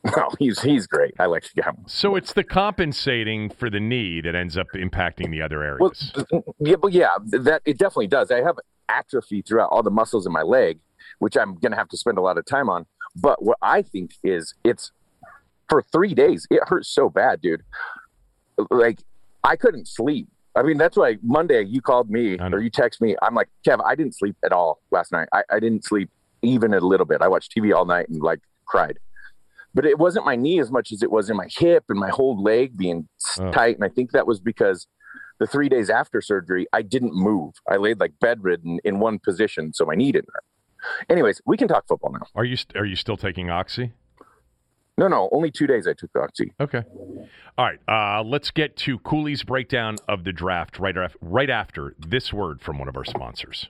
No, 0.16 0.30
he's 0.40 0.62
he's 0.62 0.88
great. 0.88 1.16
I 1.20 1.26
like 1.26 1.44
the 1.54 1.64
guy. 1.64 1.72
So 1.86 2.16
it's 2.16 2.32
the 2.32 2.46
compensating 2.46 3.50
for 3.50 3.70
the 3.70 3.82
knee 3.82 4.22
that 4.22 4.36
ends 4.36 4.56
up 4.56 4.68
impacting 4.74 5.32
the 5.32 5.42
other 5.42 5.78
Well, 5.82 5.92
areas. 5.92 6.14
yeah, 6.60 6.76
but 6.82 6.94
yeah, 6.94 7.10
that 7.26 7.62
it 7.66 7.78
definitely 7.78 8.08
does. 8.08 8.32
I 8.32 8.38
have 8.42 8.58
atrophy 8.90 9.42
throughout 9.42 9.70
all 9.72 9.84
the 9.84 9.92
muscles 9.92 10.26
in 10.26 10.34
my 10.34 10.42
leg, 10.42 10.80
which 11.20 11.38
I'm 11.38 11.56
going 11.56 11.72
to 11.72 11.78
have 11.78 11.90
to 11.90 11.98
spend 11.98 12.18
a 12.18 12.22
lot 12.22 12.38
of 12.38 12.46
time 12.46 12.70
on. 12.70 12.86
But 13.16 13.44
what 13.44 13.58
I 13.62 13.82
think 13.82 14.12
is 14.24 14.54
it's 14.64 14.92
for 15.70 15.82
three 15.92 16.14
days. 16.14 16.48
It 16.50 16.62
hurts 16.68 16.90
so 16.90 17.10
bad, 17.10 17.42
dude. 17.42 17.64
Like 18.70 19.04
I 19.44 19.56
couldn't 19.56 19.88
sleep. 19.88 20.28
I 20.56 20.64
mean, 20.64 20.78
that's 20.78 20.98
why 20.98 21.18
Monday 21.22 21.64
you 21.64 21.82
called 21.82 22.10
me 22.10 22.38
or 22.40 22.60
you 22.60 22.72
text 22.72 23.00
me. 23.00 23.16
I'm 23.22 23.36
like, 23.36 23.50
Kev, 23.66 23.80
I 23.86 23.96
didn't 23.96 24.16
sleep 24.16 24.36
at 24.44 24.52
all 24.52 24.82
last 24.90 25.12
night. 25.12 25.28
I, 25.32 25.44
I 25.52 25.60
didn't 25.60 25.86
sleep 25.86 26.10
even 26.42 26.74
a 26.74 26.80
little 26.80 27.06
bit. 27.06 27.22
I 27.22 27.28
watched 27.28 27.56
TV 27.56 27.76
all 27.76 27.86
night 27.86 28.10
and 28.10 28.22
like 28.22 28.40
cried. 28.66 28.98
But 29.78 29.86
it 29.86 29.98
wasn't 30.00 30.26
my 30.26 30.36
knee 30.36 30.60
as 30.60 30.72
much 30.72 30.92
as 30.92 31.04
it 31.04 31.12
was 31.12 31.30
in 31.30 31.38
my 31.38 31.48
hip 31.50 31.86
and 31.88 32.00
my 32.00 32.10
whole 32.10 32.42
leg 32.42 32.76
being 32.76 33.08
Oh. 33.40 33.52
tight. 33.52 33.76
And 33.76 33.84
I 33.86 33.90
think 33.90 34.12
that 34.12 34.26
was 34.28 34.40
because 34.40 34.88
the 35.40 35.46
three 35.46 35.70
days 35.70 35.90
after 35.92 36.20
surgery, 36.20 36.66
I 36.74 36.82
didn't 36.82 37.14
move. 37.14 37.54
I 37.70 37.78
laid 37.78 38.00
like 38.00 38.14
bedridden 38.20 38.80
in 38.84 39.00
one 39.00 39.20
position, 39.20 39.72
so 39.74 39.86
my 39.86 39.94
knee 39.94 40.12
didn't 40.12 40.30
hurt. 40.34 40.44
Anyways, 41.10 41.42
we 41.46 41.58
can 41.58 41.68
talk 41.68 41.88
football 41.88 42.12
now. 42.12 42.26
Are 42.36 42.44
you 42.44 42.56
st- 42.56 42.76
are 42.76 42.86
you 42.86 42.96
still 42.96 43.18
taking 43.18 43.50
oxy? 43.52 43.94
No, 44.98 45.08
no, 45.08 45.30
only 45.32 45.52
two 45.52 45.68
days 45.68 45.88
I 45.88 45.94
took 45.94 46.10
oxy. 46.16 46.54
Okay. 46.60 46.82
All 47.56 47.66
right. 47.66 47.80
Uh, 47.88 48.24
let's 48.24 48.50
get 48.50 48.76
to 48.78 48.98
Cooley's 48.98 49.44
breakdown 49.44 49.98
of 50.08 50.24
the 50.24 50.34
draft 50.34 50.80
right 50.80 50.98
af- 50.98 51.18
right 51.22 51.52
after 51.52 51.94
this 52.00 52.34
word 52.34 52.62
from 52.64 52.80
one 52.80 52.88
of 52.88 52.98
our 52.98 53.06
sponsors. 53.06 53.70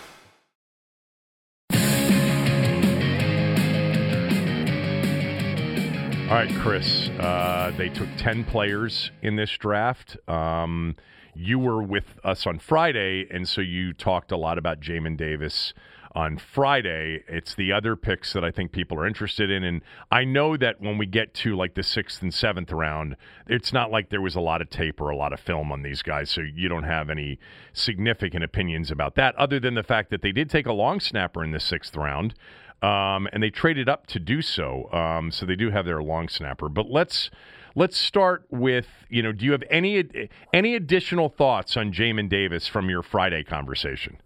All 6.31 6.37
right, 6.37 6.55
Chris. 6.61 7.09
Uh, 7.19 7.73
they 7.75 7.89
took 7.89 8.07
10 8.15 8.45
players 8.45 9.11
in 9.21 9.35
this 9.35 9.51
draft. 9.57 10.15
Um, 10.29 10.95
you 11.35 11.59
were 11.59 11.83
with 11.83 12.05
us 12.23 12.47
on 12.47 12.57
Friday, 12.57 13.27
and 13.29 13.45
so 13.45 13.59
you 13.59 13.91
talked 13.91 14.31
a 14.31 14.37
lot 14.37 14.57
about 14.57 14.79
Jamin 14.79 15.17
Davis 15.17 15.73
on 16.15 16.37
Friday. 16.37 17.25
It's 17.27 17.53
the 17.55 17.73
other 17.73 17.97
picks 17.97 18.31
that 18.31 18.45
I 18.45 18.51
think 18.51 18.71
people 18.71 18.97
are 18.97 19.05
interested 19.05 19.51
in. 19.51 19.65
And 19.65 19.81
I 20.09 20.23
know 20.23 20.55
that 20.55 20.79
when 20.79 20.97
we 20.97 21.05
get 21.05 21.33
to 21.35 21.53
like 21.57 21.75
the 21.75 21.83
sixth 21.83 22.21
and 22.21 22.33
seventh 22.33 22.71
round, 22.71 23.17
it's 23.47 23.73
not 23.73 23.91
like 23.91 24.09
there 24.09 24.21
was 24.21 24.35
a 24.35 24.41
lot 24.41 24.61
of 24.61 24.69
tape 24.69 25.01
or 25.01 25.09
a 25.09 25.17
lot 25.17 25.33
of 25.33 25.39
film 25.41 25.69
on 25.69 25.81
these 25.81 26.01
guys. 26.01 26.29
So 26.29 26.39
you 26.39 26.69
don't 26.69 26.83
have 26.83 27.09
any 27.09 27.39
significant 27.73 28.45
opinions 28.45 28.89
about 28.89 29.15
that, 29.15 29.35
other 29.35 29.59
than 29.59 29.73
the 29.73 29.83
fact 29.83 30.09
that 30.11 30.21
they 30.21 30.31
did 30.31 30.49
take 30.49 30.65
a 30.65 30.71
long 30.71 31.01
snapper 31.01 31.43
in 31.43 31.51
the 31.51 31.59
sixth 31.59 31.97
round. 31.97 32.35
Um, 32.81 33.27
and 33.31 33.43
they 33.43 33.51
traded 33.51 33.87
up 33.87 34.07
to 34.07 34.19
do 34.19 34.41
so. 34.41 34.91
Um, 34.91 35.31
so 35.31 35.45
they 35.45 35.55
do 35.55 35.69
have 35.69 35.85
their 35.85 36.01
long 36.01 36.27
snapper. 36.27 36.67
But 36.67 36.89
let's 36.89 37.29
let's 37.75 37.97
start 37.97 38.45
with 38.49 38.87
you 39.09 39.21
know, 39.21 39.31
do 39.31 39.45
you 39.45 39.51
have 39.51 39.63
any 39.69 40.29
any 40.53 40.75
additional 40.75 41.29
thoughts 41.29 41.77
on 41.77 41.91
Jamin 41.91 42.29
Davis 42.29 42.67
from 42.67 42.89
your 42.89 43.03
Friday 43.03 43.43
conversation? 43.43 44.17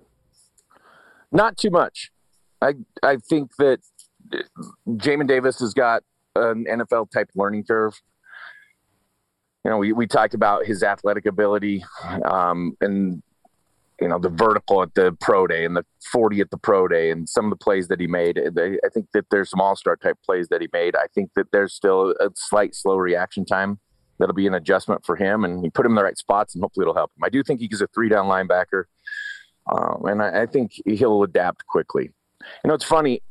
Not 1.32 1.58
too 1.58 1.70
much. 1.70 2.12
I 2.62 2.76
I 3.04 3.18
think 3.18 3.56
that 3.58 3.80
Jamin 4.88 5.28
Davis 5.28 5.60
has 5.60 5.74
got 5.74 6.04
an 6.36 6.65
NFL 6.65 7.12
type 7.12 7.30
learning 7.36 7.65
curve. 7.65 8.00
You 9.63 9.72
know, 9.72 9.78
we, 9.78 9.94
we 9.94 10.06
talked 10.06 10.36
about 10.36 10.65
his 10.65 10.84
athletic 10.84 11.26
ability 11.26 11.84
um, 12.24 12.78
and 12.82 13.24
you 14.01 14.08
know 14.08 14.19
the 14.19 14.29
vertical 14.29 14.81
at 14.81 14.93
the 14.93 15.15
pro 15.21 15.47
day 15.47 15.65
and 15.65 15.75
the 15.75 15.86
40 16.12 16.41
at 16.41 16.51
the 16.51 16.58
pro 16.58 16.88
day 16.88 17.12
and 17.12 17.29
some 17.29 17.45
of 17.45 17.51
the 17.51 17.63
plays 17.63 17.88
that 17.88 17.99
he 17.99 18.08
made 18.08 18.38
i 18.38 18.89
think 18.89 19.08
that 19.13 19.25
there's 19.31 19.49
some 19.49 19.62
all-star 19.62 19.95
type 19.95 20.17
plays 20.25 20.47
that 20.49 20.62
he 20.62 20.67
made. 20.73 20.95
I 20.95 21.08
think 21.13 21.31
that 21.36 21.51
there's 21.51 21.73
still 21.73 22.12
a 22.19 22.29
slight 22.36 22.75
slow 22.75 22.97
reaction 22.97 23.45
time 23.45 23.79
that'll 24.19 24.36
be 24.36 24.47
an 24.47 24.53
adjustment 24.53 25.05
for 25.05 25.15
him 25.15 25.43
and 25.43 25.63
you 25.63 25.71
put 25.71 25.86
him 25.86 25.93
in 25.93 25.95
the 25.95 26.03
right 26.03 26.17
spots 26.17 26.55
and 26.55 26.62
hopefully 26.62 26.84
it'll 26.84 26.95
help 26.95 27.12
him. 27.17 27.23
I 27.23 27.29
do 27.29 27.43
think 27.43 27.60
he's 27.60 27.81
a 27.81 27.88
three 27.88 28.10
down 28.10 28.27
linebacker 28.27 28.86
um, 29.71 30.05
and 30.05 30.21
I, 30.21 30.43
I, 30.43 30.45
think 30.45 30.73
he'll 30.86 31.23
adapt 31.23 31.65
quickly. 31.65 32.12
You 32.63 32.67
know 32.67 32.73
it's 32.73 32.86
funny 32.86 33.21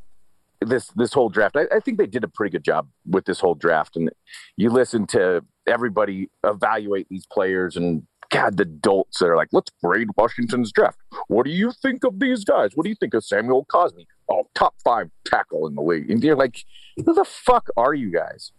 this 0.61 0.89
this 0.97 1.13
whole 1.13 1.29
draft 1.29 1.57
I, 1.57 1.67
I 1.75 1.81
think 1.81 1.99
they 1.99 2.07
did 2.07 2.25
a 2.25 2.29
pretty 2.29 2.53
good 2.53 2.65
job 2.65 2.89
with 3.07 3.25
this 3.25 3.41
whole 3.41 3.55
draft 3.55 3.97
and 3.97 4.11
you 4.57 4.71
listen 4.71 5.07
to 5.09 5.43
everybody 5.67 6.29
evaluate 6.45 7.09
these 7.09 7.27
players 7.27 7.77
and 7.77 8.03
God, 8.35 8.57
the 8.57 8.65
dolts 8.65 9.19
that 9.21 9.27
are 9.27 9.37
like, 9.37 9.49
let's 9.53 9.71
grade 9.83 10.09
Washington's 10.17 10.73
draft. 10.73 10.99
What 11.29 11.45
do 11.45 11.53
you 11.53 11.71
think 11.71 12.05
of 12.05 12.19
these 12.19 12.45
guys? 12.45 12.71
What 12.75 12.85
do 12.85 12.91
you 12.91 12.97
think 12.97 13.15
of 13.15 13.25
Samuel 13.25 13.65
Cosmi? 13.67 14.07
Oh, 14.29 14.49
top 14.55 14.75
five 14.83 15.11
tackle 15.25 15.67
in 15.67 15.75
the 15.75 15.83
league. 15.83 16.11
And 16.11 16.23
you're 16.23 16.37
like, 16.37 16.65
who 16.97 17.15
the 17.15 17.25
fuck 17.25 17.69
are 17.77 17.95
you 17.95 18.11
guys? 18.11 18.53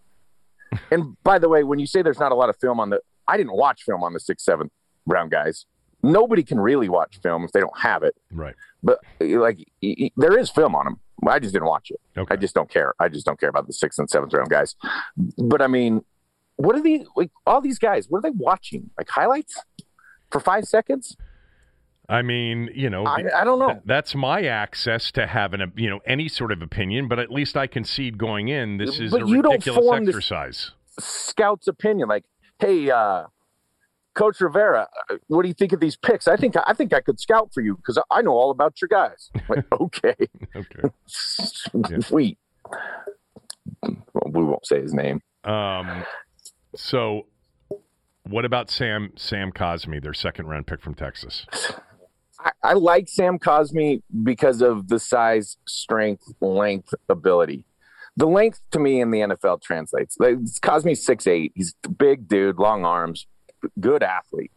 and 0.91 1.21
by 1.23 1.39
the 1.39 1.49
way, 1.49 1.63
when 1.63 1.79
you 1.79 1.88
say 1.88 2.01
there's 2.01 2.19
not 2.19 2.31
a 2.31 2.35
lot 2.35 2.49
of 2.49 2.55
film 2.57 2.79
on 2.79 2.89
the, 2.89 3.01
I 3.27 3.38
didn't 3.38 3.55
watch 3.57 3.83
film 3.83 4.03
on 4.03 4.13
the 4.13 4.19
sixth, 4.19 4.45
seventh 4.45 4.71
round 5.05 5.31
guys. 5.31 5.65
Nobody 6.03 6.43
can 6.43 6.59
really 6.59 6.88
watch 6.88 7.19
film 7.21 7.43
if 7.43 7.51
they 7.51 7.59
don't 7.59 7.79
have 7.79 8.03
it. 8.03 8.15
Right. 8.31 8.55
But 8.83 8.99
eh, 9.19 9.38
like, 9.38 9.67
there 10.15 10.38
is 10.38 10.49
film 10.49 10.75
on 10.75 10.85
them. 10.85 10.99
I 11.27 11.39
just 11.39 11.53
didn't 11.53 11.67
watch 11.67 11.91
it. 11.91 11.99
Okay. 12.17 12.33
I 12.33 12.38
just 12.38 12.53
don't 12.53 12.69
care. 12.69 12.93
I 12.99 13.09
just 13.09 13.25
don't 13.25 13.39
care 13.39 13.49
about 13.49 13.67
the 13.67 13.73
sixth 13.73 13.99
and 13.99 14.09
seventh 14.09 14.33
round 14.33 14.49
guys. 14.49 14.75
But 15.38 15.61
I 15.61 15.67
mean, 15.67 16.03
what 16.57 16.75
are 16.75 16.81
these 16.81 17.05
like 17.15 17.31
all 17.45 17.61
these 17.61 17.79
guys 17.79 18.07
what 18.09 18.19
are 18.19 18.21
they 18.21 18.35
watching 18.37 18.89
like 18.97 19.09
highlights 19.09 19.61
for 20.31 20.39
five 20.39 20.65
seconds 20.65 21.15
I 22.07 22.21
mean, 22.21 22.69
you 22.73 22.89
know, 22.89 23.03
I, 23.03 23.23
I 23.35 23.43
don't 23.43 23.57
know. 23.57 23.69
Th- 23.69 23.81
that's 23.85 24.13
my 24.13 24.43
access 24.43 25.11
to 25.13 25.25
having 25.25 25.61
a, 25.61 25.67
you 25.75 25.89
know, 25.89 26.01
any 26.05 26.27
sort 26.27 26.51
of 26.51 26.61
opinion. 26.61 27.07
But 27.07 27.17
at 27.17 27.31
least 27.31 27.57
I 27.57 27.65
concede 27.67 28.17
going 28.17 28.47
in. 28.47 28.77
This 28.77 28.99
is 28.99 29.11
but 29.11 29.23
a 29.23 29.27
you 29.27 29.41
ridiculous 29.41 29.83
don't 29.83 30.07
exercise. 30.07 30.71
Scout's 30.99 31.67
opinion, 31.67 32.07
like, 32.07 32.23
hey, 32.59 32.91
uh, 32.91 33.23
Coach 34.13 34.39
Rivera, 34.39 34.87
uh, 35.09 35.15
what 35.27 35.41
do 35.41 35.47
you 35.49 35.53
think 35.53 35.73
of 35.73 35.79
these 35.79 35.97
picks? 35.97 36.27
I 36.27 36.37
think 36.37 36.55
I 36.65 36.73
think 36.73 36.93
I 36.93 37.01
could 37.01 37.19
scout 37.19 37.49
for 37.53 37.61
you 37.61 37.75
because 37.75 38.01
I 38.09 38.21
know 38.21 38.31
all 38.31 38.49
about 38.49 38.81
your 38.81 38.87
guys. 38.87 39.29
Like, 39.49 39.65
okay, 39.79 40.15
okay, 40.55 40.89
sweet. 42.01 42.37
Well, 43.81 44.31
we 44.31 44.43
won't 44.43 44.65
say 44.65 44.81
his 44.81 44.93
name. 44.93 45.21
Um, 45.43 46.05
so, 46.75 47.27
what 48.23 48.45
about 48.45 48.69
Sam 48.69 49.11
Sam 49.15 49.51
Cosmi, 49.51 50.01
their 50.01 50.13
second 50.13 50.47
round 50.47 50.67
pick 50.67 50.81
from 50.81 50.95
Texas? 50.95 51.45
I, 52.39 52.51
I 52.63 52.73
like 52.73 53.07
Sam 53.07 53.39
Cosmi 53.39 54.01
because 54.23 54.61
of 54.61 54.88
the 54.88 54.99
size, 54.99 55.57
strength, 55.67 56.33
length, 56.41 56.93
ability. 57.09 57.65
The 58.17 58.27
length 58.27 58.61
to 58.71 58.79
me 58.79 59.01
in 59.01 59.11
the 59.11 59.19
NFL 59.19 59.61
translates. 59.61 60.15
Like, 60.19 60.38
Cosmi's 60.61 61.05
six 61.05 61.27
eight. 61.27 61.51
He's 61.55 61.75
a 61.83 61.89
big 61.89 62.27
dude, 62.27 62.57
long 62.57 62.85
arms, 62.85 63.27
good 63.79 64.03
athlete. 64.03 64.51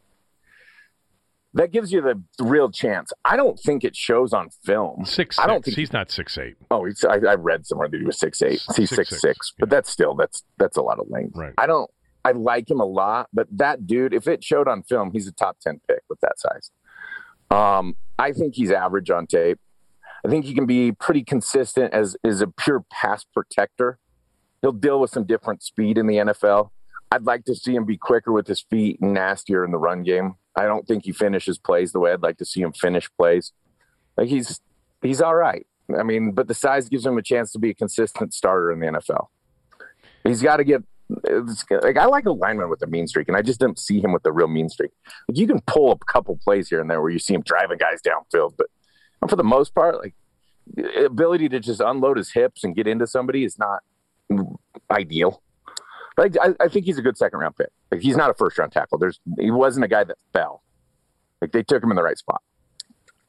That 1.55 1.73
gives 1.73 1.93
you 1.93 2.03
the 2.03 2.23
real 2.39 2.71
chance. 2.71 3.13
I 3.25 3.37
don't 3.37 3.59
think 3.59 3.83
it 3.83 3.97
shows 3.97 4.33
on 4.33 4.51
film. 4.65 5.05
Six. 5.07 5.39
I 5.39 5.47
don't 5.47 5.65
think 5.65 5.77
he's 5.77 5.93
not 5.93 6.11
six 6.11 6.37
eight. 6.39 6.57
Oh, 6.71 6.85
he's, 6.85 7.05
I, 7.05 7.17
I 7.17 7.35
read 7.35 7.67
somewhere 7.67 7.89
that 7.89 7.99
he 7.99 8.05
was 8.05 8.21
six 8.21 8.43
eight. 8.43 8.63
He's 8.77 8.91
six 8.91 9.09
six, 9.09 9.21
six 9.21 9.53
but 9.59 9.71
that's 9.71 9.91
still 9.91 10.15
that's 10.15 10.45
that's 10.59 10.77
a 10.77 10.83
lot 10.83 11.01
of 11.01 11.09
length. 11.09 11.37
Right. 11.37 11.55
I 11.59 11.67
don't. 11.67 11.91
I 12.29 12.33
like 12.33 12.71
him 12.71 12.79
a 12.79 12.85
lot, 12.85 13.29
but 13.33 13.47
that 13.51 13.87
dude, 13.87 14.13
if 14.13 14.29
it 14.29 14.45
showed 14.45 14.69
on 14.69 14.83
film, 14.83 15.13
he's 15.13 15.27
a 15.27 15.33
top 15.33 15.59
10 15.61 15.81
pick 15.89 16.03
with 16.11 16.21
that 16.21 16.39
size. 16.39 16.71
Um, 17.51 17.97
I 18.19 18.33
think 18.33 18.55
he's 18.55 18.71
average 18.71 19.09
on 19.09 19.27
tape. 19.27 19.59
I 20.27 20.29
think 20.29 20.45
he 20.45 20.53
can 20.53 20.67
be 20.67 20.93
pretty 20.93 21.25
consistent 21.25 21.95
as 21.95 22.17
is 22.23 22.43
a 22.43 22.49
pure 22.49 22.85
pass 22.93 23.25
protector. 23.25 23.99
He'll 24.61 24.73
deal 24.73 25.01
with 25.01 25.11
some 25.11 25.25
different 25.25 25.63
speed 25.63 25.97
in 25.97 26.07
the 26.07 26.17
NFL. 26.17 26.69
I'd 27.11 27.25
like 27.25 27.47
to 27.47 27.55
see 27.55 27.75
him 27.75 27.87
be 27.87 27.97
quicker 27.97 28.31
with 28.31 28.47
his 28.47 28.61
feet 28.61 29.01
and 29.01 29.15
nastier 29.15 29.65
in 29.65 29.71
the 29.71 29.79
run 29.79 30.03
game. 30.03 30.35
I 30.55 30.65
don't 30.67 30.87
think 30.87 31.07
he 31.07 31.13
finishes 31.13 31.59
plays 31.59 31.93
the 31.93 32.01
way 32.01 32.13
I'd 32.13 32.23
like 32.23 32.37
to 32.39 32.45
see 32.45 32.61
him 32.61 32.73
finish 32.73 33.09
plays. 33.17 33.53
Like 34.19 34.29
he's 34.29 34.61
he's 35.01 35.23
all 35.23 35.35
right. 35.35 35.67
I 35.99 36.03
mean, 36.03 36.33
but 36.33 36.47
the 36.49 36.55
size 36.55 36.91
gives 36.91 37.07
him 37.07 37.17
a 37.17 37.23
chance 37.23 37.53
to 37.53 37.59
be 37.59 37.71
a 37.71 37.75
consistent 37.75 38.35
starter 38.35 38.71
in 38.71 38.81
the 38.81 38.87
NFL. 38.87 39.29
He's 40.25 40.43
got 40.43 40.59
to 40.59 40.65
get 40.65 40.83
like 41.11 41.97
I 41.97 42.07
like 42.07 42.27
a 42.27 42.33
lineman 42.33 42.69
with 42.69 42.83
a 42.83 42.87
mean 42.87 43.07
streak, 43.07 43.29
and 43.29 43.37
I 43.37 43.43
just 43.43 43.61
didn't 43.61 43.79
see 43.79 44.01
him 44.01 44.13
with 44.13 44.23
the 44.23 44.33
real 44.33 44.49
mean 44.49 44.69
streak. 44.69 44.91
Like 45.29 45.39
you 45.39 45.47
can 45.47 45.61
pull 45.63 45.93
a 45.93 45.99
couple 46.13 46.37
plays 46.37 46.69
here 46.69 46.81
and 46.81 46.91
there 46.91 47.01
where 47.01 47.11
you 47.11 47.19
see 47.19 47.35
him 47.35 47.43
driving 47.43 47.79
guys 47.79 48.01
downfield, 48.03 48.55
but 48.57 48.67
for 49.29 49.37
the 49.37 49.45
most 49.45 49.75
part, 49.75 49.97
like 49.97 50.15
ability 50.97 51.49
to 51.49 51.61
just 51.61 51.81
unload 51.81 52.17
his 52.17 52.33
hips 52.33 52.63
and 52.63 52.77
get 52.77 52.87
into 52.87 53.07
somebody 53.07 53.45
is 53.45 53.59
not 53.59 53.81
ideal. 54.91 55.43
But 56.17 56.37
I, 56.41 56.55
I 56.61 56.69
think 56.69 56.85
he's 56.85 56.99
a 56.99 57.03
good 57.03 57.17
second 57.17 57.39
round 57.39 57.57
pick. 57.57 57.71
Like 57.91 58.01
he's 58.01 58.17
not 58.17 58.31
a 58.31 58.35
first 58.35 58.59
round 58.59 58.73
tackle. 58.73 58.99
There's 58.99 59.21
he 59.39 59.51
wasn't 59.51 59.85
a 59.85 59.89
guy 59.89 60.05
that 60.05 60.17
fell. 60.33 60.63
Like 61.41 61.53
they 61.53 61.63
took 61.63 61.83
him 61.83 61.91
in 61.91 61.97
the 61.97 62.03
right 62.03 62.19
spot. 62.19 62.43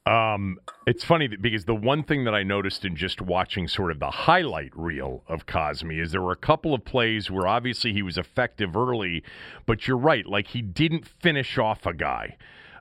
Um, 0.09 0.57
it's 0.87 1.03
funny 1.03 1.27
because 1.27 1.65
the 1.65 1.75
one 1.75 2.01
thing 2.01 2.23
that 2.23 2.33
I 2.33 2.41
noticed 2.41 2.83
in 2.83 2.95
just 2.95 3.21
watching 3.21 3.67
sort 3.67 3.91
of 3.91 3.99
the 3.99 4.09
highlight 4.09 4.71
reel 4.75 5.23
of 5.27 5.45
Cosmi 5.45 6.01
is 6.01 6.11
there 6.11 6.21
were 6.21 6.31
a 6.31 6.37
couple 6.37 6.73
of 6.73 6.83
plays 6.83 7.29
where 7.29 7.45
obviously 7.45 7.93
he 7.93 8.01
was 8.01 8.17
effective 8.17 8.75
early, 8.75 9.23
but 9.67 9.87
you're 9.87 9.97
right, 9.97 10.25
like 10.25 10.47
he 10.47 10.63
didn't 10.63 11.07
finish 11.07 11.59
off 11.59 11.85
a 11.85 11.93
guy. 11.93 12.37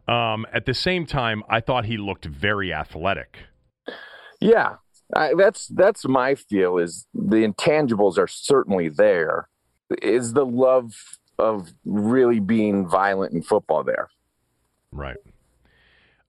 Um, 0.07 0.47
at 0.55 0.65
the 0.65 0.73
same 0.73 1.05
time, 1.05 1.43
I 1.51 1.61
thought 1.61 1.85
he 1.85 1.99
looked 1.99 2.25
very 2.25 2.73
athletic. 2.73 3.41
Yeah, 4.41 4.77
I, 5.15 5.35
that's 5.37 5.67
that's 5.67 6.09
my 6.09 6.35
feel. 6.35 6.79
Is 6.79 7.07
the 7.13 7.47
intangibles 7.47 8.17
are 8.17 8.27
certainly 8.27 8.89
there. 8.89 9.51
Is 10.01 10.33
the 10.33 10.47
love 10.47 10.95
of 11.39 11.75
really 11.85 12.41
being 12.41 12.89
violent 12.89 13.35
in 13.35 13.43
football 13.43 13.85
there? 13.85 14.09
Right. 14.93 15.19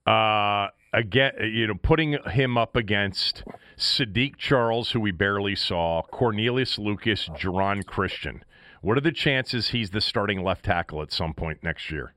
Uh, 0.06 0.68
again, 0.92 1.32
you 1.40 1.66
know, 1.66 1.74
putting 1.74 2.18
him 2.30 2.56
up 2.58 2.76
against 2.76 3.44
Saahdiq 3.76 4.36
Charles, 4.36 4.90
who 4.92 5.00
we 5.00 5.10
barely 5.10 5.54
saw, 5.54 6.02
Cornelius 6.02 6.78
Lucas, 6.78 7.28
Geron 7.30 7.84
Christian. 7.86 8.42
What 8.82 8.96
are 8.96 9.02
the 9.02 9.12
chances 9.12 9.68
he's 9.68 9.90
the 9.90 10.00
starting 10.00 10.42
left 10.42 10.64
tackle 10.64 11.02
at 11.02 11.12
some 11.12 11.34
point 11.34 11.62
next 11.62 11.90
year? 11.90 12.14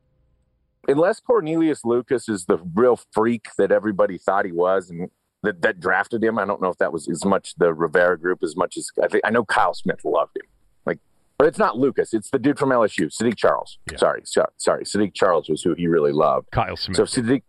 unless 0.88 1.20
Cornelius 1.20 1.86
Lucas 1.86 2.28
is 2.28 2.46
the 2.46 2.58
real 2.74 3.00
freak 3.12 3.48
that 3.58 3.72
everybody 3.72 4.18
thought 4.18 4.46
he 4.46 4.52
was, 4.52 4.90
and 4.90 5.10
that, 5.42 5.62
that 5.62 5.80
drafted 5.80 6.24
him. 6.24 6.38
I 6.38 6.46
don't 6.46 6.62
know 6.62 6.70
if 6.70 6.78
that 6.78 6.92
was 6.92 7.08
as 7.10 7.24
much 7.26 7.56
the 7.56 7.74
Rivera 7.74 8.20
group 8.20 8.40
as 8.44 8.56
much 8.56 8.78
as 8.78 8.90
I 9.02 9.08
think 9.08 9.24
I 9.26 9.30
know 9.30 9.46
Kyle 9.46 9.74
Smith 9.74 10.04
loved 10.04 10.36
him. 10.36 10.44
Like, 10.86 11.00
but 11.38 11.48
it's 11.48 11.58
not 11.58 11.78
Lucas. 11.78 12.14
It's 12.14 12.30
the 12.30 12.40
dude 12.40 12.60
from 12.60 12.70
LSU, 12.70 13.06
Saahdiq 13.06 13.38
Charles. 13.38 13.78
Yeah. 13.92 13.98
Sorry, 13.98 14.22
so- 14.26 14.50
sorry. 14.58 14.84
Saahdiq 14.84 15.14
Charles 15.14 15.50
was 15.50 15.62
who 15.62 15.74
he 15.74 15.88
really 15.88 16.12
loved. 16.12 16.52
Kyle 16.52 16.76
Smith. 16.76 16.98
So 16.98 17.04
Saahdiq, 17.04 17.44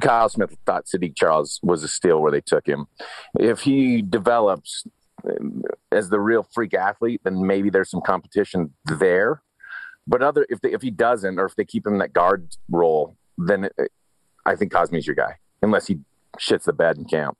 Kyle 0.00 0.28
Smith 0.28 0.56
thought 0.66 0.86
Saahdiq 0.86 1.16
Charles 1.16 1.58
was 1.62 1.82
a 1.82 1.88
steal 1.88 2.20
where 2.20 2.30
they 2.30 2.40
took 2.40 2.66
him. 2.66 2.86
If 3.38 3.62
he 3.62 4.02
develops 4.02 4.84
um, 5.24 5.62
as 5.90 6.10
the 6.10 6.20
real 6.20 6.46
freak 6.54 6.74
athlete, 6.74 7.20
then 7.24 7.46
maybe 7.46 7.70
there's 7.70 7.90
some 7.90 8.00
competition 8.00 8.72
there. 8.84 9.42
But 10.06 10.22
other 10.22 10.46
if 10.48 10.60
they, 10.60 10.72
if 10.72 10.82
he 10.82 10.90
doesn't, 10.90 11.38
or 11.38 11.46
if 11.46 11.56
they 11.56 11.64
keep 11.64 11.86
him 11.86 11.94
in 11.94 11.98
that 11.98 12.12
guard 12.12 12.54
role, 12.70 13.16
then 13.36 13.64
it, 13.64 13.92
I 14.46 14.56
think 14.56 14.72
Cosmi's 14.72 15.06
your 15.06 15.16
guy, 15.16 15.36
unless 15.62 15.86
he 15.86 15.98
shits 16.38 16.64
the 16.64 16.72
bed 16.72 16.96
in 16.96 17.04
camp, 17.04 17.36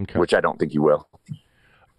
okay. 0.00 0.18
which 0.18 0.34
I 0.34 0.40
don't 0.40 0.58
think 0.58 0.72
he 0.72 0.78
will. 0.78 1.08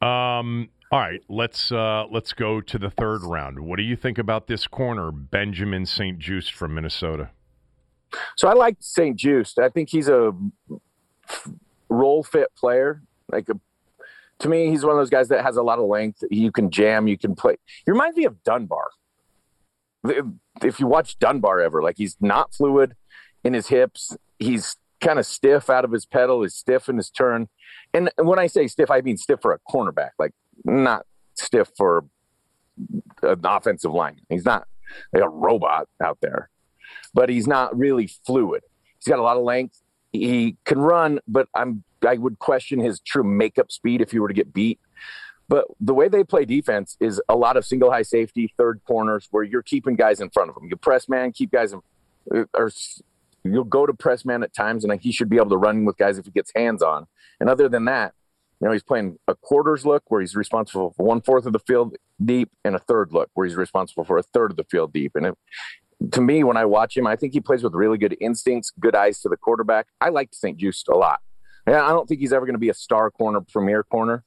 Um. 0.02 0.70
All 0.92 1.00
right. 1.00 1.22
Let's 1.30 1.72
uh 1.72 2.06
let's 2.10 2.34
go 2.34 2.62
to 2.62 2.80
the 2.80 2.90
third 2.90 3.24
round. 3.24 3.60
What 3.60 3.78
do 3.78 3.84
you 3.84 3.96
think 3.96 4.18
about 4.18 4.48
this 4.48 4.66
corner, 4.66 5.12
Benjamin 5.12 5.86
St-Juste 5.86 6.52
from 6.52 6.74
Minnesota? 6.74 7.30
So 8.36 8.48
I 8.48 8.54
like 8.54 8.78
St-Juste. 8.80 9.60
I 9.60 9.69
think 9.69 9.89
he's 9.89 10.10
a 10.10 10.34
role 11.89 12.24
fit 12.24 12.48
player. 12.56 13.02
Like 13.32 13.50
a, 13.50 13.60
to 14.39 14.50
me, 14.50 14.69
he's 14.69 14.84
one 14.84 14.93
of 14.93 14.98
those 14.98 15.10
guys 15.10 15.28
that 15.30 15.43
has 15.43 15.58
a 15.58 15.63
lot 15.63 15.80
of 15.80 15.86
length. 15.86 16.24
You 16.32 16.52
can 16.52 16.72
jam. 16.72 17.08
You 17.08 17.17
can 17.17 17.36
play. 17.36 17.58
He 17.86 17.91
reminds 17.91 18.17
me 18.17 18.26
of 18.26 18.43
Dunbar. 18.43 18.89
If 20.63 20.80
you 20.80 20.88
watch 20.88 21.19
Dunbar 21.19 21.60
ever, 21.60 21.84
like 21.84 21.98
he's 21.98 22.17
not 22.22 22.54
fluid 22.54 22.95
in 23.43 23.54
his 23.54 23.67
hips. 23.67 24.15
He's 24.39 24.78
kind 25.02 25.19
of 25.19 25.26
stiff 25.26 25.69
out 25.69 25.86
of 25.86 25.91
his 25.91 26.06
pedal. 26.06 26.41
He's 26.41 26.56
stiff 26.56 26.89
in 26.89 26.98
his 26.98 27.10
turn. 27.10 27.50
And 27.93 28.10
when 28.17 28.39
I 28.39 28.48
say 28.48 28.67
stiff, 28.67 28.89
I 28.91 29.02
mean 29.02 29.17
stiff 29.17 29.41
for 29.41 29.52
a 29.54 29.60
cornerback, 29.69 30.12
like 30.17 30.34
not 30.63 31.06
stiff 31.34 31.69
for 31.76 32.06
an 33.24 33.41
offensive 33.43 33.91
line. 33.91 34.22
He's 34.30 34.45
not 34.45 34.67
like 35.12 35.24
a 35.24 35.30
robot 35.30 35.88
out 36.02 36.17
there, 36.22 36.50
but 37.13 37.30
he's 37.30 37.48
not 37.48 37.78
really 37.78 38.08
fluid. 38.26 38.63
He's 38.98 39.08
got 39.08 39.19
a 39.19 39.24
lot 39.24 39.38
of 39.38 39.43
length. 39.43 39.82
He 40.12 40.58
can 40.65 40.80
run, 40.80 41.19
but 41.28 41.48
I'm 41.56 41.84
I 42.08 42.15
would 42.15 42.39
question 42.39 42.80
his 42.80 43.00
true 43.00 43.24
makeup 43.24 43.72
speed 43.72 44.02
if 44.02 44.12
he 44.12 44.19
were 44.19 44.28
to 44.28 44.34
get 44.34 44.54
beat. 44.54 44.80
But 45.48 45.65
the 45.80 45.93
way 45.93 46.08
they 46.08 46.24
play 46.24 46.45
defense 46.45 46.95
is 47.00 47.19
a 47.28 47.36
lot 47.36 47.58
of 47.58 47.65
single 47.65 47.91
high 47.91 48.04
safety, 48.04 48.54
third 48.58 48.82
corners, 48.86 49.28
where 49.32 49.43
you're 49.43 49.63
keeping 49.63 49.95
guys 49.95 50.22
in 50.22 50.30
front 50.30 50.50
of 50.50 50.56
them. 50.56 50.67
You 50.69 50.76
press 50.76 51.10
man, 51.10 51.32
keep 51.32 51.52
guys 51.52 51.74
in, 51.74 51.82
uh, 52.34 52.45
or 52.54 52.72
you'll 53.43 53.63
go 53.63 53.88
to 53.88 53.93
press 53.93 54.24
man 54.24 54.43
at 54.43 54.54
times, 54.54 54.84
and 54.84 55.02
he 55.02 55.12
should 55.12 55.30
be 55.30 55.38
able 55.38 55.50
to 55.50 55.58
run 55.58 55.86
with 55.86 55.98
guys 55.98 56.19
if 56.19 56.26
he 56.26 56.32
gets 56.32 56.52
hands 56.56 56.84
on. 56.84 57.08
And 57.39 57.50
other 57.50 57.67
than 57.67 57.86
that, 57.86 58.13
you 58.62 58.67
know, 58.67 58.74
he's 58.74 58.84
playing 58.84 59.17
a 59.28 59.34
quarters 59.34 59.86
look 59.86 60.04
where 60.08 60.22
he's 60.22 60.36
responsible 60.36 60.93
for 60.95 61.04
one 61.04 61.22
fourth 61.22 61.45
of 61.48 61.54
the 61.54 61.60
field 61.60 61.95
deep, 62.24 62.52
and 62.63 62.76
a 62.76 62.80
third 62.80 63.12
look 63.12 63.30
where 63.34 63.48
he's 63.48 63.56
responsible 63.56 64.04
for 64.04 64.19
a 64.19 64.24
third 64.24 64.52
of 64.52 64.58
the 64.58 64.65
field 64.65 64.93
deep. 64.93 65.15
And 65.15 65.26
it, 65.26 65.38
to 66.12 66.22
me, 66.22 66.44
when 66.44 66.58
I 66.58 66.66
watch 66.66 66.96
him, 66.96 67.08
I 67.08 67.16
think 67.16 67.34
he 67.34 67.42
plays 67.42 67.64
with 67.64 67.74
really 67.74 67.98
good 67.98 68.16
instincts, 68.22 68.72
good 68.80 68.96
eyes 68.96 69.22
to 69.22 69.30
the 69.30 69.38
quarterback. 69.38 69.88
I 70.00 70.10
like 70.10 70.30
St-Juste 70.32 70.88
a 70.88 70.96
lot. 70.96 71.20
And 71.66 71.76
I 71.76 71.90
don't 71.90 72.08
think 72.08 72.22
he's 72.22 72.34
ever 72.34 72.46
going 72.46 72.56
to 72.56 72.60
be 72.60 72.70
a 72.70 72.74
star 72.74 73.12
corner, 73.12 73.42
premier 73.42 73.84
corner. 73.84 74.24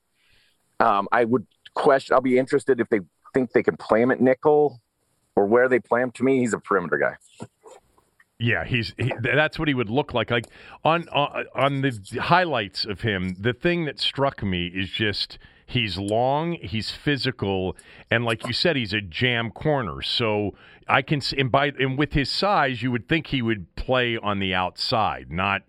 Um, 0.81 1.09
I 1.11 1.25
would 1.25 1.47
question. 1.75 2.15
I'll 2.15 2.21
be 2.21 2.39
interested 2.39 2.81
if 2.81 2.89
they 2.89 3.01
think 3.35 3.53
they 3.53 3.63
can 3.63 3.77
play 3.77 4.03
him 4.03 4.11
at 4.11 4.21
nickel 4.21 4.81
or 5.35 5.47
where 5.47 5.69
they 5.69 5.81
play 5.81 6.03
him. 6.03 6.11
To 6.13 6.25
me, 6.25 6.41
he's 6.41 6.53
a 6.53 6.59
perimeter 6.59 6.99
guy. 6.99 7.17
Yeah, 8.39 8.65
he's 8.65 8.93
he, 8.99 9.13
that's 9.21 9.59
what 9.59 9.69
he 9.69 9.75
would 9.75 9.89
look 9.89 10.15
like. 10.15 10.31
Like 10.31 10.47
on, 10.85 11.09
on 11.11 11.47
on 11.55 11.81
the 11.81 11.93
highlights 12.21 12.85
of 12.85 13.01
him, 13.01 13.37
the 13.39 13.53
thing 13.53 13.85
that 13.85 14.01
struck 14.01 14.43
me 14.43 14.67
is 14.67 14.91
just 14.91 15.39
he's 15.73 15.99
long, 15.99 16.55
he's 16.61 16.91
physical, 16.91 17.77
and 18.11 18.25
like 18.25 18.47
you 18.47 18.53
said, 18.53 18.77
he's 18.77 18.93
a 18.93 19.01
jam 19.01 19.51
corner. 19.51 20.03
So 20.03 20.55
I 20.89 21.03
can 21.03 21.21
and 21.37 21.51
by 21.51 21.73
and 21.79 21.99
with 21.99 22.13
his 22.13 22.31
size, 22.31 22.83
you 22.83 22.91
would 22.91 23.09
think 23.09 23.29
he 23.29 23.43
would 23.43 23.75
play 23.77 24.17
on 24.17 24.39
the 24.39 24.55
outside, 24.55 25.31
not 25.31 25.63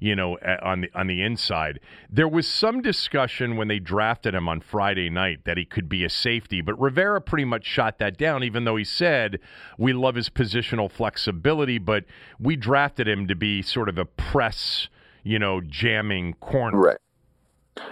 you 0.00 0.14
know 0.14 0.38
on 0.62 0.82
the 0.82 0.90
on 0.94 1.06
the 1.06 1.22
inside. 1.22 1.80
There 2.10 2.28
was 2.28 2.46
some 2.46 2.80
discussion 2.82 3.56
when 3.56 3.68
they 3.68 3.78
drafted 3.78 4.34
him 4.34 4.48
on 4.48 4.60
Friday 4.60 5.10
night 5.10 5.44
that 5.44 5.56
he 5.56 5.64
could 5.64 5.88
be 5.88 6.04
a 6.04 6.10
safety, 6.10 6.60
but 6.60 6.78
Rivera 6.80 7.20
pretty 7.20 7.44
much 7.44 7.64
shot 7.64 7.98
that 7.98 8.16
down 8.16 8.44
even 8.44 8.64
though 8.64 8.76
he 8.76 8.84
said 8.84 9.40
we 9.76 9.92
love 9.92 10.14
his 10.14 10.28
positional 10.28 10.90
flexibility, 10.90 11.78
but 11.78 12.04
we 12.38 12.56
drafted 12.56 13.08
him 13.08 13.26
to 13.28 13.34
be 13.34 13.62
sort 13.62 13.88
of 13.88 13.98
a 13.98 14.04
press, 14.04 14.88
you 15.22 15.38
know, 15.38 15.60
jamming 15.60 16.34
corner. 16.34 16.78
Right. 16.78 16.98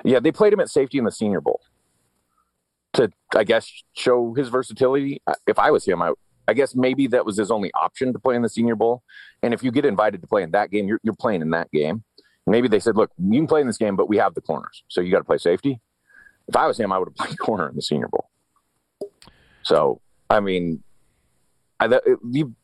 Yeah, 0.04 0.20
they 0.20 0.32
played 0.32 0.52
him 0.52 0.60
at 0.60 0.68
safety 0.68 0.98
in 0.98 1.04
the 1.04 1.12
Senior 1.12 1.40
Bowl 1.40 1.60
to, 2.94 3.10
I 3.34 3.44
guess, 3.44 3.70
show 3.94 4.34
his 4.34 4.48
versatility. 4.48 5.22
If 5.46 5.58
I 5.58 5.70
was 5.70 5.84
him, 5.84 6.02
I, 6.02 6.12
I 6.48 6.54
guess 6.54 6.74
maybe 6.74 7.06
that 7.08 7.24
was 7.24 7.36
his 7.36 7.50
only 7.50 7.72
option 7.74 8.12
to 8.12 8.18
play 8.18 8.36
in 8.36 8.42
the 8.42 8.48
Senior 8.48 8.76
Bowl. 8.76 9.02
And 9.42 9.52
if 9.52 9.62
you 9.62 9.70
get 9.70 9.84
invited 9.84 10.20
to 10.22 10.26
play 10.26 10.42
in 10.42 10.52
that 10.52 10.70
game, 10.70 10.86
you're, 10.86 11.00
you're 11.02 11.14
playing 11.14 11.42
in 11.42 11.50
that 11.50 11.70
game. 11.70 12.04
Maybe 12.46 12.68
they 12.68 12.78
said, 12.78 12.96
look, 12.96 13.10
you 13.18 13.38
can 13.38 13.46
play 13.46 13.60
in 13.60 13.66
this 13.66 13.78
game, 13.78 13.96
but 13.96 14.08
we 14.08 14.18
have 14.18 14.34
the 14.34 14.40
corners. 14.40 14.84
So 14.88 15.00
you 15.00 15.10
got 15.10 15.18
to 15.18 15.24
play 15.24 15.38
safety. 15.38 15.80
If 16.48 16.54
I 16.54 16.66
was 16.66 16.78
him, 16.78 16.92
I 16.92 16.98
would 16.98 17.08
have 17.08 17.16
played 17.26 17.38
corner 17.38 17.68
in 17.68 17.74
the 17.74 17.82
Senior 17.82 18.08
Bowl. 18.08 18.30
So, 19.62 20.00
I 20.30 20.38
mean, 20.40 20.82
I, 21.80 22.00
you, 22.30 22.54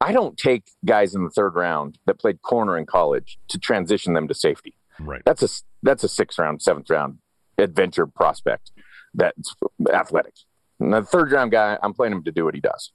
I 0.00 0.12
don't 0.12 0.36
take 0.36 0.64
guys 0.84 1.14
in 1.14 1.24
the 1.24 1.30
third 1.30 1.54
round 1.54 1.98
that 2.06 2.18
played 2.18 2.42
corner 2.42 2.76
in 2.76 2.86
college 2.86 3.38
to 3.48 3.58
transition 3.58 4.14
them 4.14 4.26
to 4.28 4.34
safety. 4.34 4.74
Right. 5.00 5.22
That's 5.24 5.42
a 5.42 5.48
that's 5.82 6.04
a 6.04 6.08
sixth 6.08 6.38
round, 6.38 6.62
seventh 6.62 6.90
round 6.90 7.18
adventure 7.58 8.06
prospect 8.06 8.72
that's 9.14 9.54
athletic. 9.92 10.34
And 10.78 10.92
the 10.92 11.02
third 11.02 11.32
round 11.32 11.52
guy, 11.52 11.78
I'm 11.82 11.94
playing 11.94 12.12
him 12.12 12.24
to 12.24 12.32
do 12.32 12.44
what 12.44 12.54
he 12.54 12.60
does. 12.60 12.92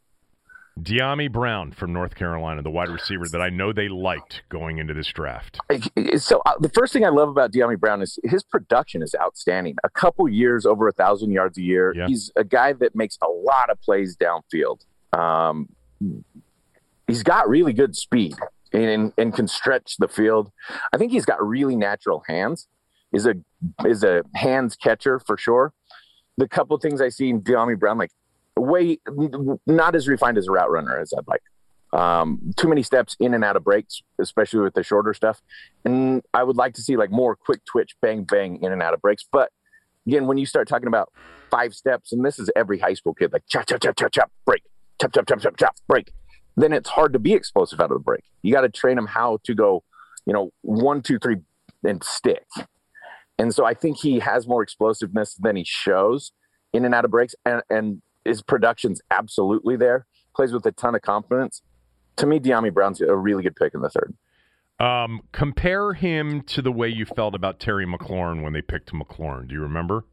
Dyami 0.80 1.32
Brown 1.32 1.74
from 1.74 1.92
North 1.92 2.16
Carolina, 2.16 2.62
the 2.62 2.70
wide 2.72 2.90
receiver 2.90 3.28
that 3.28 3.42
I 3.42 3.50
know 3.50 3.74
they 3.74 3.90
liked 3.90 4.44
going 4.50 4.78
into 4.78 4.94
this 4.94 5.08
draft. 5.08 5.60
So 6.18 6.42
uh, 6.46 6.54
the 6.60 6.70
first 6.70 6.94
thing 6.94 7.06
I 7.06 7.10
love 7.10 7.28
about 7.28 7.52
Dyami 7.52 7.78
Brown 7.78 8.02
is 8.02 8.18
his 8.24 8.42
production 8.44 9.04
is 9.04 9.14
outstanding. 9.20 9.76
A 9.84 9.90
couple 9.90 10.28
years 10.30 10.66
over 10.66 10.88
a 10.88 10.94
thousand 10.94 11.32
yards 11.32 11.58
a 11.58 11.62
year. 11.62 11.94
Yeah. 11.96 12.08
He's 12.08 12.32
a 12.36 12.44
guy 12.44 12.74
that 12.74 12.96
makes 12.96 13.18
a 13.22 13.30
lot 13.30 13.70
of 13.70 13.82
plays 13.82 14.16
downfield. 14.16 14.86
Um, 15.14 15.70
he's 17.06 17.22
got 17.22 17.50
really 17.50 17.74
good 17.74 17.96
speed 17.96 18.36
and, 18.74 19.14
and 19.18 19.34
can 19.34 19.48
stretch 19.48 19.98
the 19.98 20.08
field. 20.08 20.52
I 20.94 20.98
think 20.98 21.12
he's 21.12 21.26
got 21.26 21.46
really 21.46 21.76
natural 21.76 22.24
hands. 22.28 22.68
Is 23.14 23.26
a 23.26 23.36
is 23.86 24.04
a 24.04 24.24
hands 24.36 24.78
catcher 24.78 25.20
for 25.20 25.38
sure. 25.38 25.74
The 26.38 26.48
couple 26.48 26.78
things 26.78 27.02
I 27.02 27.10
see 27.10 27.30
in 27.30 27.42
Dyami 27.42 27.78
Brown, 27.78 27.98
like 27.98 28.12
way 28.56 29.00
not 29.68 29.96
as 29.96 30.08
refined 30.08 30.38
as 30.38 30.48
a 30.48 30.52
route 30.52 30.72
runner 30.72 30.98
as 30.98 31.14
I'd 31.18 31.28
like. 31.28 31.42
Um, 31.94 32.54
too 32.56 32.70
many 32.70 32.84
steps 32.84 33.18
in 33.20 33.34
and 33.34 33.44
out 33.44 33.58
of 33.58 33.66
breaks, 33.66 34.02
especially 34.18 34.62
with 34.62 34.76
the 34.76 34.84
shorter 34.84 35.14
stuff. 35.14 35.42
And 35.84 36.22
I 36.34 36.44
would 36.44 36.56
like 36.56 36.74
to 36.76 36.82
see 36.82 36.96
like 36.96 37.12
more 37.12 37.36
quick 37.36 37.66
twitch, 37.66 37.96
bang 38.02 38.24
bang 38.24 38.64
in 38.64 38.72
and 38.72 38.82
out 38.82 38.94
of 38.94 39.02
breaks. 39.02 39.26
But 39.30 39.52
again, 40.08 40.26
when 40.26 40.38
you 40.38 40.46
start 40.46 40.70
talking 40.70 40.88
about 40.88 41.12
five 41.50 41.74
steps, 41.74 42.14
and 42.14 42.24
this 42.24 42.40
is 42.40 42.50
every 42.56 42.80
high 42.80 42.94
school 42.94 43.14
kid, 43.14 43.34
like 43.34 43.44
chop 43.50 43.66
chop 43.68 43.82
chop 43.82 43.98
chop 43.98 44.12
chop 44.14 44.32
break, 44.46 44.64
chop 45.02 45.14
chop 45.14 45.28
chop 45.28 45.42
chop 45.42 45.58
chop 45.58 45.76
break, 45.88 46.14
then 46.56 46.74
it's 46.74 46.90
hard 46.90 47.14
to 47.14 47.20
be 47.20 47.34
explosive 47.34 47.80
out 47.80 47.92
of 47.92 47.98
the 47.98 48.04
break. 48.04 48.24
You 48.42 48.54
got 48.54 48.62
to 48.62 48.70
train 48.70 48.96
them 48.96 49.08
how 49.08 49.40
to 49.44 49.56
go, 49.56 49.84
you 50.26 50.34
know, 50.34 50.52
one 50.62 51.02
two 51.02 51.20
three 51.20 51.38
and 51.84 52.04
stick. 52.04 52.46
And 53.38 53.54
so 53.54 53.66
I 53.66 53.74
think 53.74 53.98
he 53.98 54.20
has 54.20 54.48
more 54.48 54.62
explosiveness 54.62 55.36
than 55.36 55.56
he 55.56 55.64
shows 55.66 56.32
in 56.74 56.86
and 56.86 56.94
out 56.94 57.06
of 57.06 57.12
breaks, 57.12 57.36
and 57.46 57.62
and 57.70 58.02
his 58.26 58.42
production's 58.42 59.02
absolutely 59.10 59.78
there. 59.78 60.06
Plays 60.36 60.54
with 60.54 60.66
a 60.66 60.72
ton 60.72 60.96
of 60.96 61.02
confidence. 61.02 61.62
To 62.18 62.26
me, 62.26 62.40
Dyami 62.40 62.74
Brown's 62.74 63.02
a 63.02 63.16
really 63.16 63.44
good 63.44 63.56
pick 63.56 63.74
in 63.74 63.82
the 63.82 63.90
third. 63.90 64.14
Um, 64.80 65.22
compare 65.32 65.94
him 65.94 66.42
to 66.44 66.62
the 66.62 66.72
way 66.72 66.88
you 66.88 67.06
felt 67.06 67.36
about 67.36 67.60
Terry 67.60 67.86
McLaurin 67.86 68.42
when 68.42 68.54
they 68.54 68.62
picked 68.62 68.92
McLaurin. 68.94 69.48
Do 69.48 69.54
you 69.54 69.62
remember? 69.62 70.06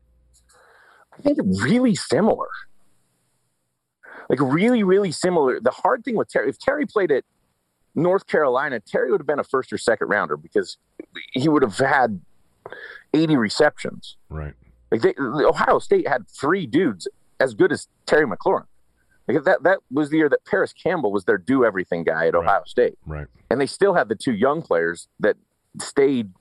I 1.12 1.22
think 1.22 1.38
really 1.62 1.94
similar. 1.94 2.48
Like 4.29 4.41
really, 4.41 4.83
really 4.83 5.12
similar. 5.12 5.61
The 5.61 5.71
hard 5.71 6.05
thing 6.05 6.17
with 6.17 6.29
Terry, 6.29 6.49
if 6.51 6.59
Terry 6.59 6.87
played 6.87 7.11
at 7.11 7.25
North 7.95 8.27
Carolina, 8.27 8.81
Terry 8.81 9.11
would 9.11 9.21
have 9.21 9.27
been 9.27 9.38
a 9.38 9.45
first 9.45 9.73
or 9.73 9.79
second 9.79 10.09
rounder 10.09 10.37
because 10.37 10.77
he 11.33 11.49
would 11.49 11.62
have 11.62 11.79
had 11.79 12.21
80 13.14 13.37
receptions. 13.37 14.17
Right. 14.29 14.55
Like 14.91 15.01
they, 15.03 15.14
Ohio 15.19 15.79
State 15.79 16.07
had 16.09 16.29
three 16.29 16.67
dudes 16.67 17.09
as 17.41 17.55
good 17.55 17.73
as 17.73 17.88
Terry 18.07 18.27
McLaurin. 18.27 18.64
Like 19.27 19.45
that 19.45 19.62
that 19.64 19.79
was 19.91 20.09
the 20.11 20.17
year 20.19 20.29
that 20.31 20.45
Parris 20.47 20.73
Campbell 20.73 21.12
was 21.12 21.25
their 21.25 21.37
do 21.38 21.64
everything 21.64 22.03
guy 22.05 22.29
at 22.29 22.35
Right. 22.35 22.43
Ohio 22.45 22.62
State, 22.67 22.99
Right. 23.07 23.27
and 23.51 23.61
they 23.61 23.67
still 23.67 23.93
had 23.95 24.09
the 24.09 24.14
two 24.14 24.33
young 24.33 24.62
players 24.62 25.09
that 25.21 25.37
stayed. 25.81 26.33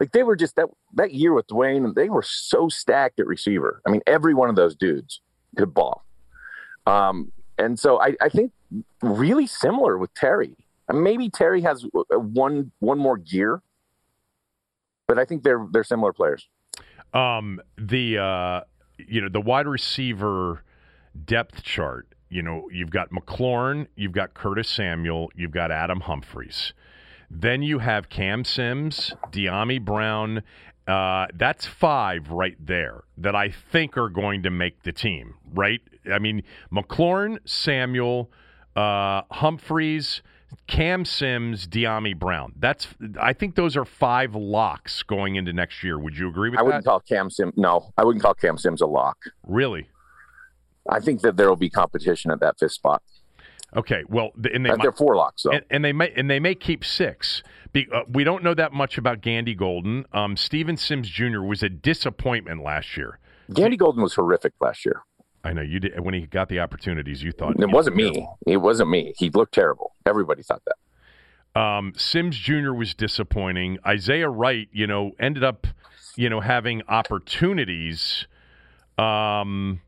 Like 0.00 0.10
they 0.10 0.24
were 0.24 0.34
just 0.34 0.56
that 0.56 0.66
that 0.94 1.12
year 1.12 1.32
with 1.32 1.46
Dwayne, 1.46 1.94
they 1.94 2.08
were 2.08 2.22
so 2.24 2.68
stacked 2.68 3.20
at 3.20 3.26
receiver. 3.28 3.80
I 3.86 3.90
mean, 3.90 4.00
every 4.08 4.34
one 4.34 4.48
of 4.50 4.56
those 4.56 4.74
dudes 4.74 5.20
could 5.56 5.72
ball. 5.72 6.04
Um, 6.86 7.32
and 7.58 7.78
so 7.78 8.00
I, 8.00 8.16
I 8.20 8.28
think 8.28 8.52
really 9.02 9.46
similar 9.46 9.98
with 9.98 10.12
Terry. 10.14 10.56
Maybe 10.92 11.30
Terry 11.30 11.62
has 11.62 11.84
uh, 11.84 12.18
one 12.18 12.70
one 12.80 12.98
more 12.98 13.16
gear, 13.16 13.62
but 15.08 15.18
I 15.18 15.24
think 15.24 15.42
they're 15.42 15.66
they're 15.70 15.84
similar 15.84 16.12
players. 16.12 16.48
Um, 17.14 17.60
the 17.78 18.18
uh, 18.18 18.60
you 18.98 19.20
know 19.20 19.28
the 19.28 19.40
wide 19.40 19.66
receiver 19.66 20.64
depth 21.24 21.62
chart. 21.62 22.08
You 22.28 22.42
know 22.42 22.68
you've 22.70 22.90
got 22.90 23.10
McLaurin, 23.10 23.86
you've 23.96 24.12
got 24.12 24.34
Curtis 24.34 24.68
Samuel, 24.68 25.30
you've 25.34 25.50
got 25.50 25.70
Adam 25.70 26.00
Humphries. 26.00 26.72
Then 27.30 27.62
you 27.62 27.78
have 27.78 28.10
Cam 28.10 28.44
Sims, 28.44 29.14
Dyami 29.30 29.82
Brown. 29.82 30.42
Uh, 30.86 31.26
that's 31.34 31.66
five 31.66 32.30
right 32.30 32.56
there 32.58 33.04
that 33.16 33.36
I 33.36 33.50
think 33.50 33.96
are 33.96 34.08
going 34.08 34.42
to 34.42 34.50
make 34.50 34.82
the 34.82 34.92
team. 34.92 35.34
Right? 35.52 35.80
I 36.12 36.18
mean 36.18 36.42
McLaurin, 36.72 37.38
Samuel, 37.44 38.30
uh, 38.76 39.22
Humphries. 39.30 40.22
Cam 40.66 41.06
Sims, 41.06 41.66
Dyami 41.66 42.14
Brown. 42.18 42.52
That's 42.58 42.86
I 43.18 43.32
think 43.32 43.54
those 43.54 43.74
are 43.74 43.86
five 43.86 44.34
locks 44.34 45.02
going 45.02 45.36
into 45.36 45.52
next 45.52 45.82
year. 45.82 45.98
Would 45.98 46.16
you 46.16 46.28
agree 46.28 46.50
with 46.50 46.58
that? 46.58 46.60
I 46.60 46.64
wouldn't 46.64 46.84
call 46.84 47.00
Cam 47.00 47.30
Sims. 47.30 47.54
No, 47.56 47.90
I 47.96 48.04
wouldn't 48.04 48.22
call 48.22 48.34
Cam 48.34 48.58
Sims 48.58 48.82
a 48.82 48.86
lock. 48.86 49.16
really? 49.46 49.88
I 50.88 51.00
think 51.00 51.20
that 51.20 51.36
there 51.36 51.48
will 51.48 51.56
be 51.56 51.70
competition 51.70 52.30
at 52.30 52.40
that 52.40 52.58
fifth 52.58 52.72
spot. 52.72 53.02
Okay. 53.76 54.02
Well, 54.08 54.30
and 54.52 54.64
they 54.66 54.70
might, 54.70 54.82
they're 54.82 54.92
four 54.92 55.16
locks, 55.16 55.42
though. 55.44 55.52
and, 55.52 55.64
and 55.70 55.84
they 55.84 55.92
may 55.92 56.12
and 56.14 56.30
they 56.30 56.40
may 56.40 56.54
keep 56.54 56.84
six. 56.84 57.42
Be, 57.72 57.86
uh, 57.92 58.02
we 58.06 58.22
don't 58.22 58.42
know 58.44 58.54
that 58.54 58.72
much 58.72 58.98
about 58.98 59.22
Gandy 59.22 59.54
Golden. 59.54 60.04
Um, 60.12 60.36
Steven 60.36 60.76
Sims 60.76 61.08
Jr. 61.08 61.40
was 61.40 61.62
a 61.62 61.70
disappointment 61.70 62.62
last 62.62 62.96
year. 62.96 63.18
Gandy 63.52 63.76
Golden 63.76 64.02
was 64.02 64.14
horrific 64.14 64.52
last 64.60 64.84
year. 64.84 65.02
I 65.44 65.52
know 65.52 65.62
you 65.62 65.80
did 65.80 65.98
when 66.00 66.14
he 66.14 66.26
got 66.26 66.48
the 66.48 66.60
opportunities. 66.60 67.22
You 67.22 67.32
thought 67.32 67.58
It 67.58 67.70
wasn't 67.70 67.96
me. 67.96 68.28
It 68.46 68.58
wasn't 68.58 68.90
me. 68.90 69.14
He 69.16 69.30
looked 69.30 69.54
terrible. 69.54 69.94
Everybody 70.06 70.42
thought 70.42 70.62
that. 70.66 71.60
Um, 71.60 71.92
Sims 71.96 72.36
Jr. 72.36 72.72
was 72.72 72.94
disappointing. 72.94 73.78
Isaiah 73.86 74.28
Wright, 74.28 74.68
you 74.72 74.86
know, 74.86 75.12
ended 75.18 75.44
up, 75.44 75.66
you 76.16 76.30
know, 76.30 76.40
having 76.40 76.82
opportunities. 76.88 78.26
Um, 78.98 79.80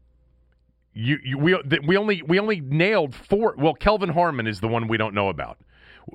you, 0.95 1.19
you 1.25 1.39
we 1.39 1.57
we 1.87 1.97
only 1.97 2.23
we 2.23 2.39
only 2.39 2.61
nailed 2.61 3.15
four. 3.15 3.55
Well, 3.59 3.75
Kelvin 3.75 4.11
Harmon 4.11 4.47
is 4.47 4.61
the 4.61 4.69
one 4.69 4.89
we 4.89 4.97
don't 4.97 5.15
know 5.15 5.29
about. 5.29 5.59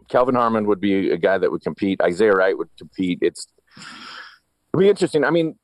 Kelvin 0.07 0.35
Harmon 0.35 0.65
would 0.67 0.79
be 0.79 1.11
a 1.11 1.17
guy 1.17 1.37
that 1.37 1.51
would 1.51 1.61
compete. 1.61 2.01
Isaiah 2.01 2.31
Wright 2.31 2.57
would 2.57 2.69
compete. 2.77 3.19
It's 3.21 3.47
it'd 3.77 4.79
be 4.79 4.89
interesting. 4.89 5.23
I 5.25 5.31
mean, 5.31 5.57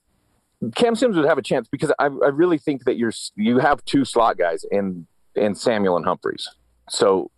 Cam 0.75 0.95
Sims 0.95 1.15
would 1.15 1.25
have 1.25 1.37
a 1.37 1.41
chance 1.41 1.67
because 1.69 1.91
I, 1.99 2.05
I 2.05 2.07
really 2.07 2.57
think 2.57 2.83
that 2.85 2.97
you're 2.97 3.13
you 3.35 3.59
have 3.59 3.83
two 3.85 4.03
slot 4.03 4.37
guys 4.37 4.65
in 4.69 5.07
in 5.35 5.55
Samuel 5.55 5.95
and 5.95 6.05
Humphries. 6.05 6.49
So 6.89 7.31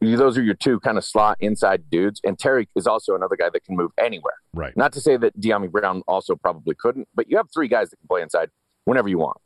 those 0.00 0.36
are 0.36 0.42
your 0.42 0.54
two 0.54 0.78
kind 0.80 0.98
of 0.98 1.04
slot 1.04 1.38
inside 1.40 1.88
dudes. 1.90 2.20
And 2.22 2.38
Terry 2.38 2.68
is 2.76 2.86
also 2.86 3.14
another 3.14 3.36
guy 3.36 3.50
that 3.50 3.64
can 3.64 3.76
move 3.76 3.90
anywhere. 3.98 4.34
Right. 4.54 4.76
Not 4.76 4.92
to 4.92 5.00
say 5.00 5.16
that 5.16 5.38
Dyami 5.40 5.70
Brown 5.70 6.02
also 6.06 6.36
probably 6.36 6.74
couldn't, 6.74 7.08
but 7.14 7.30
you 7.30 7.36
have 7.36 7.48
three 7.52 7.68
guys 7.68 7.90
that 7.90 7.96
can 7.96 8.08
play 8.08 8.22
inside 8.22 8.50
whenever 8.84 9.08
you 9.08 9.18
want. 9.18 9.38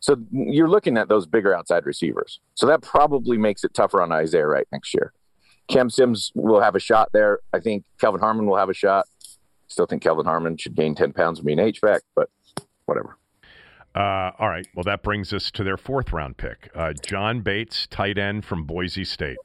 So 0.00 0.16
you're 0.30 0.68
looking 0.68 0.96
at 0.96 1.08
those 1.08 1.26
bigger 1.26 1.54
outside 1.54 1.86
receivers. 1.86 2.40
So 2.54 2.66
that 2.66 2.82
probably 2.82 3.38
makes 3.38 3.64
it 3.64 3.74
tougher 3.74 4.02
on 4.02 4.12
Isaiah 4.12 4.46
Wright 4.46 4.66
next 4.72 4.94
year. 4.94 5.12
Cam 5.68 5.90
Sims 5.90 6.32
will 6.34 6.60
have 6.60 6.74
a 6.74 6.80
shot 6.80 7.10
there. 7.12 7.40
I 7.52 7.60
think 7.60 7.84
Kelvin 8.00 8.20
Harmon 8.20 8.46
will 8.46 8.56
have 8.56 8.68
a 8.68 8.74
shot. 8.74 9.06
Still 9.68 9.86
think 9.86 10.02
Kelvin 10.02 10.26
Harmon 10.26 10.56
should 10.56 10.76
gain 10.76 10.94
10 10.94 11.12
pounds 11.12 11.40
and 11.40 11.46
be 11.46 11.52
an 11.52 11.58
H 11.58 11.80
back, 11.80 12.02
but 12.14 12.30
whatever. 12.84 13.16
Uh, 13.94 14.30
all 14.38 14.48
right. 14.48 14.66
Well, 14.74 14.84
that 14.84 15.02
brings 15.02 15.32
us 15.32 15.50
to 15.52 15.64
their 15.64 15.76
fourth 15.76 16.12
round 16.12 16.36
pick, 16.36 16.70
uh, 16.74 16.92
John 17.02 17.40
Bates, 17.40 17.86
tight 17.86 18.18
end 18.18 18.44
from 18.44 18.64
Boise 18.64 19.04
State. 19.04 19.38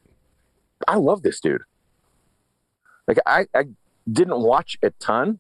I 0.88 0.98
love 0.98 1.22
this 1.22 1.40
dude. 1.40 1.62
Like 3.08 3.18
I, 3.26 3.48
I 3.56 3.66
didn't 4.12 4.42
watch 4.42 4.78
a 4.84 4.90
ton, 4.92 5.40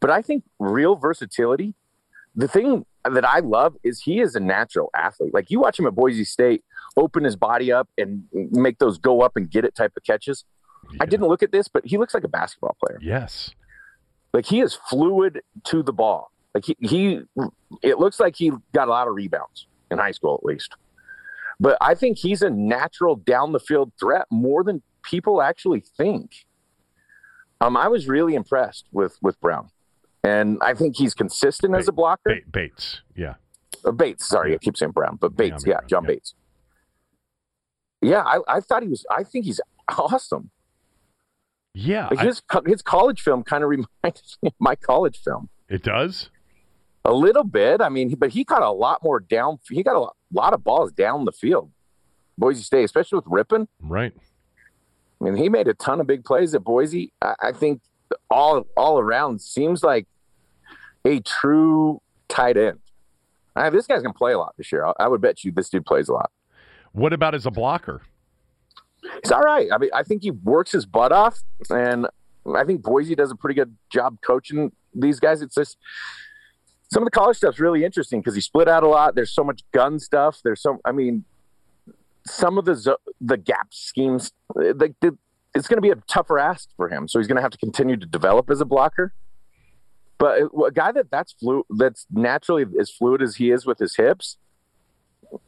but 0.00 0.10
I 0.10 0.22
think 0.22 0.44
real 0.58 0.96
versatility. 0.96 1.74
The 2.34 2.48
thing 2.48 2.86
that 3.04 3.24
I 3.24 3.40
love 3.40 3.76
is 3.82 4.00
he 4.00 4.20
is 4.20 4.34
a 4.34 4.40
natural 4.40 4.90
athlete. 4.96 5.34
Like 5.34 5.50
you 5.50 5.60
watch 5.60 5.78
him 5.78 5.86
at 5.86 5.94
Boise 5.94 6.24
State, 6.24 6.64
open 6.96 7.24
his 7.24 7.36
body 7.36 7.72
up 7.72 7.88
and 7.98 8.24
make 8.32 8.78
those 8.78 8.98
go 8.98 9.22
up 9.22 9.36
and 9.36 9.50
get 9.50 9.64
it 9.64 9.74
type 9.74 9.92
of 9.96 10.02
catches. 10.02 10.44
I 11.00 11.06
didn't 11.06 11.28
look 11.28 11.42
at 11.42 11.52
this, 11.52 11.68
but 11.68 11.86
he 11.86 11.98
looks 11.98 12.14
like 12.14 12.24
a 12.24 12.28
basketball 12.28 12.76
player. 12.84 12.98
Yes. 13.00 13.50
Like 14.32 14.46
he 14.46 14.60
is 14.60 14.74
fluid 14.74 15.42
to 15.64 15.82
the 15.82 15.92
ball. 15.92 16.30
Like 16.54 16.64
he, 16.64 16.76
he 16.80 17.20
it 17.82 17.98
looks 17.98 18.20
like 18.20 18.36
he 18.36 18.52
got 18.72 18.88
a 18.88 18.90
lot 18.90 19.08
of 19.08 19.14
rebounds 19.14 19.66
in 19.90 19.98
high 19.98 20.10
school 20.10 20.38
at 20.42 20.44
least. 20.44 20.74
But 21.60 21.78
I 21.80 21.94
think 21.94 22.18
he's 22.18 22.42
a 22.42 22.50
natural 22.50 23.16
down 23.16 23.52
the 23.52 23.60
field 23.60 23.92
threat 23.98 24.26
more 24.30 24.64
than 24.64 24.82
people 25.02 25.42
actually 25.42 25.80
think. 25.80 26.46
Um, 27.60 27.76
I 27.76 27.88
was 27.88 28.08
really 28.08 28.34
impressed 28.34 28.86
with 28.90 29.18
with 29.22 29.40
Brown, 29.40 29.70
and 30.24 30.58
I 30.62 30.74
think 30.74 30.96
he's 30.96 31.14
consistent 31.14 31.74
as 31.74 31.88
a 31.88 31.92
blocker. 31.92 32.36
Bates. 32.50 33.00
Yeah. 33.16 33.34
Uh, 33.84 33.90
Bates, 33.92 34.28
sorry, 34.28 34.54
I 34.54 34.58
keep 34.58 34.76
saying 34.76 34.92
Brown, 34.92 35.18
but 35.20 35.36
Bates, 35.36 35.64
yeah, 35.66 35.74
Brown, 35.78 35.88
John 35.88 36.04
yeah. 36.04 36.08
Bates. 36.08 36.34
Yeah, 38.00 38.20
I, 38.22 38.40
I 38.48 38.60
thought 38.60 38.82
he 38.82 38.88
was. 38.88 39.04
I 39.10 39.22
think 39.24 39.44
he's 39.44 39.60
awesome. 39.88 40.50
Yeah. 41.74 42.08
Like 42.10 42.26
his 42.26 42.40
co- 42.40 42.62
his 42.66 42.82
college 42.82 43.20
film 43.20 43.42
kind 43.42 43.64
of 43.64 43.70
reminds 44.02 44.38
me 44.42 44.48
of 44.48 44.54
my 44.58 44.74
college 44.76 45.20
film. 45.22 45.48
it 45.68 45.82
does. 45.82 46.28
A 47.04 47.12
little 47.12 47.44
bit. 47.44 47.80
I 47.80 47.88
mean, 47.88 48.14
but 48.14 48.30
he 48.30 48.44
got 48.44 48.62
a 48.62 48.70
lot 48.70 49.02
more 49.02 49.18
down. 49.18 49.58
He 49.68 49.82
got 49.82 49.96
a 49.96 50.00
lot, 50.00 50.16
lot 50.32 50.52
of 50.52 50.62
balls 50.62 50.92
down 50.92 51.24
the 51.24 51.32
field. 51.32 51.72
Boise 52.38 52.62
State, 52.62 52.84
especially 52.84 53.16
with 53.16 53.24
Rypien. 53.24 53.66
Right. 53.80 54.12
I 55.20 55.24
mean, 55.24 55.36
he 55.36 55.48
made 55.48 55.66
a 55.68 55.74
ton 55.74 56.00
of 56.00 56.06
big 56.06 56.24
plays 56.24 56.54
at 56.54 56.62
Boise. 56.62 57.12
I, 57.20 57.34
I 57.40 57.52
think 57.52 57.80
all 58.30 58.66
all 58.76 58.98
around 58.98 59.40
seems 59.40 59.82
like 59.82 60.06
a 61.04 61.20
true 61.20 62.00
tight 62.28 62.56
end. 62.56 62.78
This 63.72 63.86
guy's 63.86 64.02
gonna 64.02 64.14
play 64.14 64.32
a 64.32 64.38
lot 64.38 64.54
this 64.56 64.72
year. 64.72 64.84
I, 64.84 64.92
I 65.00 65.08
would 65.08 65.20
bet 65.20 65.44
you 65.44 65.52
this 65.52 65.68
dude 65.68 65.84
plays 65.84 66.08
a 66.08 66.12
lot. 66.14 66.30
What 66.92 67.12
about 67.12 67.34
as 67.34 67.46
a 67.46 67.50
blocker? 67.50 68.02
He's 69.22 69.32
all 69.32 69.40
right. 69.40 69.68
I 69.72 69.78
mean, 69.78 69.90
I 69.92 70.02
think 70.02 70.22
he 70.22 70.30
works 70.30 70.72
his 70.72 70.86
butt 70.86 71.12
off, 71.12 71.40
and 71.70 72.06
I 72.54 72.64
think 72.64 72.82
Boise 72.82 73.14
does 73.14 73.30
a 73.30 73.36
pretty 73.36 73.54
good 73.54 73.76
job 73.90 74.18
coaching 74.22 74.72
these 74.94 75.18
guys. 75.20 75.42
It's 75.42 75.54
just 75.54 75.76
some 76.92 77.02
of 77.02 77.06
the 77.06 77.10
college 77.10 77.38
stuff's 77.38 77.58
really 77.58 77.84
interesting 77.84 78.20
because 78.20 78.34
he 78.34 78.40
split 78.40 78.68
out 78.68 78.82
a 78.82 78.88
lot. 78.88 79.14
There's 79.14 79.34
so 79.34 79.42
much 79.42 79.62
gun 79.72 79.98
stuff. 79.98 80.40
There's 80.44 80.60
so, 80.60 80.78
I 80.84 80.92
mean, 80.92 81.24
some 82.26 82.58
of 82.58 82.64
the 82.64 82.74
zo- 82.74 82.98
the 83.20 83.36
gap 83.36 83.68
schemes. 83.72 84.32
The, 84.54 84.94
the, 85.00 85.16
it's 85.54 85.68
going 85.68 85.78
to 85.78 85.82
be 85.82 85.90
a 85.90 85.96
tougher 86.06 86.38
ask 86.38 86.68
for 86.76 86.88
him, 86.88 87.08
so 87.08 87.18
he's 87.18 87.26
going 87.26 87.36
to 87.36 87.42
have 87.42 87.50
to 87.50 87.58
continue 87.58 87.96
to 87.96 88.06
develop 88.06 88.50
as 88.50 88.60
a 88.60 88.64
blocker. 88.64 89.14
But 90.22 90.38
a 90.40 90.70
guy 90.70 90.92
that 90.92 91.10
that's 91.10 91.32
flu 91.32 91.66
that's 91.68 92.06
naturally 92.12 92.64
as 92.78 92.92
fluid 92.92 93.22
as 93.22 93.34
he 93.34 93.50
is 93.50 93.66
with 93.66 93.80
his 93.80 93.96
hips, 93.96 94.36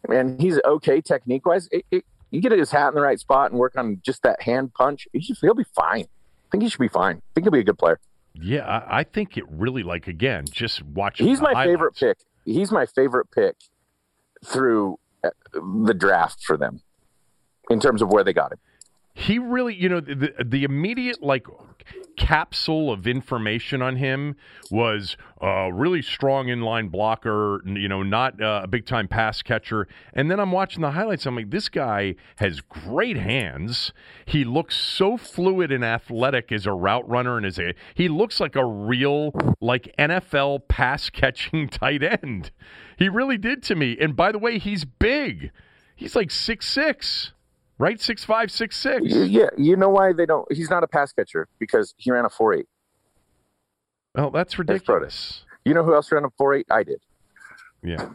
and 0.09 0.41
he's 0.41 0.59
okay 0.65 1.01
technique 1.01 1.47
wise. 1.47 1.69
You 1.93 2.41
get 2.41 2.51
his 2.51 2.73
hat 2.73 2.89
in 2.89 2.97
the 2.97 3.01
right 3.01 3.21
spot 3.21 3.53
and 3.53 3.61
work 3.61 3.75
on 3.77 4.01
just 4.05 4.25
that 4.25 4.43
hand 4.43 4.75
punch. 4.75 5.07
He 5.13 5.21
should, 5.21 5.37
he'll 5.41 5.55
be 5.55 5.63
fine. 5.77 6.07
I 6.07 6.51
think 6.51 6.65
he 6.65 6.69
should 6.69 6.81
be 6.81 6.89
fine. 6.89 7.19
I 7.19 7.31
think 7.37 7.45
he'll 7.45 7.53
be 7.53 7.61
a 7.61 7.63
good 7.63 7.79
player. 7.79 8.01
Yeah, 8.35 8.67
I, 8.67 8.99
I 8.99 9.05
think 9.05 9.37
it 9.37 9.45
really 9.49 9.85
like 9.85 10.09
again, 10.09 10.45
just 10.51 10.83
watching. 10.83 11.29
He's 11.29 11.41
my 11.41 11.65
favorite 11.65 11.95
pick. 11.95 12.19
He's 12.45 12.73
my 12.73 12.85
favorite 12.85 13.29
pick 13.31 13.55
through 14.45 14.99
uh, 15.23 15.31
the 15.85 15.95
draft 15.95 16.43
for 16.43 16.57
them 16.57 16.81
in 17.71 17.79
terms 17.79 18.03
of 18.03 18.09
where 18.09 18.25
they 18.25 18.33
got 18.33 18.51
him. 18.51 18.59
He 19.15 19.39
really, 19.39 19.75
you 19.75 19.89
know, 19.89 20.01
the 20.01 20.35
the 20.45 20.65
immediate 20.65 21.23
like 21.23 21.47
capsule 22.17 22.91
of 22.91 23.07
information 23.07 23.83
on 23.83 23.97
him 23.97 24.37
was 24.71 25.17
a 25.41 25.73
really 25.73 26.03
strong 26.03 26.47
inline 26.47 26.91
blocker, 26.91 27.63
you 27.67 27.89
know, 27.89 28.03
not 28.03 28.35
a 28.41 28.67
big 28.67 28.87
time 28.87 29.09
pass 29.09 29.43
catcher. 29.43 29.87
And 30.13 30.31
then 30.31 30.41
I'm 30.41 30.53
watching 30.53 30.83
the 30.83 30.93
highlights. 30.93 31.27
I'm 31.27 31.37
like, 31.37 31.51
this 31.51 31.69
guy 31.69 32.17
has 32.37 32.61
great 32.61 33.17
hands. 33.17 33.93
He 34.27 34.45
looks 34.45 34.77
so 34.77 35.17
fluid 35.17 35.71
and 35.71 35.85
athletic 35.85 36.51
as 36.53 36.67
a 36.67 36.73
route 36.73 37.09
runner, 37.09 37.37
and 37.37 37.47
as 37.47 37.59
a 37.59 37.75
he 37.95 38.09
looks 38.09 38.41
like 38.41 38.57
a 38.57 38.65
real 38.65 39.33
like 39.61 39.95
NFL 39.99 40.67
pass 40.69 41.11
catching 41.11 41.69
tight 41.71 42.03
end. 42.03 42.51
He 42.97 43.09
really 43.09 43.39
did 43.39 43.63
to 43.65 43.75
me. 43.75 43.97
And 44.01 44.17
by 44.17 44.33
the 44.33 44.39
way, 44.39 44.59
he's 44.59 44.85
big. 44.85 45.51
He's 45.95 46.17
like 46.17 46.31
six 46.31 46.69
six. 46.69 47.33
Right, 47.79 48.01
six 48.01 48.25
five, 48.25 48.51
six 48.51 48.77
six. 48.77 49.05
Yeah, 49.07 49.49
you 49.57 49.77
know 49.77 49.89
why 49.89 50.13
they 50.13 50.27
don't? 50.27 50.51
He's 50.53 50.71
not 50.71 50.85
a 50.85 50.87
pass 50.87 51.13
catcher 51.13 51.49
because 51.59 51.93
he 51.97 52.11
ran 52.11 52.25
a 52.25 52.31
four 52.31 52.55
eight. 52.55 52.69
Oh, 54.17 54.31
that's 54.31 54.59
ridiculous. 54.59 55.45
You 55.65 55.75
know 55.75 55.83
who 55.83 55.95
else 55.95 56.13
ran 56.13 56.25
a 56.25 56.31
four 56.39 56.55
eight? 56.55 56.67
I 56.71 56.85
did. 56.85 57.01
Yeah. 57.83 58.11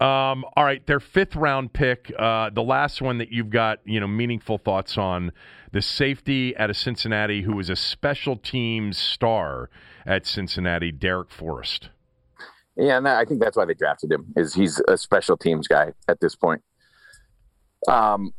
Um, 0.00 0.44
all 0.54 0.62
right, 0.62 0.86
their 0.86 1.00
fifth 1.00 1.34
round 1.34 1.72
pick, 1.72 2.12
uh, 2.16 2.50
the 2.50 2.62
last 2.62 3.02
one 3.02 3.18
that 3.18 3.32
you've 3.32 3.50
got, 3.50 3.80
you 3.84 3.98
know, 3.98 4.06
meaningful 4.06 4.56
thoughts 4.56 4.96
on, 4.96 5.32
the 5.72 5.82
safety 5.82 6.56
out 6.56 6.70
of 6.70 6.76
Cincinnati, 6.76 7.42
who 7.42 7.56
was 7.56 7.68
a 7.68 7.74
special 7.74 8.36
teams 8.36 8.96
star 8.96 9.70
at 10.06 10.24
Cincinnati, 10.24 10.92
Darrick 10.92 11.32
Forrest. 11.32 11.88
Yeah, 12.76 12.98
and 12.98 13.06
that, 13.06 13.18
I 13.18 13.24
think 13.24 13.40
that's 13.40 13.56
why 13.56 13.64
they 13.64 13.74
drafted 13.74 14.12
him. 14.12 14.26
Is 14.36 14.54
he's 14.54 14.80
a 14.86 14.96
special 14.96 15.36
teams 15.36 15.66
guy 15.66 15.94
at 16.06 16.20
this 16.20 16.36
point. 16.36 16.62
Um, 17.88 18.32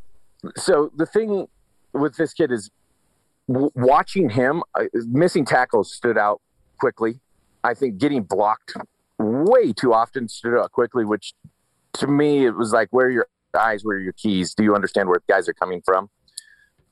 so 0.55 0.91
the 0.95 1.05
thing 1.05 1.47
with 1.93 2.15
this 2.17 2.33
kid 2.33 2.51
is 2.51 2.69
w- 3.47 3.71
watching 3.75 4.29
him, 4.29 4.63
uh, 4.75 4.85
missing 5.07 5.45
tackles 5.45 5.93
stood 5.93 6.17
out 6.17 6.41
quickly. 6.79 7.19
I 7.63 7.73
think 7.73 7.97
getting 7.97 8.23
blocked 8.23 8.73
way 9.17 9.73
too 9.73 9.93
often 9.93 10.29
stood 10.29 10.57
out 10.57 10.71
quickly, 10.71 11.05
which 11.05 11.33
to 11.93 12.07
me 12.07 12.45
it 12.45 12.55
was 12.55 12.71
like, 12.71 12.87
where 12.91 13.07
are 13.07 13.11
your 13.11 13.27
eyes? 13.57 13.83
Where 13.83 13.97
are 13.97 14.01
your 14.01 14.13
keys? 14.13 14.53
Do 14.53 14.63
you 14.63 14.75
understand 14.75 15.09
where 15.09 15.21
guys 15.27 15.49
are 15.49 15.53
coming 15.53 15.81
from? 15.83 16.09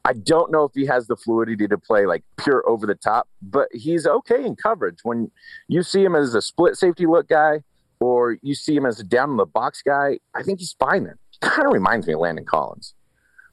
I 0.03 0.13
don't 0.13 0.51
know 0.51 0.63
if 0.63 0.71
he 0.73 0.85
has 0.85 1.07
the 1.07 1.17
fluidity 1.17 1.67
to 1.67 1.77
play 1.77 2.05
like 2.05 2.23
pure 2.37 2.63
over 2.67 2.87
the 2.87 2.95
top, 2.95 3.27
but 3.41 3.67
he's 3.73 4.07
okay 4.07 4.45
in 4.45 4.55
coverage. 4.55 4.99
When 5.03 5.31
you 5.67 5.83
see 5.83 6.03
him 6.03 6.15
as 6.15 6.33
a 6.33 6.41
split 6.41 6.77
safety 6.77 7.05
look 7.05 7.27
guy, 7.27 7.63
or 7.99 8.37
you 8.41 8.55
see 8.55 8.75
him 8.75 8.85
as 8.85 8.99
a 8.99 9.03
down 9.03 9.31
in 9.31 9.37
the 9.37 9.45
box 9.45 9.81
guy, 9.81 10.19
I 10.33 10.43
think 10.43 10.59
he's 10.59 10.75
fine 10.79 11.03
then. 11.05 11.15
He 11.31 11.39
kind 11.41 11.67
of 11.67 11.73
reminds 11.73 12.07
me 12.07 12.13
of 12.13 12.19
Landon 12.19 12.45
Collins. 12.45 12.93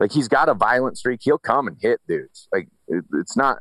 Like 0.05 0.13
he's 0.13 0.29
got 0.29 0.51
a 0.51 0.55
violent 0.55 0.99
streak. 0.99 1.21
He'll 1.23 1.39
come 1.39 1.67
and 1.67 1.79
hit 1.81 1.99
dudes. 2.07 2.47
Like 2.53 2.69
it, 2.89 3.07
it's 3.15 3.39
not 3.39 3.61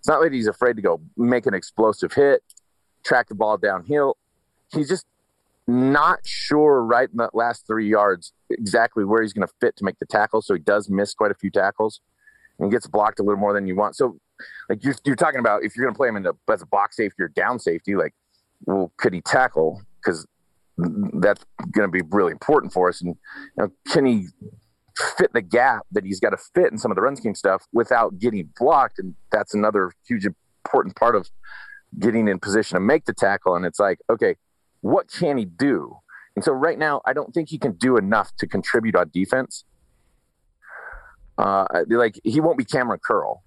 it's 0.00 0.08
not 0.08 0.20
that 0.20 0.32
he's 0.32 0.48
afraid 0.48 0.74
to 0.74 0.82
go 0.82 1.00
make 1.16 1.46
an 1.46 1.54
explosive 1.54 2.12
hit, 2.12 2.42
track 3.04 3.28
the 3.28 3.36
ball 3.36 3.56
downhill. 3.56 4.16
He's 4.72 4.88
just 4.88 5.06
not 5.68 6.18
sure 6.24 6.82
right 6.82 7.08
in 7.08 7.18
that 7.18 7.36
last 7.36 7.68
three 7.68 7.88
yards 7.88 8.32
exactly 8.50 9.04
where 9.04 9.22
he's 9.22 9.32
going 9.32 9.46
to 9.46 9.54
fit 9.60 9.76
to 9.76 9.84
make 9.84 10.00
the 10.00 10.06
tackle. 10.06 10.42
So 10.42 10.54
he 10.54 10.60
does 10.60 10.90
miss 10.90 11.14
quite 11.14 11.30
a 11.30 11.34
few 11.34 11.52
tackles 11.52 12.00
and 12.58 12.68
gets 12.68 12.88
blocked 12.88 13.20
a 13.20 13.22
little 13.22 13.38
more 13.38 13.52
than 13.52 13.68
you 13.68 13.76
want. 13.76 13.94
So, 13.94 14.18
like 14.68 14.82
you're, 14.82 14.96
you're 15.04 15.14
talking 15.14 15.38
about 15.38 15.62
if 15.62 15.76
you're 15.76 15.86
going 15.86 15.94
to 15.94 15.96
play 15.96 16.08
him 16.08 16.16
in 16.16 16.24
the, 16.24 16.32
as 16.52 16.62
a 16.62 16.66
box 16.66 16.96
safety 16.96 17.22
or 17.22 17.28
down 17.28 17.60
safety, 17.60 17.94
like, 17.94 18.12
well, 18.64 18.90
could 18.96 19.14
he 19.14 19.20
tackle? 19.20 19.82
Because 20.02 20.26
that's 20.76 21.46
going 21.70 21.86
to 21.86 21.92
be 21.92 22.02
really 22.10 22.32
important 22.32 22.72
for 22.72 22.88
us. 22.88 23.00
And 23.02 23.14
you 23.56 23.62
know, 23.62 23.70
can 23.86 24.04
he 24.04 24.26
fit 25.18 25.32
the 25.32 25.42
gap 25.42 25.82
that 25.92 26.04
he's 26.04 26.20
got 26.20 26.30
to 26.30 26.38
fit 26.54 26.72
in 26.72 26.78
some 26.78 26.90
of 26.90 26.96
the 26.96 27.02
run 27.02 27.16
scheme 27.16 27.34
stuff 27.34 27.64
without 27.72 28.18
getting 28.18 28.48
blocked? 28.58 28.98
And 28.98 29.14
that's 29.30 29.54
another 29.54 29.92
huge 30.06 30.26
important 30.64 30.96
part 30.96 31.14
of 31.14 31.28
getting 31.98 32.28
in 32.28 32.38
position 32.38 32.76
to 32.76 32.80
make 32.80 33.04
the 33.04 33.12
tackle. 33.12 33.54
And 33.54 33.64
it's 33.64 33.78
like, 33.78 33.98
okay, 34.10 34.36
what 34.80 35.10
can 35.10 35.36
he 35.36 35.44
do? 35.44 35.98
And 36.34 36.44
so 36.44 36.52
right 36.52 36.78
now, 36.78 37.00
I 37.06 37.12
don't 37.12 37.32
think 37.32 37.48
he 37.48 37.58
can 37.58 37.72
do 37.72 37.96
enough 37.96 38.30
to 38.38 38.46
contribute 38.46 38.94
on 38.94 39.10
defense. 39.12 39.64
Uh, 41.38 41.66
like 41.88 42.18
he 42.24 42.40
won't 42.40 42.58
be 42.58 42.64
Kamren 42.64 43.00
Curl. 43.00 43.42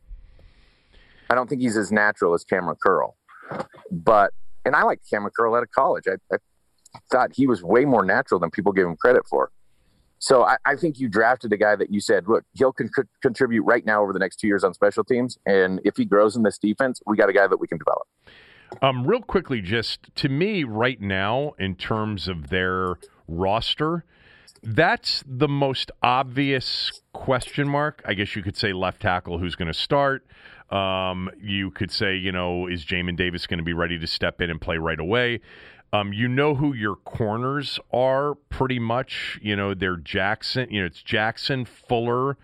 I 1.30 1.36
don't 1.36 1.48
think 1.48 1.62
he's 1.62 1.78
as 1.78 1.92
natural 1.92 2.34
as 2.34 2.44
Kamren 2.44 2.78
Curl, 2.80 3.16
but 3.92 4.32
and 4.66 4.76
I 4.76 4.84
like 4.84 5.02
Kamren 5.12 5.32
Curl 5.36 5.56
out 5.56 5.64
of 5.64 5.72
college. 5.72 6.06
I, 6.08 6.16
I, 6.34 6.38
thought 7.12 7.30
he 7.34 7.46
was 7.46 7.62
way 7.62 7.86
more 7.86 8.04
natural 8.04 8.40
than 8.40 8.50
people 8.50 8.72
give 8.72 8.88
him 8.88 8.96
credit 8.96 9.22
for. 9.30 9.52
So 10.20 10.44
I, 10.44 10.58
I 10.66 10.76
think 10.76 11.00
you 11.00 11.08
drafted 11.08 11.54
a 11.54 11.58
guy 11.58 11.76
that 11.78 11.92
you 11.92 12.02
said, 12.02 12.28
look, 12.28 12.44
he'll 12.54 12.74
con- 12.74 12.90
contribute 13.22 13.64
right 13.64 13.86
now 13.86 14.04
over 14.04 14.14
the 14.14 14.20
next 14.20 14.38
two 14.38 14.48
years 14.48 14.64
on 14.64 14.74
special 14.74 15.04
teams, 15.04 15.38
and 15.46 15.80
if 15.86 15.96
he 15.98 16.06
grows 16.06 16.36
in 16.36 16.44
this 16.44 16.58
defense, 16.58 17.02
we 17.08 17.18
got 17.18 17.30
a 17.30 17.34
guy 17.34 17.48
that 17.48 17.60
we 17.60 17.68
can 17.68 17.78
develop. 17.78 18.08
Um, 18.82 19.08
real 19.08 19.22
quickly, 19.22 19.62
just 19.62 20.14
to 20.16 20.30
me 20.30 20.64
right 20.64 21.02
now, 21.02 21.54
in 21.58 21.76
terms 21.76 22.28
of 22.28 22.50
their 22.50 22.96
roster, 23.28 24.06
that's 24.62 25.24
the 25.26 25.48
most 25.48 25.92
obvious 26.04 27.02
question 27.14 27.68
mark. 27.68 28.02
I 28.06 28.14
guess 28.14 28.36
you 28.36 28.44
could 28.44 28.58
say 28.58 28.74
left 28.74 29.02
tackle 29.02 29.40
who's 29.40 29.56
going 29.56 29.70
to 29.70 29.74
start. 29.74 30.26
Um, 30.70 31.32
you 31.42 31.72
could 31.72 31.92
say, 31.92 32.16
you 32.16 32.32
know, 32.32 32.68
is 32.68 32.86
Jamin 32.86 33.16
Davis 33.16 33.48
going 33.48 33.58
to 33.58 33.64
be 33.64 33.74
ready 33.74 33.98
to 33.98 34.06
step 34.06 34.40
in 34.42 34.50
and 34.50 34.62
play 34.62 34.78
right 34.78 35.00
away? 35.00 35.40
Um, 35.92 36.14
you 36.14 36.28
know 36.28 36.56
who 36.56 36.74
your 36.74 36.96
corners 36.96 37.80
are 37.92 38.36
pretty 38.36 38.80
much. 38.80 39.40
You 39.42 39.56
know, 39.56 39.74
they're 39.74 39.98
Jackson, 39.98 40.68
you 40.70 40.82
know, 40.82 40.86
it's 40.86 41.02
Jackson, 41.02 41.66
Fuller, 41.66 42.38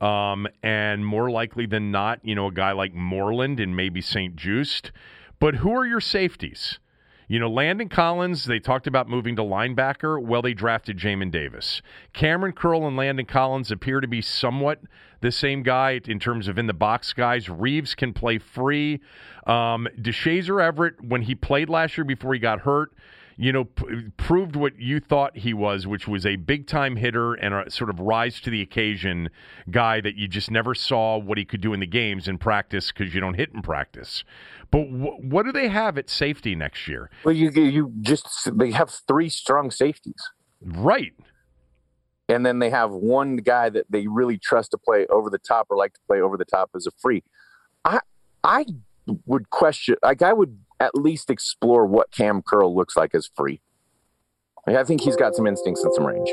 um, 0.00 0.46
and 0.62 1.04
more 1.04 1.30
likely 1.30 1.66
than 1.66 1.90
not, 1.90 2.20
you 2.22 2.34
know, 2.34 2.48
a 2.48 2.52
guy 2.52 2.72
like 2.72 2.92
Moreland 2.94 3.58
and 3.58 3.74
maybe 3.74 4.00
St-Juste. 4.00 4.92
But 5.38 5.56
who 5.56 5.72
are 5.72 5.86
your 5.86 6.00
safeties? 6.00 6.78
You 7.30 7.38
know, 7.38 7.48
Landon 7.48 7.88
Collins, 7.88 8.46
they 8.46 8.58
talked 8.58 8.88
about 8.88 9.08
moving 9.08 9.36
to 9.36 9.42
linebacker. 9.42 10.20
Well, 10.20 10.42
they 10.42 10.52
drafted 10.52 10.98
Jamin 10.98 11.30
Davis. 11.30 11.80
Cameron 12.12 12.52
Curl 12.54 12.88
and 12.88 12.96
Landon 12.96 13.24
Collins 13.24 13.70
appear 13.70 14.00
to 14.00 14.08
be 14.08 14.20
somewhat 14.20 14.80
the 15.20 15.30
same 15.30 15.62
guy 15.62 16.00
in 16.08 16.18
terms 16.18 16.48
of 16.48 16.58
in 16.58 16.66
the 16.66 16.74
box 16.74 17.12
guys. 17.12 17.48
Reaves 17.48 17.94
can 17.94 18.12
play 18.12 18.38
free. 18.38 19.00
Um, 19.46 19.86
Deshazor 19.96 20.60
Everett, 20.60 21.04
when 21.04 21.22
he 21.22 21.36
played 21.36 21.68
last 21.68 21.96
year 21.96 22.04
before 22.04 22.34
he 22.34 22.40
got 22.40 22.62
hurt, 22.62 22.92
you 23.40 23.52
know, 23.52 23.64
p- 23.64 24.10
proved 24.18 24.54
what 24.54 24.78
you 24.78 25.00
thought 25.00 25.38
he 25.38 25.54
was, 25.54 25.86
which 25.86 26.06
was 26.06 26.26
a 26.26 26.36
big 26.36 26.66
time 26.66 26.96
hitter 26.96 27.32
and 27.32 27.54
a 27.54 27.70
sort 27.70 27.88
of 27.88 27.98
rise 27.98 28.38
to 28.42 28.50
the 28.50 28.60
occasion 28.60 29.30
guy 29.70 29.98
that 30.02 30.14
you 30.14 30.28
just 30.28 30.50
never 30.50 30.74
saw 30.74 31.16
what 31.16 31.38
he 31.38 31.46
could 31.46 31.62
do 31.62 31.72
in 31.72 31.80
the 31.80 31.86
games 31.86 32.28
in 32.28 32.36
practice 32.36 32.92
because 32.92 33.14
you 33.14 33.20
don't 33.20 33.34
hit 33.34 33.48
in 33.54 33.62
practice. 33.62 34.24
But 34.70 34.90
w- 34.90 35.16
what 35.22 35.46
do 35.46 35.52
they 35.52 35.68
have 35.68 35.96
at 35.96 36.10
safety 36.10 36.54
next 36.54 36.86
year? 36.86 37.08
Well, 37.24 37.34
you 37.34 37.50
you 37.50 37.94
just 38.02 38.28
they 38.58 38.72
have 38.72 38.90
three 39.08 39.30
strong 39.30 39.70
safeties, 39.70 40.22
right? 40.60 41.14
And 42.28 42.44
then 42.44 42.58
they 42.58 42.68
have 42.68 42.90
one 42.90 43.36
guy 43.36 43.70
that 43.70 43.86
they 43.88 44.06
really 44.06 44.36
trust 44.36 44.72
to 44.72 44.78
play 44.78 45.06
over 45.06 45.30
the 45.30 45.38
top 45.38 45.68
or 45.70 45.78
like 45.78 45.94
to 45.94 46.00
play 46.06 46.20
over 46.20 46.36
the 46.36 46.44
top 46.44 46.72
as 46.76 46.86
a 46.86 46.90
free. 47.00 47.22
I 47.86 48.00
I 48.44 48.66
would 49.24 49.48
question 49.48 49.96
like 50.02 50.20
I 50.20 50.34
would 50.34 50.58
at 50.80 50.94
least 50.94 51.30
explore 51.30 51.86
what 51.86 52.10
Cam 52.10 52.42
Curl 52.42 52.74
looks 52.74 52.96
like 52.96 53.14
as 53.14 53.30
free. 53.36 53.60
Like, 54.66 54.76
I 54.76 54.84
think 54.84 55.02
he's 55.02 55.16
got 55.16 55.34
some 55.34 55.46
instincts 55.46 55.84
and 55.84 55.92
some 55.94 56.06
range. 56.06 56.32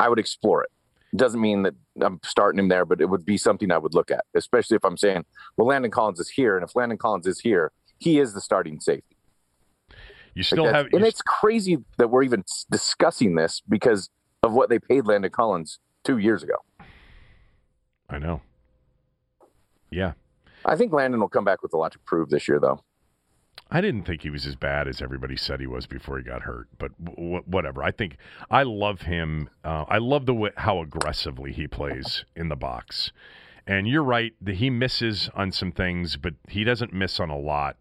I 0.00 0.08
would 0.08 0.18
explore 0.18 0.62
it. 0.62 0.70
Doesn't 1.14 1.40
mean 1.40 1.62
that 1.64 1.74
I'm 2.00 2.20
starting 2.24 2.58
him 2.58 2.68
there, 2.68 2.86
but 2.86 3.00
it 3.00 3.06
would 3.06 3.24
be 3.26 3.36
something 3.36 3.70
I 3.70 3.78
would 3.78 3.94
look 3.94 4.10
at, 4.10 4.24
especially 4.34 4.76
if 4.76 4.84
I'm 4.84 4.96
saying, 4.96 5.26
well, 5.56 5.66
Landon 5.66 5.90
Collins 5.90 6.18
is 6.20 6.30
here. 6.30 6.56
And 6.56 6.64
if 6.64 6.74
Landon 6.74 6.96
Collins 6.96 7.26
is 7.26 7.40
here, 7.40 7.72
he 7.98 8.18
is 8.18 8.32
the 8.32 8.40
starting 8.40 8.80
safety. 8.80 9.16
You 10.34 10.42
still 10.42 10.64
like 10.64 10.74
have, 10.74 10.86
and 10.92 11.04
it's 11.04 11.20
crazy 11.20 11.76
that 11.98 12.08
we're 12.08 12.22
even 12.22 12.44
discussing 12.70 13.34
this 13.34 13.60
because 13.68 14.08
of 14.42 14.54
what 14.54 14.70
they 14.70 14.78
paid 14.78 15.06
Landon 15.06 15.30
Collins 15.30 15.78
two 16.04 16.16
years 16.16 16.42
ago. 16.42 16.54
I 18.08 18.18
know. 18.18 18.40
Yeah. 19.90 20.12
I 20.64 20.76
think 20.76 20.92
Landon 20.92 21.20
will 21.20 21.28
come 21.28 21.44
back 21.44 21.62
with 21.62 21.74
a 21.74 21.76
lot 21.76 21.92
to 21.92 21.98
prove 21.98 22.30
this 22.30 22.48
year, 22.48 22.58
though. 22.58 22.82
I 23.74 23.80
didn't 23.80 24.02
think 24.02 24.20
he 24.20 24.28
was 24.28 24.44
as 24.46 24.54
bad 24.54 24.86
as 24.86 25.00
everybody 25.00 25.34
said 25.34 25.58
he 25.58 25.66
was 25.66 25.86
before 25.86 26.18
he 26.18 26.24
got 26.24 26.42
hurt, 26.42 26.68
but 26.78 26.92
w- 27.02 27.42
whatever. 27.46 27.82
I 27.82 27.90
think 27.90 28.18
I 28.50 28.64
love 28.64 29.02
him. 29.02 29.48
Uh, 29.64 29.86
I 29.88 29.96
love 29.96 30.26
the 30.26 30.34
way 30.34 30.50
how 30.58 30.80
aggressively 30.82 31.52
he 31.52 31.66
plays 31.66 32.26
in 32.36 32.50
the 32.50 32.56
box. 32.56 33.12
And 33.66 33.88
you're 33.88 34.04
right 34.04 34.34
that 34.42 34.56
he 34.56 34.68
misses 34.68 35.30
on 35.34 35.52
some 35.52 35.72
things, 35.72 36.18
but 36.18 36.34
he 36.48 36.64
doesn't 36.64 36.92
miss 36.92 37.18
on 37.18 37.30
a 37.30 37.38
lot. 37.38 37.76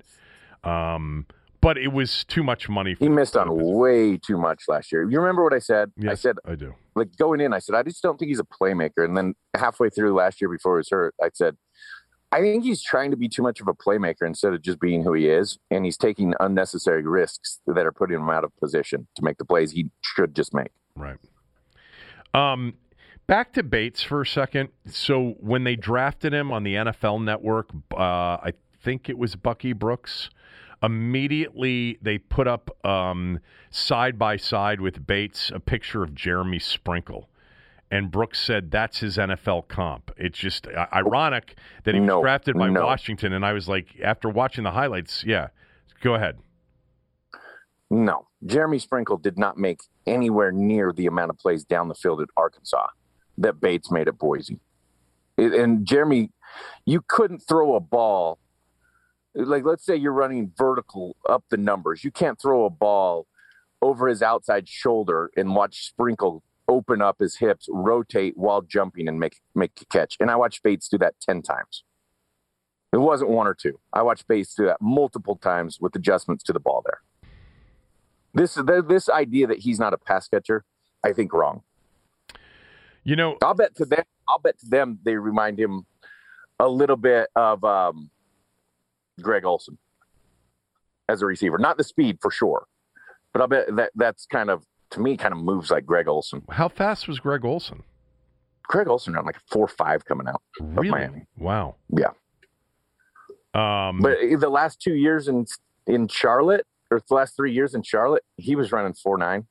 Um, 0.64 1.26
but 1.60 1.78
it 1.78 1.90
was 1.90 2.24
too 2.24 2.44
much 2.44 2.70
money. 2.70 2.96
he 2.98 3.10
missed 3.10 3.36
on 3.36 3.50
way 3.52 4.16
too 4.18 4.38
much 4.38 4.64
last 4.70 4.94
year. 4.94 5.04
You 5.04 5.20
remember 5.20 5.44
what 5.44 5.54
I 5.54 5.60
said? 5.60 5.92
Yes, 5.98 6.12
I 6.12 6.16
said 6.16 6.38
I 6.46 6.56
do. 6.56 6.74
Like 6.96 7.18
going 7.18 7.42
in, 7.42 7.52
I 7.54 7.60
said 7.60 7.76
I 7.76 7.84
just 7.84 8.02
don't 8.02 8.18
think 8.18 8.30
he's 8.30 8.40
a 8.40 8.46
playmaker. 8.46 9.04
And 9.04 9.18
then 9.18 9.34
halfway 9.56 9.90
through 9.90 10.14
last 10.14 10.40
year, 10.40 10.50
before 10.50 10.78
he 10.78 10.80
was 10.80 10.90
hurt, 10.90 11.16
I 11.22 11.30
said 11.34 11.58
I 12.32 12.40
think 12.40 12.64
he's 12.64 12.82
trying 12.82 13.12
to 13.12 13.18
be 13.18 13.28
too 13.28 13.42
much 13.42 13.60
of 13.60 13.68
a 13.68 13.74
playmaker 13.74 14.26
instead 14.26 14.54
of 14.54 14.62
just 14.62 14.80
being 14.80 15.04
who 15.04 15.14
he 15.14 15.28
is, 15.28 15.58
and 15.70 15.84
he's 15.84 15.98
taking 15.98 16.34
unnecessary 16.40 17.04
risks 17.04 17.60
that 17.68 17.86
are 17.86 17.92
putting 17.92 18.18
him 18.18 18.30
out 18.30 18.44
of 18.44 18.56
position 18.58 19.08
to 19.16 19.24
make 19.24 19.38
the 19.38 19.46
plays 19.46 19.72
he 19.72 19.90
should 20.02 20.34
just 20.34 20.54
make. 20.54 20.72
Right. 20.96 21.18
Um, 22.34 22.76
back 23.28 23.52
to 23.54 23.64
Bates 23.64 24.02
for 24.02 24.22
a 24.22 24.26
second. 24.26 24.70
So 24.86 25.36
when 25.40 25.66
they 25.66 25.76
drafted 25.76 26.34
him 26.34 26.52
on 26.52 26.64
the 26.64 26.76
NFL 26.76 27.24
Network, 27.24 27.70
uh, 27.94 27.98
I 27.98 28.54
think 28.82 29.10
it 29.10 29.18
was 29.18 29.36
Bucky 29.36 29.74
Brooks. 29.74 30.30
Immediately, 30.82 32.00
they 32.02 32.18
put 32.18 32.48
up 32.48 32.72
um, 32.86 33.40
side 33.70 34.18
by 34.18 34.38
side 34.38 34.80
with 34.80 35.06
Bates 35.06 35.52
a 35.54 35.60
picture 35.60 36.02
of 36.02 36.16
Jeremy 36.16 36.60
Sprinkle 36.60 37.30
and 37.92 38.10
Brooks 38.10 38.40
said 38.40 38.72
that's 38.72 39.00
his 39.00 39.18
NFL 39.18 39.68
comp. 39.68 40.12
It's 40.18 40.40
just 40.40 40.66
uh, 40.68 40.88
ironic 40.94 41.56
that 41.84 41.94
he 41.94 42.00
was 42.00 42.08
No, 42.08 42.22
drafted 42.22 42.58
by 42.58 42.70
no. 42.70 42.86
Washington, 42.86 43.34
and 43.34 43.46
I 43.46 43.52
was 43.54 43.68
like, 43.68 43.88
after 44.02 44.30
watching 44.30 44.64
the 44.64 44.72
highlights, 44.72 45.24
yeah, 45.26 45.50
go 46.02 46.16
ahead. 46.16 46.38
No, 47.90 48.28
Jeremy 48.46 48.80
Sprinkle 48.80 49.18
did 49.18 49.38
not 49.38 49.58
make 49.58 49.82
anywhere 50.08 50.52
near 50.54 50.94
the 50.94 51.06
amount 51.06 51.30
of 51.32 51.38
plays 51.38 51.66
down 51.66 51.90
the 51.90 51.96
field 51.96 52.22
at 52.22 52.30
Arkansas 52.38 52.88
that 53.38 53.60
Bates 53.60 53.92
made 53.92 54.08
at 54.08 54.18
Boise. 54.18 54.60
And 55.38 55.86
Jeremy, 55.86 56.30
you 56.86 57.02
couldn't 57.06 57.40
throw 57.40 57.76
a 57.76 57.80
ball. 57.82 58.40
Like, 59.34 59.66
let's 59.66 59.86
say 59.86 59.96
you're 59.96 60.14
running 60.14 60.52
vertical 60.58 61.16
up 61.30 61.44
the 61.50 61.58
numbers. 61.58 62.04
You 62.04 62.12
can't 62.12 62.40
throw 62.40 62.66
a 62.66 62.70
ball 62.70 63.28
over 63.82 64.08
his 64.08 64.22
outside 64.22 64.70
shoulder 64.70 65.32
and 65.36 65.56
watch 65.56 65.86
Sprinkle 65.88 66.44
open 66.72 67.02
up 67.02 67.20
his 67.20 67.38
hips, 67.38 67.68
rotate 67.70 68.38
while 68.38 68.62
jumping, 68.62 69.08
and 69.08 69.20
make 69.20 69.42
make 69.54 69.72
a 69.82 69.86
catch. 69.86 70.18
And 70.20 70.32
I 70.32 70.36
watched 70.36 70.64
Bates 70.64 70.88
do 70.90 70.98
that 71.00 71.16
ten 71.22 71.42
times. 71.42 71.84
It 72.94 72.98
wasn't 72.98 73.30
one 73.30 73.48
or 73.48 73.54
two. 73.54 73.80
I 73.94 74.02
watched 74.02 74.28
Bates 74.28 74.54
do 74.56 74.66
that 74.66 74.82
multiple 74.82 75.36
times 75.36 75.80
with 75.80 75.96
adjustments 75.96 76.44
to 76.46 76.54
the 76.54 76.60
ball 76.60 76.84
there. 76.86 77.02
This 78.34 78.58
this 78.88 79.10
idea 79.10 79.48
that 79.48 79.60
he's 79.60 79.80
not 79.80 79.94
a 79.94 79.98
pass 79.98 80.28
catcher, 80.28 80.64
I 81.04 81.14
think 81.14 81.34
wrong. 81.34 81.64
You 83.04 83.16
know, 83.16 83.38
I'll 83.42 83.54
bet 83.54 83.76
to 83.78 83.86
them. 83.86 84.04
I'll 84.28 84.40
bet 84.40 84.60
to 84.60 84.66
them 84.68 85.00
they 85.04 85.16
remind 85.16 85.60
him 85.60 85.86
a 86.60 86.68
little 86.68 86.96
bit 86.96 87.30
of 87.36 87.64
um, 87.64 88.10
Greg 89.22 89.46
Olsen 89.46 89.78
as 91.10 91.22
a 91.22 91.26
receiver. 91.26 91.58
Not 91.58 91.78
the 91.78 91.84
speed 91.84 92.20
for 92.22 92.32
sure, 92.32 92.68
but 93.34 93.42
I'll 93.42 93.48
bet 93.48 93.76
that 93.76 93.92
that's 93.96 94.26
kind 94.26 94.50
of 94.50 94.64
to 94.92 95.00
me 95.00 95.18
kind 95.18 95.34
of 95.34 95.40
moves 95.40 95.72
like 95.72 95.86
Greg 95.86 96.08
Olsen. 96.08 96.44
How 96.50 96.68
fast 96.70 97.08
was 97.08 97.20
Greg 97.20 97.44
Olsen? 97.46 97.84
Greg 98.64 98.88
Olsen 98.88 99.14
ran 99.14 99.26
like 99.26 99.38
four 99.50 99.68
five 99.68 100.06
coming 100.06 100.28
out 100.28 100.42
of 100.60 100.78
Really? 100.78 100.90
Miami. 100.90 101.26
Wow. 101.38 101.76
Yeah, 101.90 102.12
Um, 103.54 104.00
but 104.00 104.18
the 104.40 104.50
last 104.50 104.80
two 104.82 104.94
years 104.94 105.28
in 105.28 105.46
in 105.88 106.08
Charlotte, 106.08 106.66
or 106.90 107.02
the 107.08 107.14
last 107.16 107.36
three 107.36 107.52
years 107.54 107.74
in 107.76 107.84
Charlotte, 107.84 108.24
he 108.38 108.56
was 108.56 108.72
running 108.72 108.94
four 108.94 109.18
nine. 109.18 109.48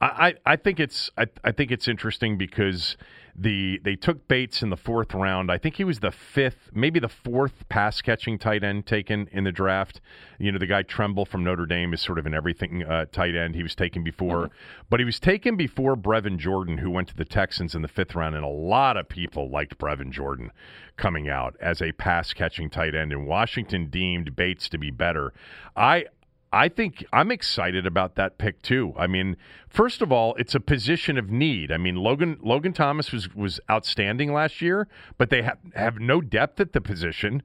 I, 0.00 0.06
I 0.06 0.34
I 0.52 0.56
think 0.56 0.78
it's 0.80 1.10
I, 1.18 1.26
I 1.42 1.52
think 1.52 1.70
it's 1.72 1.88
interesting 1.88 2.38
because 2.38 2.96
the 3.36 3.80
they 3.82 3.96
took 3.96 4.28
Bates 4.28 4.62
in 4.62 4.70
the 4.70 4.76
fourth 4.76 5.12
round. 5.12 5.50
I 5.50 5.58
think 5.58 5.76
he 5.76 5.84
was 5.84 6.00
the 6.00 6.10
fifth, 6.10 6.70
maybe 6.72 7.00
the 7.00 7.08
fourth 7.08 7.68
pass 7.68 8.00
catching 8.00 8.38
tight 8.38 8.62
end 8.62 8.86
taken 8.86 9.28
in 9.32 9.44
the 9.44 9.52
draft. 9.52 10.00
You 10.38 10.52
know, 10.52 10.58
the 10.58 10.66
guy 10.66 10.82
Tremble 10.82 11.24
from 11.24 11.42
Notre 11.42 11.66
Dame 11.66 11.92
is 11.92 12.00
sort 12.00 12.18
of 12.18 12.26
an 12.26 12.34
everything 12.34 12.84
uh, 12.84 13.06
tight 13.06 13.34
end. 13.34 13.54
He 13.54 13.62
was 13.62 13.74
taken 13.74 14.04
before, 14.04 14.50
but 14.88 15.00
he 15.00 15.06
was 15.06 15.18
taken 15.18 15.56
before 15.56 15.96
Brevin 15.96 16.38
Jordan, 16.38 16.78
who 16.78 16.90
went 16.90 17.08
to 17.08 17.16
the 17.16 17.24
Texans 17.24 17.74
in 17.74 17.82
the 17.82 17.88
fifth 17.88 18.14
round, 18.14 18.34
and 18.36 18.44
a 18.44 18.48
lot 18.48 18.96
of 18.96 19.08
people 19.08 19.50
liked 19.50 19.78
Brevin 19.78 20.10
Jordan 20.10 20.52
coming 20.96 21.28
out 21.28 21.56
as 21.60 21.82
a 21.82 21.92
pass 21.92 22.32
catching 22.32 22.70
tight 22.70 22.94
end, 22.94 23.12
and 23.12 23.26
Washington 23.26 23.86
deemed 23.90 24.36
Bates 24.36 24.68
to 24.68 24.78
be 24.78 24.90
better. 24.90 25.32
I 25.76 26.06
I 26.54 26.68
think 26.68 27.04
I'm 27.12 27.30
excited 27.32 27.84
about 27.84 28.14
that 28.14 28.38
pick 28.38 28.62
too. 28.62 28.94
I 28.96 29.06
mean, 29.08 29.36
first 29.68 30.00
of 30.02 30.12
all, 30.12 30.34
it's 30.36 30.54
a 30.54 30.60
position 30.60 31.18
of 31.18 31.28
need. 31.30 31.72
I 31.72 31.76
mean, 31.78 31.96
Logan 31.96 32.38
Logan 32.42 32.72
Thomas 32.72 33.10
was 33.12 33.34
was 33.34 33.58
outstanding 33.68 34.32
last 34.32 34.62
year, 34.62 34.86
but 35.18 35.30
they 35.30 35.42
have 35.42 35.58
have 35.74 35.98
no 35.98 36.20
depth 36.20 36.60
at 36.60 36.72
the 36.72 36.80
position. 36.80 37.42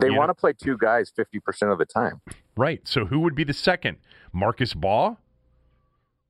They 0.00 0.06
You 0.06 0.14
want 0.14 0.28
know- 0.28 0.34
to 0.34 0.40
play 0.40 0.52
two 0.52 0.78
guys 0.78 1.10
fifty 1.14 1.40
percent 1.40 1.72
of 1.72 1.78
the 1.78 1.84
time. 1.84 2.20
Right. 2.56 2.86
So 2.86 3.06
who 3.06 3.20
would 3.20 3.34
be 3.34 3.44
the 3.44 3.52
second? 3.52 3.96
Marcus 4.32 4.74
Baugh? 4.74 5.16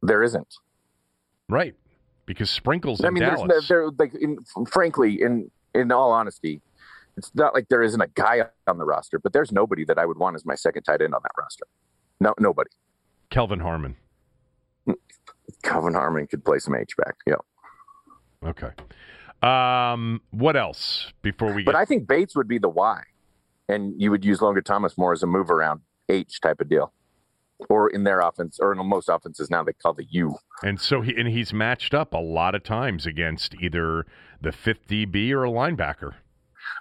There 0.00 0.22
isn't. 0.22 0.54
Right. 1.48 1.74
Because 2.24 2.50
Sprinkles 2.50 3.04
I 3.04 3.10
mean, 3.10 3.22
Dallas. 3.24 3.42
there's 3.48 3.68
there 3.68 3.90
like 3.98 4.14
in, 4.14 4.38
frankly, 4.70 5.20
in 5.20 5.50
in 5.74 5.92
all 5.92 6.12
honesty, 6.12 6.62
it's 7.16 7.30
not 7.34 7.52
like 7.54 7.68
there 7.68 7.82
isn't 7.82 8.00
a 8.00 8.08
guy 8.08 8.46
on 8.66 8.78
the 8.78 8.84
roster, 8.84 9.18
but 9.18 9.32
there's 9.32 9.52
nobody 9.52 9.84
that 9.84 9.98
I 9.98 10.06
would 10.06 10.18
want 10.18 10.34
as 10.36 10.46
my 10.46 10.54
second 10.54 10.84
tight 10.84 11.02
end 11.02 11.14
on 11.14 11.20
that 11.22 11.32
roster. 11.38 11.66
No, 12.22 12.32
nobody. 12.38 12.70
Kelvin 13.30 13.58
Harmon. 13.58 13.96
Kelvin 15.64 15.94
Harmon 15.94 16.28
could 16.28 16.44
play 16.44 16.60
some 16.60 16.76
H 16.76 16.96
back. 16.96 17.16
Yeah, 17.26 17.34
Okay. 18.44 18.70
Um, 19.42 20.20
what 20.30 20.56
else 20.56 21.12
before 21.22 21.52
we 21.52 21.64
get 21.64 21.66
but 21.66 21.74
I 21.74 21.84
think 21.84 22.06
Bates 22.06 22.36
would 22.36 22.46
be 22.46 22.58
the 22.58 22.68
Y, 22.68 23.02
and 23.68 24.00
you 24.00 24.12
would 24.12 24.24
use 24.24 24.40
Logan 24.40 24.62
Thomas 24.62 24.96
more 24.96 25.12
as 25.12 25.24
a 25.24 25.26
move 25.26 25.50
around 25.50 25.80
H 26.08 26.40
type 26.40 26.60
of 26.60 26.68
deal, 26.68 26.92
or 27.68 27.90
in 27.90 28.04
their 28.04 28.20
offense, 28.20 28.60
or 28.60 28.72
in 28.72 28.78
most 28.86 29.08
offenses 29.08 29.50
now 29.50 29.64
they 29.64 29.72
call 29.72 29.92
the 29.92 30.06
U. 30.10 30.36
And 30.62 30.80
so 30.80 31.00
he 31.00 31.16
and 31.16 31.26
he's 31.28 31.52
matched 31.52 31.92
up 31.92 32.14
a 32.14 32.18
lot 32.18 32.54
of 32.54 32.62
times 32.62 33.04
against 33.04 33.56
either 33.56 34.06
the 34.40 34.52
fifth 34.52 34.86
DB 34.86 35.32
or 35.32 35.44
a 35.44 35.50
linebacker. 35.50 36.12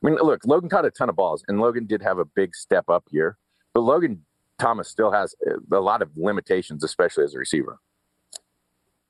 I 0.04 0.08
mean, 0.08 0.18
look, 0.22 0.46
Logan 0.46 0.70
caught 0.70 0.86
a 0.86 0.92
ton 0.92 1.10
of 1.10 1.16
balls, 1.16 1.44
and 1.48 1.60
Logan 1.60 1.88
did 1.88 2.04
have 2.04 2.20
a 2.20 2.26
big 2.26 2.54
step 2.54 2.90
up 2.90 3.06
year, 3.10 3.40
but 3.74 3.82
Logan 3.82 4.24
Thomas 4.62 4.88
still 4.88 5.12
has 5.12 5.34
a 5.74 5.80
lot 5.80 6.04
of 6.04 6.12
limitations, 6.16 6.84
especially 6.84 7.24
as 7.24 7.34
a 7.34 7.40
receiver, 7.40 7.80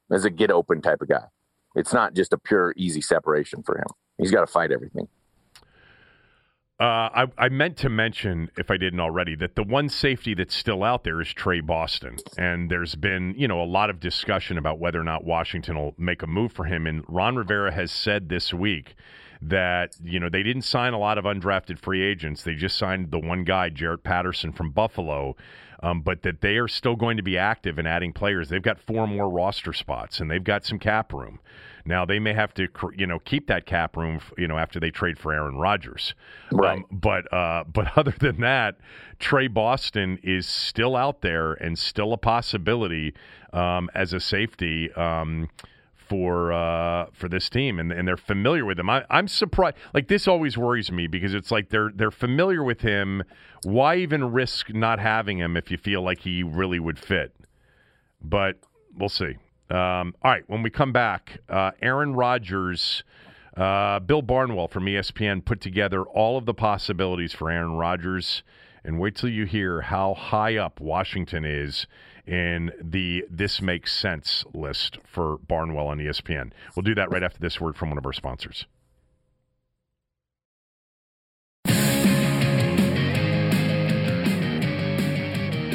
as 0.09 0.23
a 0.23 0.29
get 0.29 0.49
open 0.49 0.81
type 0.81 1.01
of 1.01 1.09
guy. 1.09 1.25
It's 1.75 1.93
not 1.93 2.13
just 2.13 2.31
a 2.31 2.37
pure 2.37 2.73
easy 2.77 3.01
separation 3.01 3.61
for 3.61 3.77
him. 3.77 3.87
He's 4.17 4.31
got 4.31 4.41
to 4.41 4.47
fight 4.47 4.71
everything. 4.71 5.09
Uh, 6.79 7.09
I, 7.13 7.25
I 7.37 7.49
meant 7.49 7.77
to 7.77 7.89
mention, 7.89 8.49
if 8.57 8.71
I 8.71 8.77
didn't 8.77 9.01
already, 9.01 9.35
that 9.35 9.55
the 9.55 9.63
one 9.63 9.89
safety 9.89 10.33
that's 10.33 10.55
still 10.55 10.83
out 10.83 11.03
there 11.03 11.21
is 11.21 11.31
Tre 11.31 11.59
Boston, 11.59 12.17
and 12.37 12.71
there's 12.71 12.95
been 12.95 13.35
you 13.37 13.47
know 13.47 13.61
a 13.61 13.65
lot 13.65 13.89
of 13.89 13.99
discussion 13.99 14.57
about 14.57 14.79
whether 14.79 14.99
or 14.99 15.03
not 15.03 15.25
Washington 15.25 15.77
will 15.77 15.93
make 15.97 16.23
a 16.23 16.27
move 16.27 16.53
for 16.53 16.63
him. 16.63 16.87
And 16.87 17.03
Ron 17.07 17.35
Rivera 17.35 17.71
has 17.73 17.91
said 17.91 18.29
this 18.29 18.53
week 18.53 18.95
that 19.41 19.95
you 20.03 20.19
know 20.19 20.29
they 20.29 20.43
didn't 20.43 20.63
sign 20.63 20.93
a 20.93 20.99
lot 20.99 21.17
of 21.17 21.25
undrafted 21.25 21.79
free 21.79 22.03
agents; 22.03 22.43
they 22.43 22.55
just 22.55 22.77
signed 22.77 23.11
the 23.11 23.19
one 23.19 23.43
guy, 23.43 23.69
Jaret 23.69 24.03
Patterson 24.03 24.51
from 24.51 24.71
Buffalo. 24.71 25.35
Um, 25.83 26.01
but 26.01 26.21
that 26.21 26.41
they 26.41 26.57
are 26.57 26.67
still 26.67 26.95
going 26.95 27.17
to 27.17 27.23
be 27.23 27.39
active 27.39 27.79
in 27.79 27.87
adding 27.87 28.13
players. 28.13 28.49
They've 28.49 28.61
got 28.61 28.79
four 28.79 29.07
more 29.07 29.27
roster 29.27 29.73
spots, 29.73 30.19
and 30.19 30.29
they've 30.29 30.43
got 30.43 30.63
some 30.63 30.77
cap 30.77 31.11
room. 31.11 31.39
Now 31.85 32.05
they 32.05 32.19
may 32.19 32.33
have 32.33 32.53
to, 32.55 32.67
you 32.95 33.07
know, 33.07 33.19
keep 33.19 33.47
that 33.47 33.65
cap 33.65 33.97
room, 33.97 34.19
you 34.37 34.47
know, 34.47 34.57
after 34.57 34.79
they 34.79 34.91
trade 34.91 35.17
for 35.17 35.33
Aaron 35.33 35.55
Rodgers. 35.55 36.13
Right. 36.51 36.77
Um, 36.77 36.85
but 36.91 37.31
uh, 37.33 37.63
but 37.63 37.87
other 37.97 38.13
than 38.19 38.41
that, 38.41 38.77
Tre 39.19 39.47
Boston 39.47 40.19
is 40.23 40.47
still 40.47 40.95
out 40.95 41.21
there 41.21 41.53
and 41.53 41.77
still 41.77 42.13
a 42.13 42.17
possibility 42.17 43.13
um, 43.53 43.89
as 43.95 44.13
a 44.13 44.19
safety. 44.19 44.91
Um, 44.93 45.49
for 46.11 46.51
uh, 46.51 47.05
for 47.13 47.29
this 47.29 47.49
team, 47.49 47.79
and, 47.79 47.89
and 47.89 48.05
they're 48.05 48.17
familiar 48.17 48.65
with 48.65 48.77
him. 48.77 48.89
I, 48.89 49.05
I'm 49.09 49.29
surprised. 49.29 49.77
Like 49.93 50.09
this 50.09 50.27
always 50.27 50.57
worries 50.57 50.91
me 50.91 51.07
because 51.07 51.33
it's 51.33 51.51
like 51.51 51.69
they're 51.69 51.89
they're 51.95 52.11
familiar 52.11 52.65
with 52.65 52.81
him. 52.81 53.23
Why 53.63 53.95
even 53.95 54.33
risk 54.33 54.73
not 54.73 54.99
having 54.99 55.37
him 55.37 55.55
if 55.55 55.71
you 55.71 55.77
feel 55.77 56.01
like 56.01 56.19
he 56.19 56.43
really 56.43 56.81
would 56.81 56.99
fit? 56.99 57.33
But 58.21 58.57
we'll 58.93 59.07
see. 59.07 59.37
Um, 59.69 60.13
all 60.21 60.31
right, 60.31 60.43
when 60.47 60.63
we 60.63 60.69
come 60.69 60.91
back, 60.91 61.39
uh, 61.47 61.71
Aaron 61.81 62.13
Rodgers, 62.13 63.03
uh, 63.55 63.99
Bill 64.01 64.21
Barnwell 64.21 64.67
from 64.67 64.87
ESPN 64.87 65.45
put 65.45 65.61
together 65.61 66.03
all 66.03 66.37
of 66.37 66.45
the 66.45 66.53
possibilities 66.53 67.31
for 67.31 67.49
Aaron 67.49 67.75
Rodgers, 67.75 68.43
and 68.83 68.99
wait 68.99 69.15
till 69.15 69.29
you 69.29 69.45
hear 69.45 69.79
how 69.79 70.13
high 70.13 70.57
up 70.57 70.81
Washington 70.81 71.45
is 71.45 71.87
in 72.31 72.71
the 72.81 73.25
"This 73.29 73.61
Makes 73.61 73.91
Sense" 73.91 74.45
list 74.53 74.99
for 75.03 75.37
Barnwell 75.39 75.87
on 75.87 75.97
ESPN. 75.97 76.53
We'll 76.75 76.83
do 76.83 76.95
that 76.95 77.11
right 77.11 77.23
after 77.23 77.39
this 77.39 77.59
word 77.59 77.75
from 77.75 77.89
one 77.89 77.97
of 77.97 78.05
our 78.05 78.13
sponsors. 78.13 78.65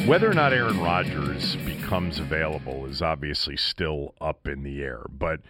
Whether 0.06 0.30
or 0.30 0.34
not 0.34 0.52
Aaron 0.52 0.80
Rodgers 0.80 1.56
becomes 1.56 2.20
available 2.20 2.86
is 2.86 3.02
obviously 3.02 3.56
still 3.56 4.14
up 4.20 4.46
in 4.48 4.62
the 4.62 4.80
air, 4.82 5.04
but 5.10 5.40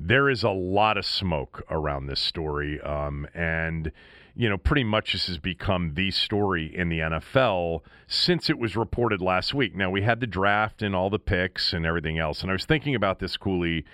there 0.00 0.28
is 0.28 0.42
a 0.42 0.50
lot 0.50 0.96
of 0.96 1.04
smoke 1.04 1.62
around 1.70 2.06
this 2.06 2.20
story. 2.20 2.80
Um, 2.80 3.28
and, 3.34 3.92
you 4.36 4.48
know, 4.48 4.58
pretty 4.58 4.84
much 4.84 5.12
this 5.12 5.26
has 5.28 5.38
become 5.38 5.94
the 5.94 6.10
story 6.10 6.74
in 6.74 6.90
the 6.90 6.98
NFL 6.98 7.80
since 8.06 8.50
it 8.50 8.58
was 8.58 8.76
reported 8.76 9.22
last 9.22 9.54
week. 9.54 9.74
Now, 9.74 9.90
we 9.90 10.02
had 10.02 10.20
the 10.20 10.26
draft 10.26 10.82
and 10.82 10.94
all 10.94 11.08
the 11.08 11.18
picks 11.18 11.72
and 11.72 11.86
everything 11.86 12.18
else. 12.18 12.42
And 12.42 12.50
I 12.50 12.52
was 12.52 12.66
thinking 12.66 12.94
about 12.94 13.18
this, 13.18 13.36
Cooley, 13.36 13.84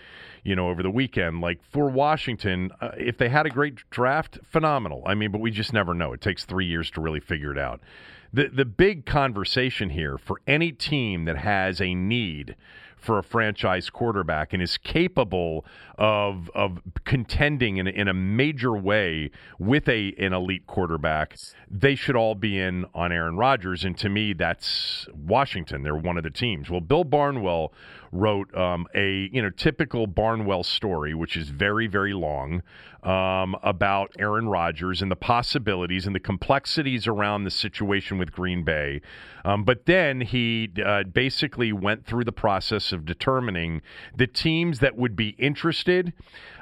you 0.42 0.56
know, 0.56 0.68
over 0.68 0.82
the 0.82 0.90
weekend. 0.90 1.40
Like 1.40 1.60
for 1.70 1.88
Washington, 1.88 2.72
uh, 2.80 2.90
if 2.96 3.18
they 3.18 3.28
had 3.28 3.46
a 3.46 3.50
great 3.50 3.88
draft, 3.90 4.38
phenomenal. 4.42 5.02
I 5.06 5.14
mean, 5.14 5.30
but 5.30 5.40
we 5.40 5.52
just 5.52 5.72
never 5.72 5.94
know. 5.94 6.12
It 6.12 6.20
takes 6.20 6.44
three 6.44 6.66
years 6.66 6.90
to 6.92 7.00
really 7.00 7.20
figure 7.20 7.52
it 7.52 7.58
out 7.58 7.80
the 8.32 8.48
the 8.48 8.64
big 8.64 9.04
conversation 9.04 9.90
here 9.90 10.16
for 10.16 10.40
any 10.46 10.72
team 10.72 11.24
that 11.26 11.36
has 11.36 11.80
a 11.80 11.94
need 11.94 12.56
for 13.02 13.18
a 13.18 13.22
franchise 13.22 13.90
quarterback 13.90 14.52
and 14.52 14.62
is 14.62 14.78
capable 14.78 15.66
of 15.98 16.48
of 16.54 16.80
contending 17.04 17.76
in 17.76 17.88
in 17.88 18.06
a 18.06 18.14
major 18.14 18.76
way 18.76 19.30
with 19.58 19.88
a 19.88 20.14
an 20.18 20.32
elite 20.32 20.66
quarterback, 20.66 21.36
they 21.68 21.96
should 21.96 22.14
all 22.16 22.36
be 22.36 22.58
in 22.58 22.86
on 22.94 23.12
Aaron 23.12 23.36
Rodgers. 23.36 23.84
And 23.84 23.98
to 23.98 24.08
me, 24.08 24.32
that's 24.32 25.06
Washington. 25.12 25.82
They're 25.82 25.96
one 25.96 26.16
of 26.16 26.22
the 26.22 26.30
teams. 26.30 26.70
Well, 26.70 26.80
Bill 26.80 27.04
Barnwell 27.04 27.72
wrote 28.12 28.54
um, 28.54 28.86
a 28.94 29.28
you 29.32 29.42
know 29.42 29.50
typical 29.50 30.06
Barnwell 30.06 30.62
story, 30.62 31.14
which 31.14 31.36
is 31.36 31.48
very 31.48 31.86
very 31.86 32.12
long, 32.12 32.62
um, 33.02 33.56
about 33.62 34.12
Aaron 34.18 34.48
Rodgers 34.48 35.02
and 35.02 35.10
the 35.10 35.16
possibilities 35.16 36.06
and 36.06 36.14
the 36.14 36.20
complexities 36.20 37.06
around 37.06 37.44
the 37.44 37.50
situation 37.50 38.18
with 38.18 38.30
Green 38.30 38.62
Bay. 38.62 39.00
Um, 39.44 39.64
but 39.64 39.86
then 39.86 40.20
he 40.20 40.70
uh, 40.84 41.04
basically 41.04 41.72
went 41.72 42.06
through 42.06 42.24
the 42.24 42.32
process 42.32 42.92
of 42.92 43.04
determining 43.04 43.82
the 44.16 44.26
teams 44.26 44.78
that 44.80 44.96
would 44.96 45.16
be 45.16 45.30
interested. 45.30 46.12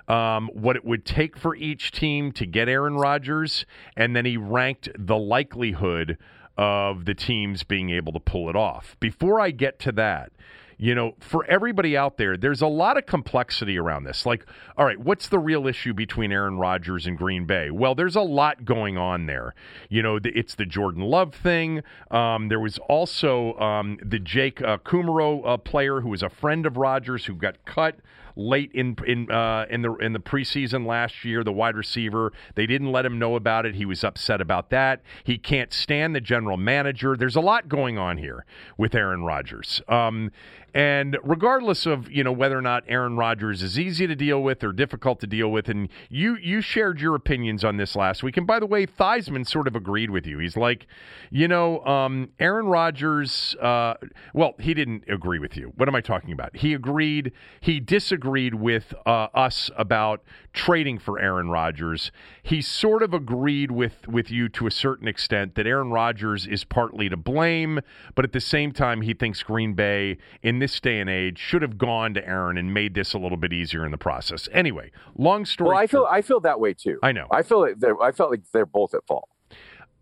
Um, 0.08 0.50
what 0.54 0.74
it 0.74 0.84
would 0.84 1.04
take 1.04 1.38
for 1.38 1.54
each 1.54 1.92
team 1.92 2.32
to 2.32 2.44
get 2.44 2.68
Aaron 2.68 2.96
Rodgers, 2.96 3.64
and 3.96 4.16
then 4.16 4.24
he 4.24 4.36
ranked 4.36 4.88
the 4.98 5.16
likelihood 5.16 6.18
of 6.56 7.04
the 7.04 7.14
teams 7.14 7.62
being 7.62 7.90
able 7.90 8.12
to 8.12 8.18
pull 8.18 8.50
it 8.50 8.56
off. 8.56 8.96
Before 8.98 9.40
I 9.40 9.52
get 9.52 9.78
to 9.80 9.92
that, 9.92 10.32
you 10.80 10.94
know, 10.94 11.14
for 11.20 11.44
everybody 11.44 11.94
out 11.94 12.16
there, 12.16 12.38
there's 12.38 12.62
a 12.62 12.66
lot 12.66 12.96
of 12.96 13.04
complexity 13.04 13.78
around 13.78 14.04
this. 14.04 14.24
Like, 14.24 14.46
all 14.78 14.86
right, 14.86 14.98
what's 14.98 15.28
the 15.28 15.38
real 15.38 15.66
issue 15.66 15.92
between 15.92 16.32
Aaron 16.32 16.56
Rodgers 16.56 17.06
and 17.06 17.18
Green 17.18 17.44
Bay? 17.44 17.70
Well, 17.70 17.94
there's 17.94 18.16
a 18.16 18.22
lot 18.22 18.64
going 18.64 18.96
on 18.96 19.26
there. 19.26 19.54
You 19.90 20.02
know, 20.02 20.18
the, 20.18 20.30
it's 20.30 20.54
the 20.54 20.64
Jordan 20.64 21.02
Love 21.02 21.34
thing. 21.34 21.82
Um, 22.10 22.48
there 22.48 22.60
was 22.60 22.78
also 22.88 23.58
um, 23.58 23.98
the 24.02 24.18
Jake 24.18 24.62
uh, 24.62 24.78
Kumerow 24.78 25.46
uh, 25.46 25.56
player 25.58 26.00
who 26.00 26.08
was 26.08 26.22
a 26.22 26.30
friend 26.30 26.64
of 26.64 26.78
Rodgers 26.78 27.26
who 27.26 27.34
got 27.34 27.62
cut 27.66 27.96
late 28.36 28.70
in 28.72 28.96
in 29.06 29.30
uh, 29.30 29.66
in 29.68 29.82
the 29.82 29.94
in 29.96 30.12
the 30.12 30.18
preseason 30.18 30.86
last 30.86 31.24
year. 31.24 31.44
The 31.44 31.52
wide 31.52 31.76
receiver 31.76 32.32
they 32.54 32.66
didn't 32.66 32.90
let 32.90 33.04
him 33.04 33.18
know 33.18 33.36
about 33.36 33.66
it. 33.66 33.74
He 33.74 33.84
was 33.84 34.02
upset 34.02 34.40
about 34.40 34.70
that. 34.70 35.02
He 35.24 35.38
can't 35.38 35.72
stand 35.72 36.14
the 36.14 36.20
general 36.20 36.56
manager. 36.56 37.16
There's 37.16 37.36
a 37.36 37.40
lot 37.40 37.68
going 37.68 37.98
on 37.98 38.18
here 38.18 38.44
with 38.78 38.94
Aaron 38.94 39.24
Rodgers. 39.24 39.82
Um, 39.88 40.30
and 40.74 41.18
regardless 41.22 41.86
of 41.86 42.10
you 42.10 42.22
know 42.22 42.32
whether 42.32 42.56
or 42.56 42.62
not 42.62 42.84
Aaron 42.86 43.16
Rodgers 43.16 43.62
is 43.62 43.78
easy 43.78 44.06
to 44.06 44.14
deal 44.14 44.42
with 44.42 44.62
or 44.62 44.72
difficult 44.72 45.20
to 45.20 45.26
deal 45.26 45.50
with, 45.50 45.68
and 45.68 45.88
you 46.08 46.36
you 46.36 46.60
shared 46.60 47.00
your 47.00 47.14
opinions 47.14 47.64
on 47.64 47.76
this 47.76 47.96
last 47.96 48.22
week. 48.22 48.36
And 48.36 48.46
by 48.46 48.60
the 48.60 48.66
way, 48.66 48.86
Theismann 48.86 49.46
sort 49.46 49.66
of 49.66 49.74
agreed 49.74 50.10
with 50.10 50.26
you. 50.26 50.38
He's 50.38 50.56
like, 50.56 50.86
you 51.30 51.48
know, 51.48 51.84
um, 51.84 52.30
Aaron 52.38 52.66
Rodgers. 52.66 53.54
Uh, 53.56 53.94
well, 54.34 54.54
he 54.58 54.74
didn't 54.74 55.04
agree 55.08 55.38
with 55.38 55.56
you. 55.56 55.72
What 55.76 55.88
am 55.88 55.94
I 55.94 56.00
talking 56.00 56.32
about? 56.32 56.56
He 56.56 56.74
agreed. 56.74 57.32
He 57.60 57.80
disagreed 57.80 58.54
with 58.54 58.94
uh, 59.06 59.28
us 59.34 59.70
about 59.76 60.22
trading 60.52 60.98
for 60.98 61.18
Aaron 61.18 61.48
Rodgers. 61.50 62.12
He 62.42 62.62
sort 62.62 63.02
of 63.02 63.12
agreed 63.12 63.70
with 63.70 64.06
with 64.06 64.30
you 64.30 64.48
to 64.50 64.66
a 64.66 64.70
certain 64.70 65.08
extent 65.08 65.54
that 65.56 65.66
Aaron 65.66 65.90
Rodgers 65.90 66.46
is 66.46 66.64
partly 66.64 67.08
to 67.08 67.16
blame, 67.16 67.80
but 68.14 68.24
at 68.24 68.32
the 68.32 68.40
same 68.40 68.72
time, 68.72 69.02
he 69.02 69.14
thinks 69.14 69.42
Green 69.42 69.74
Bay 69.74 70.18
in 70.42 70.59
this 70.60 70.78
day 70.80 71.00
and 71.00 71.10
age 71.10 71.38
should 71.38 71.62
have 71.62 71.76
gone 71.76 72.14
to 72.14 72.26
Aaron 72.26 72.56
and 72.56 72.72
made 72.72 72.94
this 72.94 73.12
a 73.12 73.18
little 73.18 73.36
bit 73.36 73.52
easier 73.52 73.84
in 73.84 73.90
the 73.90 73.98
process. 73.98 74.48
Anyway, 74.52 74.90
long 75.16 75.44
story. 75.44 75.70
Well, 75.70 75.78
I 75.78 75.86
feel 75.86 76.00
short, 76.02 76.12
I 76.12 76.22
feel 76.22 76.40
that 76.40 76.60
way 76.60 76.74
too. 76.74 76.98
I 77.02 77.12
know. 77.12 77.26
I 77.30 77.42
feel 77.42 77.60
like 77.60 77.78
they're 77.78 78.00
I 78.00 78.12
felt 78.12 78.30
like 78.30 78.42
they're 78.52 78.64
both 78.66 78.94
at 78.94 79.04
fault. 79.06 79.28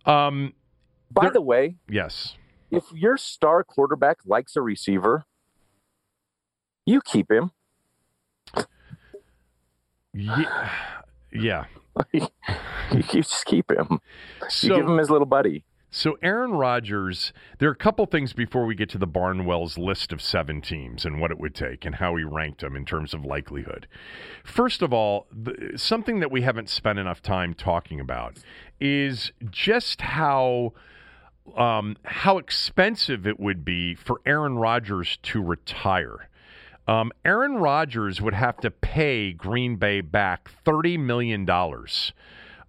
um, 0.05 0.53
By 1.11 1.31
the 1.31 1.41
way, 1.41 1.77
yes, 1.89 2.37
if 2.71 2.85
your 2.93 3.17
star 3.17 3.65
quarterback 3.65 4.19
likes 4.27 4.55
a 4.57 4.61
receiver, 4.63 5.25
you 6.85 7.01
keep 7.01 7.31
him. 7.31 7.53
yeah, 10.13 10.71
yeah. 11.33 11.65
you 12.13 13.03
just 13.11 13.45
keep 13.45 13.71
him. 13.71 13.99
You 14.63 14.77
give 14.77 14.87
him 14.89 14.99
his 14.99 15.11
little 15.11 15.27
buddy. 15.27 15.65
So 15.91 16.19
Aaron 16.23 16.53
Rodgers. 16.53 17.33
There 17.59 17.69
are 17.69 17.73
a 17.73 17.77
couple 17.77 18.05
things 18.07 18.33
before 18.33 18.67
we 18.67 18.75
get 18.75 18.91
to 18.91 18.99
the 18.99 19.07
Barnwell's 19.07 19.79
list 19.79 20.13
of 20.13 20.21
seven 20.21 20.61
teams 20.61 21.05
and 21.05 21.21
what 21.21 21.31
it 21.31 21.39
would 21.39 21.55
take 21.55 21.85
and 21.85 21.95
how 21.95 22.17
he 22.17 22.25
ranked 22.25 22.61
them 22.61 22.77
in 22.77 22.85
terms 22.85 23.15
of 23.15 23.25
likelihood. 23.25 23.89
First 24.45 24.83
of 24.83 24.93
all, 24.93 25.27
the, 25.33 25.73
something 25.77 26.21
that 26.21 26.31
we 26.31 26.43
haven't 26.43 26.69
spent 26.69 26.99
enough 26.99 27.23
time 27.23 27.55
talking 27.55 28.01
about 28.01 28.39
is 28.81 29.33
just 29.51 30.03
how 30.03 30.75
um, 31.57 31.97
how 32.05 32.37
expensive 32.37 33.27
it 33.27 33.41
would 33.41 33.65
be 33.65 33.95
for 33.95 34.21
Aaron 34.27 34.59
Rodgers 34.59 35.19
to 35.23 35.43
retire. 35.43 36.29
Um, 36.87 37.13
Aaron 37.25 37.57
Rodgers 37.57 38.21
would 38.21 38.35
have 38.35 38.59
to 38.59 38.71
pay 38.71 39.33
Green 39.33 39.77
Bay 39.77 40.01
back 40.03 40.51
thirty 40.65 40.99
million 40.99 41.45
dollars 41.45 42.13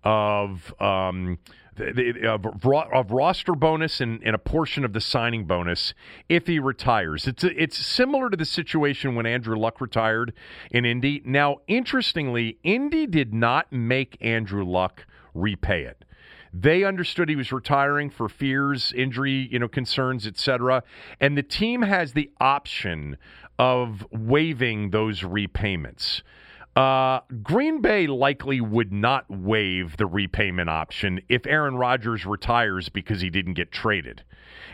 of 0.04 0.74
um, 0.82 1.40
of, 1.80 2.46
of 2.66 3.12
roster 3.12 3.54
bonus 3.54 4.02
and, 4.02 4.22
and 4.24 4.36
a 4.36 4.40
portion 4.40 4.86
of 4.86 4.94
the 4.94 5.02
signing 5.02 5.46
bonus 5.46 5.94
if 6.28 6.48
he 6.48 6.60
retires. 6.60 7.28
It's 7.28 7.44
it's 7.44 7.78
similar 7.78 8.30
to 8.30 8.38
the 8.38 8.46
situation 8.46 9.16
when 9.16 9.26
Andrew 9.26 9.58
Luck 9.58 9.82
retired 9.82 10.34
in 10.72 10.86
Indy. 10.86 11.22
Now, 11.26 11.58
interestingly, 11.68 12.58
Indy 12.64 13.08
did 13.08 13.34
not 13.34 13.72
make 13.72 14.18
Andrew 14.22 14.66
Luck 14.66 15.06
repay 15.34 15.84
it. 15.84 16.06
They 16.54 16.84
understood 16.84 17.30
he 17.30 17.36
was 17.36 17.52
retiring 17.52 18.10
for 18.10 18.28
fears, 18.28 18.92
injury, 18.94 19.48
you 19.52 19.60
know, 19.60 19.68
concerns, 19.68 20.26
etc. 20.26 20.84
And 21.20 21.38
the 21.38 21.44
team 21.44 21.84
has 21.84 22.14
the 22.14 22.32
option 22.40 23.18
of 23.60 24.06
waiving 24.12 24.90
those 24.90 25.24
repayments. 25.24 26.24
Uh, 26.80 27.20
Green 27.44 27.82
Bay 27.82 28.08
likely 28.08 28.62
would 28.62 28.94
not 28.94 29.30
waive 29.30 29.98
the 29.98 30.06
repayment 30.06 30.70
option 30.70 31.20
if 31.28 31.46
Aaron 31.46 31.76
Rodgers 31.76 32.26
retires 32.26 32.88
because 32.88 33.20
he 33.20 33.30
didn't 33.30 33.56
get 33.56 33.70
traded. 33.70 34.24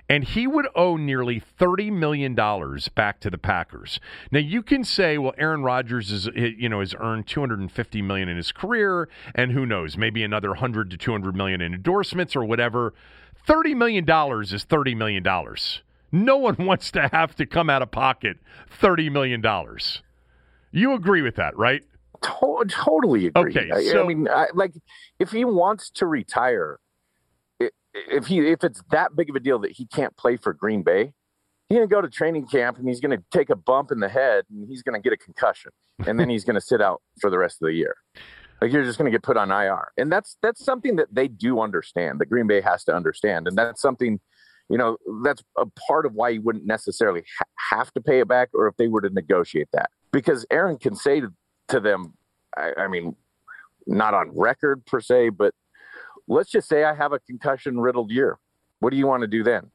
And 0.07 0.23
he 0.23 0.45
would 0.45 0.67
owe 0.75 0.97
nearly 0.97 1.41
$30 1.59 1.91
million 1.91 2.35
back 2.93 3.19
to 3.21 3.31
the 3.31 3.39
Packers. 3.39 3.99
Now 4.29 4.37
you 4.37 4.61
can 4.61 4.83
say, 4.83 5.17
well, 5.17 5.33
Aaron 5.39 5.63
Rodgers 5.63 6.11
is 6.11 6.29
you 6.35 6.69
know 6.69 6.79
has 6.79 6.93
earned 6.99 7.25
250 7.25 8.03
million 8.03 8.29
in 8.29 8.37
his 8.37 8.51
career, 8.51 9.09
and 9.33 9.51
who 9.51 9.65
knows, 9.65 9.97
maybe 9.97 10.23
another 10.23 10.49
100 10.49 10.91
to 10.91 10.97
200 10.97 11.35
million 11.35 11.59
in 11.59 11.73
endorsements 11.73 12.35
or 12.35 12.45
whatever. 12.45 12.93
$30 13.47 13.75
million 13.75 14.03
is 14.03 14.63
$30 14.63 14.95
million. 14.95 15.23
No 16.11 16.37
one 16.37 16.55
wants 16.59 16.91
to 16.91 17.07
have 17.11 17.35
to 17.37 17.47
come 17.47 17.67
out 17.67 17.81
of 17.81 17.89
pocket 17.89 18.37
$30 18.79 19.11
million. 19.11 19.43
You 20.71 20.93
agree 20.93 21.23
with 21.23 21.37
that, 21.37 21.57
right? 21.57 21.83
To- 22.21 22.65
totally 22.67 23.27
agree. 23.27 23.51
Okay, 23.51 23.71
I, 23.71 23.99
I 23.99 24.05
mean, 24.05 24.27
I, 24.27 24.47
like 24.53 24.73
if 25.19 25.31
he 25.31 25.45
wants 25.45 25.89
to 25.91 26.05
retire, 26.05 26.79
if 27.93 28.27
he 28.27 28.39
if 28.39 28.63
it's 28.63 28.81
that 28.91 29.15
big 29.15 29.29
of 29.29 29.35
a 29.35 29.39
deal 29.39 29.59
that 29.59 29.71
he 29.71 29.85
can't 29.85 30.15
play 30.17 30.37
for 30.37 30.53
Green 30.53 30.83
Bay, 30.83 31.13
he's 31.69 31.77
gonna 31.77 31.87
go 31.87 32.01
to 32.01 32.09
training 32.09 32.47
camp 32.47 32.77
and 32.77 32.87
he's 32.87 32.99
gonna 32.99 33.23
take 33.31 33.49
a 33.49 33.55
bump 33.55 33.91
in 33.91 33.99
the 33.99 34.09
head 34.09 34.45
and 34.49 34.67
he's 34.67 34.83
gonna 34.83 34.99
get 34.99 35.13
a 35.13 35.17
concussion 35.17 35.71
and 36.05 36.19
then 36.19 36.29
he's 36.29 36.43
gonna 36.43 36.61
sit 36.61 36.81
out 36.81 37.01
for 37.19 37.29
the 37.29 37.37
rest 37.37 37.61
of 37.61 37.67
the 37.67 37.73
year. 37.73 37.95
Like 38.61 38.71
you're 38.71 38.83
just 38.83 38.97
gonna 38.97 39.11
get 39.11 39.23
put 39.23 39.37
on 39.37 39.51
IR, 39.51 39.91
and 39.97 40.11
that's 40.11 40.37
that's 40.41 40.63
something 40.63 40.95
that 40.95 41.13
they 41.13 41.27
do 41.27 41.59
understand. 41.59 42.19
That 42.19 42.27
Green 42.27 42.47
Bay 42.47 42.61
has 42.61 42.83
to 42.85 42.95
understand, 42.95 43.47
and 43.47 43.57
that's 43.57 43.81
something. 43.81 44.19
You 44.67 44.79
know, 44.79 44.97
that's 45.23 45.43
a 45.59 45.67
part 45.87 46.07
of 46.07 46.13
why 46.13 46.29
you 46.29 46.41
wouldn't 46.41 46.65
necessarily 46.65 47.23
ha- 47.37 47.45
have 47.77 47.93
to 47.93 48.01
pay 48.01 48.21
it 48.21 48.27
back, 48.27 48.49
or 48.55 48.67
if 48.67 48.75
they 48.77 48.87
were 48.87 49.01
to 49.01 49.11
negotiate 49.11 49.67
that, 49.73 49.91
because 50.11 50.43
Aaron 50.49 50.77
can 50.77 50.95
say 50.95 51.21
to, 51.69 51.79
them, 51.79 52.13
I, 52.55 52.71
I 52.77 52.87
mean, 52.87 53.15
not 53.87 54.13
on 54.13 54.31
record 54.35 54.85
per 54.85 54.99
se, 54.99 55.29
but 55.29 55.53
let's 56.27 56.49
just 56.49 56.67
say 56.67 56.83
I 56.83 56.93
have 56.93 57.13
a 57.13 57.19
concussion 57.19 57.79
riddled 57.79 58.11
year. 58.11 58.37
What 58.79 58.91
do 58.91 58.97
you 58.97 59.07
want 59.07 59.21
to 59.21 59.27
do 59.27 59.43
then? 59.43 59.69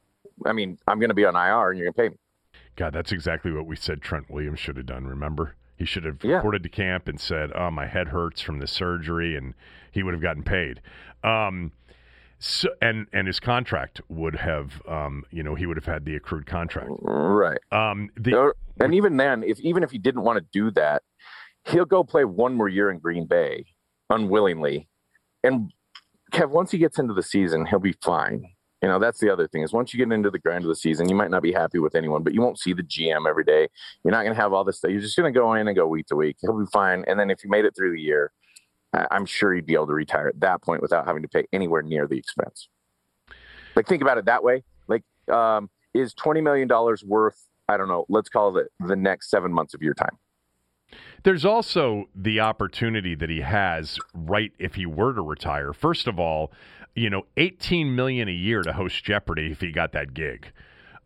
I 0.44 0.52
mean, 0.52 0.78
I'm 0.86 0.98
going 0.98 1.10
to 1.10 1.14
be 1.14 1.24
on 1.24 1.36
IR 1.36 1.70
and 1.70 1.78
you're 1.78 1.90
going 1.90 1.94
to 1.94 2.02
pay 2.02 2.08
me. 2.08 2.16
God, 2.76 2.92
that's 2.92 3.12
exactly 3.12 3.52
what 3.52 3.66
we 3.66 3.76
said 3.76 4.00
Trent 4.00 4.30
Williams 4.30 4.58
should 4.58 4.76
have 4.76 4.86
done. 4.86 5.06
Remember, 5.06 5.54
he 5.76 5.84
should 5.84 6.04
have 6.04 6.24
Yeah. 6.24 6.36
reported 6.36 6.62
to 6.62 6.68
camp 6.68 7.08
and 7.08 7.20
said, 7.20 7.50
"Oh, 7.54 7.70
my 7.70 7.86
head 7.86 8.08
hurts 8.08 8.40
from 8.40 8.58
the 8.58 8.66
surgery," 8.66 9.36
and 9.36 9.54
he 9.90 10.02
would 10.02 10.14
have 10.14 10.22
gotten 10.22 10.42
paid. 10.42 10.80
Um, 11.22 11.72
so, 12.38 12.70
and 12.80 13.06
and 13.12 13.26
his 13.26 13.38
contract 13.38 14.00
would 14.08 14.36
have, 14.36 14.80
um, 14.86 15.24
you 15.30 15.42
know, 15.42 15.54
he 15.54 15.66
would 15.66 15.76
have 15.76 15.84
had 15.86 16.04
the 16.06 16.16
accrued 16.16 16.46
contract. 16.46 16.88
Right. 17.00 17.58
Um, 17.70 18.10
the, 18.16 18.54
and 18.80 18.94
even 18.94 19.18
then, 19.18 19.42
if 19.42 19.60
even 19.60 19.82
if 19.82 19.90
he 19.90 19.98
didn't 19.98 20.22
want 20.22 20.38
to 20.38 20.44
do 20.52 20.70
that, 20.72 21.02
he'll 21.66 21.84
go 21.84 22.04
play 22.04 22.24
one 22.24 22.54
more 22.54 22.68
year 22.68 22.90
in 22.90 22.98
Green 22.98 23.26
Bay 23.26 23.64
unwillingly. 24.08 24.88
And 25.42 25.72
Kev, 26.32 26.50
once 26.50 26.70
he 26.70 26.78
gets 26.78 26.98
into 26.98 27.14
the 27.14 27.22
season, 27.22 27.66
he'll 27.66 27.78
be 27.78 27.94
fine. 28.02 28.44
You 28.82 28.88
know, 28.88 28.98
that's 28.98 29.20
the 29.20 29.30
other 29.30 29.46
thing 29.46 29.62
is 29.62 29.72
once 29.72 29.92
you 29.92 29.98
get 30.04 30.12
into 30.12 30.30
the 30.30 30.38
grind 30.38 30.64
of 30.64 30.68
the 30.68 30.74
season, 30.74 31.08
you 31.08 31.14
might 31.14 31.30
not 31.30 31.42
be 31.42 31.52
happy 31.52 31.78
with 31.78 31.94
anyone, 31.94 32.22
but 32.22 32.32
you 32.32 32.40
won't 32.40 32.58
see 32.58 32.72
the 32.72 32.82
GM 32.82 33.28
every 33.28 33.44
day. 33.44 33.68
You're 34.02 34.12
not 34.12 34.22
going 34.22 34.34
to 34.34 34.40
have 34.40 34.54
all 34.54 34.64
this 34.64 34.78
stuff. 34.78 34.90
You're 34.90 35.02
just 35.02 35.16
going 35.18 35.32
to 35.32 35.38
go 35.38 35.52
in 35.54 35.68
and 35.68 35.76
go 35.76 35.86
week 35.86 36.06
to 36.06 36.16
week. 36.16 36.36
He'll 36.40 36.58
be 36.58 36.66
fine. 36.72 37.04
And 37.06 37.20
then 37.20 37.30
if 37.30 37.44
you 37.44 37.50
made 37.50 37.66
it 37.66 37.76
through 37.76 37.92
the 37.92 38.00
year, 38.00 38.32
I'm 38.92 39.26
sure 39.26 39.52
he'd 39.52 39.66
be 39.66 39.74
able 39.74 39.86
to 39.88 39.92
retire 39.92 40.28
at 40.28 40.40
that 40.40 40.62
point 40.62 40.82
without 40.82 41.06
having 41.06 41.22
to 41.22 41.28
pay 41.28 41.46
anywhere 41.52 41.82
near 41.82 42.06
the 42.06 42.16
expense. 42.16 42.68
Like 43.76 43.86
think 43.86 44.02
about 44.02 44.18
it 44.18 44.24
that 44.24 44.42
way. 44.42 44.64
Like, 44.88 45.04
um, 45.30 45.70
is 45.94 46.14
twenty 46.14 46.40
million 46.40 46.66
dollars 46.66 47.04
worth? 47.04 47.40
I 47.68 47.76
don't 47.76 47.88
know. 47.88 48.04
Let's 48.08 48.28
call 48.28 48.56
it 48.56 48.68
the 48.80 48.96
next 48.96 49.30
seven 49.30 49.52
months 49.52 49.74
of 49.74 49.82
your 49.82 49.94
time. 49.94 50.18
There's 51.22 51.44
also 51.44 52.08
the 52.14 52.40
opportunity 52.40 53.14
that 53.14 53.28
he 53.30 53.40
has 53.40 53.98
right 54.14 54.52
if 54.58 54.74
he 54.74 54.86
were 54.86 55.12
to 55.12 55.20
retire. 55.20 55.72
First 55.72 56.06
of 56.06 56.18
all, 56.18 56.52
you 56.94 57.10
know, 57.10 57.22
18 57.36 57.94
million 57.94 58.28
a 58.28 58.32
year 58.32 58.62
to 58.62 58.72
host 58.72 59.04
Jeopardy 59.04 59.52
if 59.52 59.60
he 59.60 59.70
got 59.70 59.92
that 59.92 60.14
gig. 60.14 60.52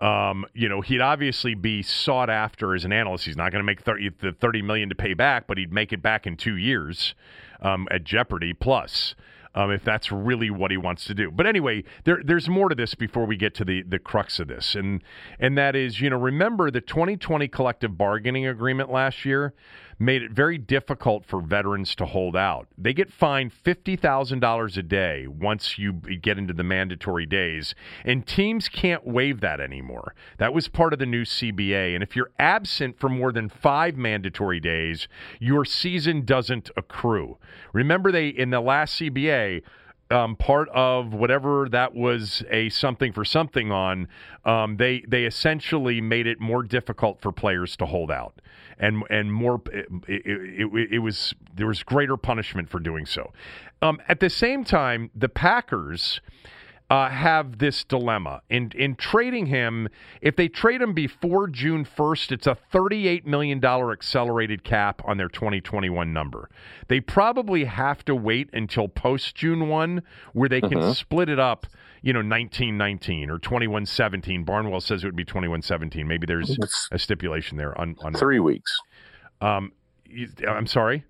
Um, 0.00 0.44
you 0.54 0.68
know, 0.68 0.80
he'd 0.80 1.00
obviously 1.00 1.54
be 1.54 1.82
sought 1.82 2.28
after 2.28 2.74
as 2.74 2.84
an 2.84 2.92
analyst. 2.92 3.24
He's 3.24 3.36
not 3.36 3.52
going 3.52 3.60
to 3.60 3.66
make 3.66 3.80
30, 3.80 4.10
the 4.20 4.32
30 4.32 4.62
million 4.62 4.88
to 4.88 4.94
pay 4.94 5.14
back, 5.14 5.46
but 5.46 5.56
he'd 5.56 5.72
make 5.72 5.92
it 5.92 6.02
back 6.02 6.26
in 6.26 6.36
two 6.36 6.56
years 6.56 7.14
um, 7.60 7.86
at 7.90 8.04
Jeopardy 8.04 8.52
plus. 8.52 9.14
Um, 9.56 9.70
if 9.70 9.84
that's 9.84 10.10
really 10.10 10.50
what 10.50 10.72
he 10.72 10.76
wants 10.76 11.04
to 11.04 11.14
do. 11.14 11.30
But 11.30 11.46
anyway, 11.46 11.84
there, 12.02 12.20
there's 12.24 12.48
more 12.48 12.68
to 12.68 12.74
this 12.74 12.96
before 12.96 13.24
we 13.24 13.36
get 13.36 13.54
to 13.54 13.64
the, 13.64 13.82
the 13.82 14.00
crux 14.00 14.40
of 14.40 14.48
this, 14.48 14.74
and 14.74 15.00
and 15.38 15.56
that 15.56 15.76
is, 15.76 16.00
you 16.00 16.10
know, 16.10 16.18
remember 16.18 16.72
the 16.72 16.80
2020 16.80 17.46
collective 17.46 17.96
bargaining 17.96 18.48
agreement 18.48 18.90
last 18.90 19.24
year 19.24 19.54
made 19.98 20.22
it 20.22 20.32
very 20.32 20.58
difficult 20.58 21.24
for 21.24 21.40
veterans 21.40 21.94
to 21.96 22.06
hold 22.06 22.36
out. 22.36 22.68
They 22.76 22.92
get 22.92 23.12
fined 23.12 23.52
$50,000 23.64 24.76
a 24.76 24.82
day 24.82 25.26
once 25.26 25.78
you 25.78 25.92
get 25.92 26.38
into 26.38 26.52
the 26.52 26.62
mandatory 26.62 27.26
days, 27.26 27.74
and 28.04 28.26
teams 28.26 28.68
can't 28.68 29.06
waive 29.06 29.40
that 29.40 29.60
anymore. 29.60 30.14
That 30.38 30.54
was 30.54 30.68
part 30.68 30.92
of 30.92 30.98
the 30.98 31.06
new 31.06 31.24
CBA. 31.24 31.94
And 31.94 32.02
if 32.02 32.16
you're 32.16 32.30
absent 32.38 32.98
for 32.98 33.08
more 33.08 33.32
than 33.32 33.48
five 33.48 33.96
mandatory 33.96 34.60
days, 34.60 35.08
your 35.38 35.64
season 35.64 36.24
doesn't 36.24 36.70
accrue. 36.76 37.38
Remember, 37.72 38.10
they 38.10 38.28
in 38.28 38.50
the 38.50 38.60
last 38.60 39.00
CBA, 39.00 39.62
um, 40.10 40.36
part 40.36 40.68
of 40.70 41.14
whatever 41.14 41.68
that 41.70 41.94
was 41.94 42.42
a 42.50 42.68
something 42.68 43.12
for 43.12 43.24
something 43.24 43.70
on, 43.72 44.08
um, 44.44 44.76
they 44.76 45.04
they 45.08 45.24
essentially 45.24 46.00
made 46.00 46.26
it 46.26 46.40
more 46.40 46.62
difficult 46.62 47.20
for 47.20 47.32
players 47.32 47.76
to 47.76 47.86
hold 47.86 48.10
out, 48.10 48.40
and 48.78 49.02
and 49.10 49.32
more 49.32 49.60
it, 49.72 49.86
it, 50.06 50.22
it, 50.26 50.92
it 50.92 50.98
was 50.98 51.34
there 51.54 51.66
was 51.66 51.82
greater 51.82 52.16
punishment 52.16 52.68
for 52.68 52.80
doing 52.80 53.06
so. 53.06 53.32
Um, 53.82 54.00
at 54.08 54.20
the 54.20 54.30
same 54.30 54.64
time, 54.64 55.10
the 55.14 55.28
Packers 55.28 56.20
uh, 56.90 57.08
have 57.08 57.58
this 57.58 57.82
dilemma 57.84 58.42
in 58.50 58.70
in 58.74 58.94
trading 58.94 59.46
him. 59.46 59.88
If 60.20 60.36
they 60.36 60.48
trade 60.48 60.82
him 60.82 60.92
before 60.92 61.48
June 61.48 61.84
first, 61.84 62.30
it's 62.30 62.46
a 62.46 62.54
thirty 62.54 63.08
eight 63.08 63.26
million 63.26 63.58
dollar 63.58 63.92
accelerated 63.92 64.64
cap 64.64 65.02
on 65.04 65.16
their 65.16 65.28
twenty 65.28 65.60
twenty 65.60 65.88
one 65.88 66.12
number. 66.12 66.50
They 66.88 67.00
probably 67.00 67.64
have 67.64 68.04
to 68.04 68.14
wait 68.14 68.50
until 68.52 68.88
post 68.88 69.34
June 69.34 69.68
one, 69.68 70.02
where 70.34 70.48
they 70.48 70.60
can 70.60 70.92
split 70.94 71.28
it 71.28 71.38
up. 71.38 71.66
You 72.02 72.12
know, 72.12 72.22
nineteen 72.22 72.76
nineteen 72.76 73.30
or 73.30 73.38
twenty 73.38 73.66
one 73.66 73.86
seventeen. 73.86 74.44
Barnwell 74.44 74.80
says 74.80 75.02
it 75.04 75.06
would 75.06 75.16
be 75.16 75.24
twenty 75.24 75.48
one 75.48 75.62
seventeen. 75.62 76.06
Maybe 76.06 76.26
there's 76.26 76.56
a 76.92 76.98
stipulation 76.98 77.56
there 77.56 77.78
on 77.80 77.96
on. 78.02 78.12
three 78.12 78.40
weeks. 78.40 78.70
Um, 79.40 79.72
I'm 80.46 80.66
sorry. 80.66 81.04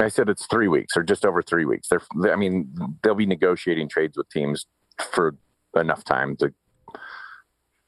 I 0.00 0.08
said 0.08 0.28
it's 0.30 0.46
three 0.46 0.68
weeks 0.68 0.96
or 0.96 1.02
just 1.02 1.26
over 1.26 1.42
three 1.42 1.66
weeks. 1.66 1.88
They're, 1.88 2.32
I 2.32 2.36
mean, 2.36 2.72
they'll 3.02 3.14
be 3.14 3.26
negotiating 3.26 3.90
trades 3.90 4.16
with 4.16 4.30
teams 4.30 4.64
for 5.12 5.36
enough 5.76 6.04
time 6.04 6.36
to, 6.36 6.52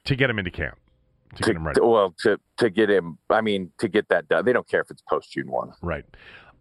To 0.06 0.16
get 0.16 0.30
him 0.30 0.38
into 0.38 0.50
camp, 0.50 0.78
to, 1.36 1.42
to, 1.42 1.46
get 1.48 1.56
him 1.56 1.66
ready. 1.66 1.80
to- 1.80 1.86
well, 1.86 2.14
to 2.20 2.38
to 2.58 2.70
get 2.70 2.90
him. 2.90 3.18
I 3.30 3.40
mean, 3.40 3.70
to 3.78 3.88
get 3.88 4.08
that 4.08 4.28
done. 4.28 4.44
They 4.44 4.52
don't 4.52 4.68
care 4.68 4.80
if 4.80 4.90
it's 4.90 5.02
post 5.08 5.32
June 5.32 5.50
one. 5.50 5.72
Right. 5.82 6.04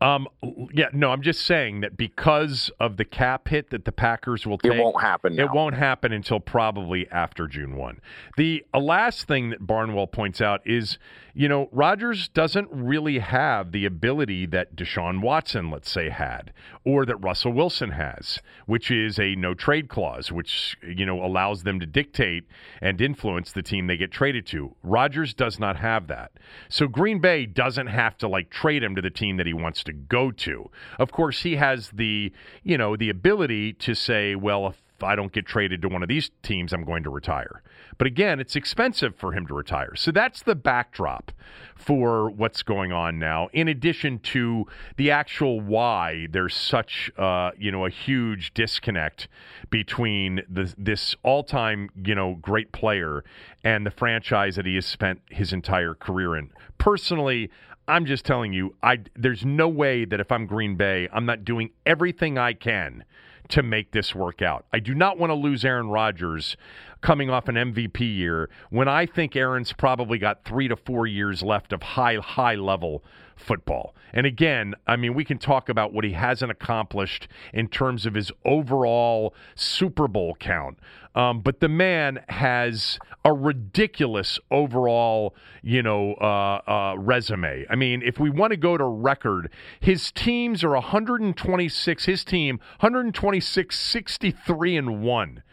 Um, 0.01 0.27
yeah, 0.73 0.89
no, 0.93 1.11
I'm 1.11 1.21
just 1.21 1.45
saying 1.45 1.81
that 1.81 1.95
because 1.95 2.71
of 2.79 2.97
the 2.97 3.05
cap 3.05 3.47
hit 3.47 3.69
that 3.69 3.85
the 3.85 3.91
Packers 3.91 4.47
will 4.47 4.57
take, 4.57 4.73
It 4.73 4.79
won't 4.79 4.99
happen. 4.99 5.35
Now. 5.35 5.45
It 5.45 5.51
won't 5.53 5.75
happen 5.75 6.11
until 6.11 6.39
probably 6.39 7.07
after 7.11 7.47
June 7.47 7.75
1. 7.75 8.01
The 8.35 8.65
last 8.73 9.27
thing 9.27 9.51
that 9.51 9.67
Barnwell 9.67 10.07
points 10.07 10.41
out 10.41 10.61
is, 10.65 10.97
you 11.35 11.47
know, 11.47 11.69
Rodgers 11.71 12.29
doesn't 12.29 12.67
really 12.71 13.19
have 13.19 13.71
the 13.71 13.85
ability 13.85 14.47
that 14.47 14.75
Deshaun 14.75 15.21
Watson, 15.21 15.69
let's 15.69 15.91
say, 15.91 16.09
had, 16.09 16.51
or 16.83 17.05
that 17.05 17.17
Russell 17.17 17.53
Wilson 17.53 17.91
has, 17.91 18.39
which 18.65 18.89
is 18.89 19.19
a 19.19 19.35
no 19.35 19.53
trade 19.53 19.87
clause, 19.87 20.31
which, 20.31 20.77
you 20.81 21.05
know, 21.05 21.23
allows 21.23 21.61
them 21.61 21.79
to 21.79 21.85
dictate 21.85 22.45
and 22.81 22.99
influence 22.99 23.51
the 23.51 23.61
team 23.61 23.85
they 23.85 23.97
get 23.97 24.11
traded 24.11 24.47
to. 24.47 24.75
Rodgers 24.81 25.35
does 25.35 25.59
not 25.59 25.75
have 25.77 26.07
that. 26.07 26.31
So 26.69 26.87
Green 26.87 27.19
Bay 27.19 27.45
doesn't 27.45 27.87
have 27.87 28.17
to, 28.17 28.27
like, 28.27 28.49
trade 28.49 28.81
him 28.81 28.95
to 28.95 29.01
the 29.01 29.11
team 29.11 29.37
that 29.37 29.45
he 29.45 29.53
wants 29.53 29.83
to 29.83 29.90
go 29.93 30.31
to. 30.31 30.69
Of 30.99 31.11
course, 31.11 31.41
he 31.43 31.55
has 31.55 31.89
the, 31.91 32.31
you 32.63 32.77
know, 32.77 32.95
the 32.95 33.09
ability 33.09 33.73
to 33.73 33.93
say, 33.93 34.35
well, 34.35 34.67
if 34.67 35.03
I 35.03 35.15
don't 35.15 35.31
get 35.31 35.45
traded 35.45 35.81
to 35.81 35.89
one 35.89 36.03
of 36.03 36.09
these 36.09 36.29
teams, 36.43 36.73
I'm 36.73 36.83
going 36.83 37.03
to 37.03 37.09
retire. 37.09 37.63
But 37.97 38.07
again, 38.07 38.39
it's 38.39 38.55
expensive 38.55 39.15
for 39.15 39.33
him 39.33 39.45
to 39.47 39.53
retire. 39.53 39.95
So 39.95 40.11
that's 40.11 40.41
the 40.41 40.55
backdrop 40.55 41.31
for 41.75 42.29
what's 42.29 42.63
going 42.63 42.91
on 42.91 43.19
now. 43.19 43.49
In 43.53 43.67
addition 43.67 44.19
to 44.19 44.65
the 44.97 45.11
actual 45.11 45.59
why 45.59 46.27
there's 46.31 46.55
such, 46.55 47.11
uh, 47.17 47.51
you 47.57 47.71
know, 47.71 47.85
a 47.85 47.89
huge 47.89 48.53
disconnect 48.53 49.27
between 49.69 50.41
the, 50.49 50.73
this 50.77 51.15
all-time, 51.23 51.89
you 52.03 52.15
know, 52.15 52.35
great 52.41 52.71
player 52.71 53.23
and 53.63 53.85
the 53.85 53.91
franchise 53.91 54.55
that 54.55 54.65
he 54.65 54.75
has 54.75 54.85
spent 54.85 55.21
his 55.29 55.53
entire 55.53 55.93
career 55.93 56.35
in. 56.35 56.49
Personally, 56.77 57.49
I'm 57.87 58.05
just 58.05 58.25
telling 58.25 58.53
you, 58.53 58.75
I 58.83 58.99
there's 59.15 59.45
no 59.45 59.67
way 59.67 60.05
that 60.05 60.19
if 60.19 60.31
I'm 60.31 60.45
Green 60.45 60.75
Bay, 60.75 61.07
I'm 61.11 61.25
not 61.25 61.43
doing 61.43 61.71
everything 61.85 62.37
I 62.37 62.53
can 62.53 63.03
to 63.49 63.63
make 63.63 63.91
this 63.91 64.15
work 64.15 64.41
out. 64.41 64.65
I 64.71 64.79
do 64.79 64.93
not 64.95 65.17
want 65.17 65.31
to 65.31 65.35
lose 65.35 65.65
Aaron 65.65 65.89
Rodgers 65.89 66.55
coming 67.01 67.29
off 67.29 67.49
an 67.49 67.55
MVP 67.55 67.99
year 67.99 68.49
when 68.69 68.87
I 68.87 69.05
think 69.05 69.35
Aaron's 69.35 69.73
probably 69.73 70.17
got 70.17 70.45
3 70.45 70.69
to 70.69 70.75
4 70.75 71.07
years 71.07 71.43
left 71.43 71.73
of 71.73 71.81
high 71.81 72.15
high 72.15 72.55
level 72.55 73.03
football. 73.41 73.95
And 74.13 74.25
again, 74.25 74.75
I 74.87 74.95
mean, 74.95 75.13
we 75.13 75.25
can 75.25 75.37
talk 75.37 75.69
about 75.69 75.93
what 75.93 76.03
he 76.03 76.11
hasn't 76.11 76.51
accomplished 76.51 77.27
in 77.53 77.67
terms 77.67 78.05
of 78.05 78.13
his 78.13 78.31
overall 78.45 79.33
Super 79.55 80.07
Bowl 80.07 80.35
count. 80.39 80.77
Um, 81.13 81.41
but 81.41 81.59
the 81.59 81.67
man 81.67 82.23
has 82.29 82.97
a 83.25 83.33
ridiculous 83.33 84.39
overall, 84.49 85.35
you 85.61 85.83
know, 85.83 86.13
uh, 86.13 86.61
uh, 86.69 86.95
resume. 86.97 87.65
I 87.69 87.75
mean, 87.75 88.01
if 88.01 88.19
we 88.19 88.29
want 88.29 88.51
to 88.51 88.57
go 88.57 88.77
to 88.77 88.85
record, 88.85 89.51
his 89.79 90.11
teams 90.11 90.63
are 90.63 90.71
126. 90.71 92.05
His 92.05 92.23
team 92.23 92.59
126, 92.79 93.77
63 93.77 94.77
and 94.77 95.01
one. 95.01 95.43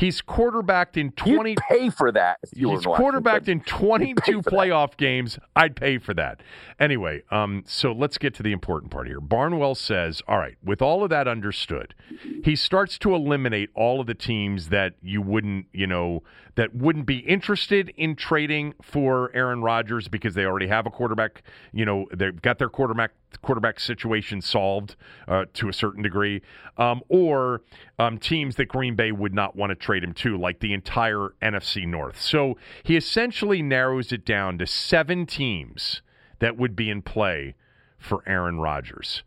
He's 0.00 0.22
quarterbacked 0.22 0.96
in 0.96 1.12
20. 1.12 1.50
You'd 1.50 1.58
pay 1.58 1.90
for 1.90 2.10
that. 2.10 2.38
He's 2.56 2.86
quarterbacked 2.86 3.48
in 3.48 3.60
22 3.60 4.40
for 4.40 4.50
that. 4.50 4.50
playoff 4.50 4.96
games. 4.96 5.38
I'd 5.54 5.76
pay 5.76 5.98
for 5.98 6.14
that. 6.14 6.40
Anyway, 6.78 7.22
um, 7.30 7.64
so 7.66 7.92
let's 7.92 8.16
get 8.16 8.32
to 8.36 8.42
the 8.42 8.50
important 8.50 8.90
part 8.90 9.08
here. 9.08 9.20
Barnwell 9.20 9.74
says, 9.74 10.22
all 10.26 10.38
right, 10.38 10.56
with 10.64 10.80
all 10.80 11.04
of 11.04 11.10
that 11.10 11.28
understood, 11.28 11.94
he 12.42 12.56
starts 12.56 12.98
to 13.00 13.14
eliminate 13.14 13.68
all 13.74 14.00
of 14.00 14.06
the 14.06 14.14
teams 14.14 14.70
that 14.70 14.94
you 15.02 15.20
wouldn't, 15.20 15.66
you 15.74 15.86
know, 15.86 16.22
that 16.60 16.74
wouldn't 16.74 17.06
be 17.06 17.20
interested 17.20 17.90
in 17.96 18.14
trading 18.14 18.74
for 18.82 19.30
Aaron 19.34 19.62
Rodgers 19.62 20.08
because 20.08 20.34
they 20.34 20.44
already 20.44 20.66
have 20.66 20.84
a 20.84 20.90
quarterback. 20.90 21.42
You 21.72 21.86
know, 21.86 22.04
they've 22.14 22.38
got 22.42 22.58
their 22.58 22.68
quarterback 22.68 23.12
quarterback 23.40 23.80
situation 23.80 24.42
solved 24.42 24.94
uh, 25.26 25.46
to 25.54 25.70
a 25.70 25.72
certain 25.72 26.02
degree, 26.02 26.42
um, 26.76 27.00
or 27.08 27.62
um, 27.98 28.18
teams 28.18 28.56
that 28.56 28.66
Green 28.66 28.94
Bay 28.94 29.10
would 29.10 29.32
not 29.32 29.56
want 29.56 29.70
to 29.70 29.74
trade 29.74 30.04
him 30.04 30.12
to, 30.12 30.36
like 30.36 30.60
the 30.60 30.74
entire 30.74 31.32
NFC 31.40 31.86
North. 31.86 32.20
So 32.20 32.58
he 32.82 32.94
essentially 32.94 33.62
narrows 33.62 34.12
it 34.12 34.26
down 34.26 34.58
to 34.58 34.66
seven 34.66 35.24
teams 35.24 36.02
that 36.40 36.58
would 36.58 36.76
be 36.76 36.90
in 36.90 37.00
play 37.00 37.54
for 37.96 38.22
Aaron 38.26 38.60
Rodgers. 38.60 39.22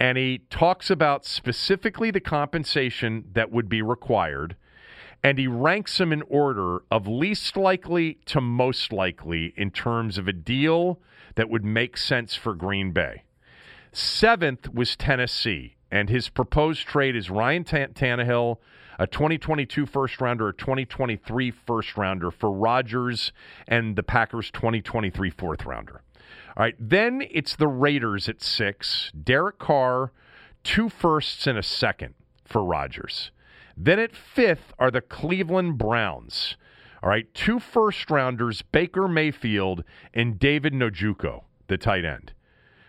And 0.00 0.16
he 0.16 0.40
talks 0.48 0.88
about 0.88 1.26
specifically 1.26 2.10
the 2.10 2.20
compensation 2.20 3.24
that 3.34 3.52
would 3.52 3.68
be 3.68 3.82
required 3.82 4.56
and 5.22 5.38
he 5.38 5.46
ranks 5.46 5.98
them 5.98 6.12
in 6.12 6.22
order 6.22 6.82
of 6.90 7.06
least 7.06 7.56
likely 7.56 8.18
to 8.26 8.40
most 8.40 8.92
likely 8.92 9.52
in 9.56 9.70
terms 9.70 10.18
of 10.18 10.28
a 10.28 10.32
deal 10.32 11.00
that 11.34 11.50
would 11.50 11.64
make 11.64 11.96
sense 11.96 12.34
for 12.34 12.54
Green 12.54 12.92
Bay. 12.92 13.24
Seventh 13.92 14.72
was 14.72 14.96
Tennessee, 14.96 15.76
and 15.90 16.08
his 16.08 16.28
proposed 16.28 16.86
trade 16.86 17.16
is 17.16 17.30
Ryan 17.30 17.64
Tan- 17.64 17.94
Tannehill, 17.94 18.58
a 18.98 19.06
2022 19.06 19.86
first 19.86 20.20
rounder, 20.20 20.48
a 20.48 20.54
2023 20.54 21.50
first 21.50 21.96
rounder 21.96 22.30
for 22.30 22.50
Rodgers, 22.50 23.32
and 23.66 23.96
the 23.96 24.02
Packers' 24.02 24.50
2023 24.50 25.30
fourth 25.30 25.64
rounder. 25.64 26.02
All 26.56 26.64
right, 26.64 26.74
then 26.78 27.22
it's 27.30 27.56
the 27.56 27.68
Raiders 27.68 28.28
at 28.28 28.42
six, 28.42 29.12
Derek 29.22 29.58
Carr, 29.58 30.12
two 30.64 30.88
firsts 30.88 31.46
and 31.46 31.56
a 31.56 31.62
second 31.62 32.14
for 32.44 32.64
Rodgers. 32.64 33.30
Then 33.80 34.00
at 34.00 34.16
fifth 34.16 34.72
are 34.78 34.90
the 34.90 35.00
Cleveland 35.00 35.78
Browns. 35.78 36.56
All 37.00 37.08
right, 37.08 37.32
two 37.32 37.60
first 37.60 38.10
rounders, 38.10 38.60
Baker 38.60 39.06
Mayfield 39.06 39.84
and 40.12 40.36
David 40.36 40.72
Njoku, 40.72 41.42
the 41.68 41.78
tight 41.78 42.04
end. 42.04 42.32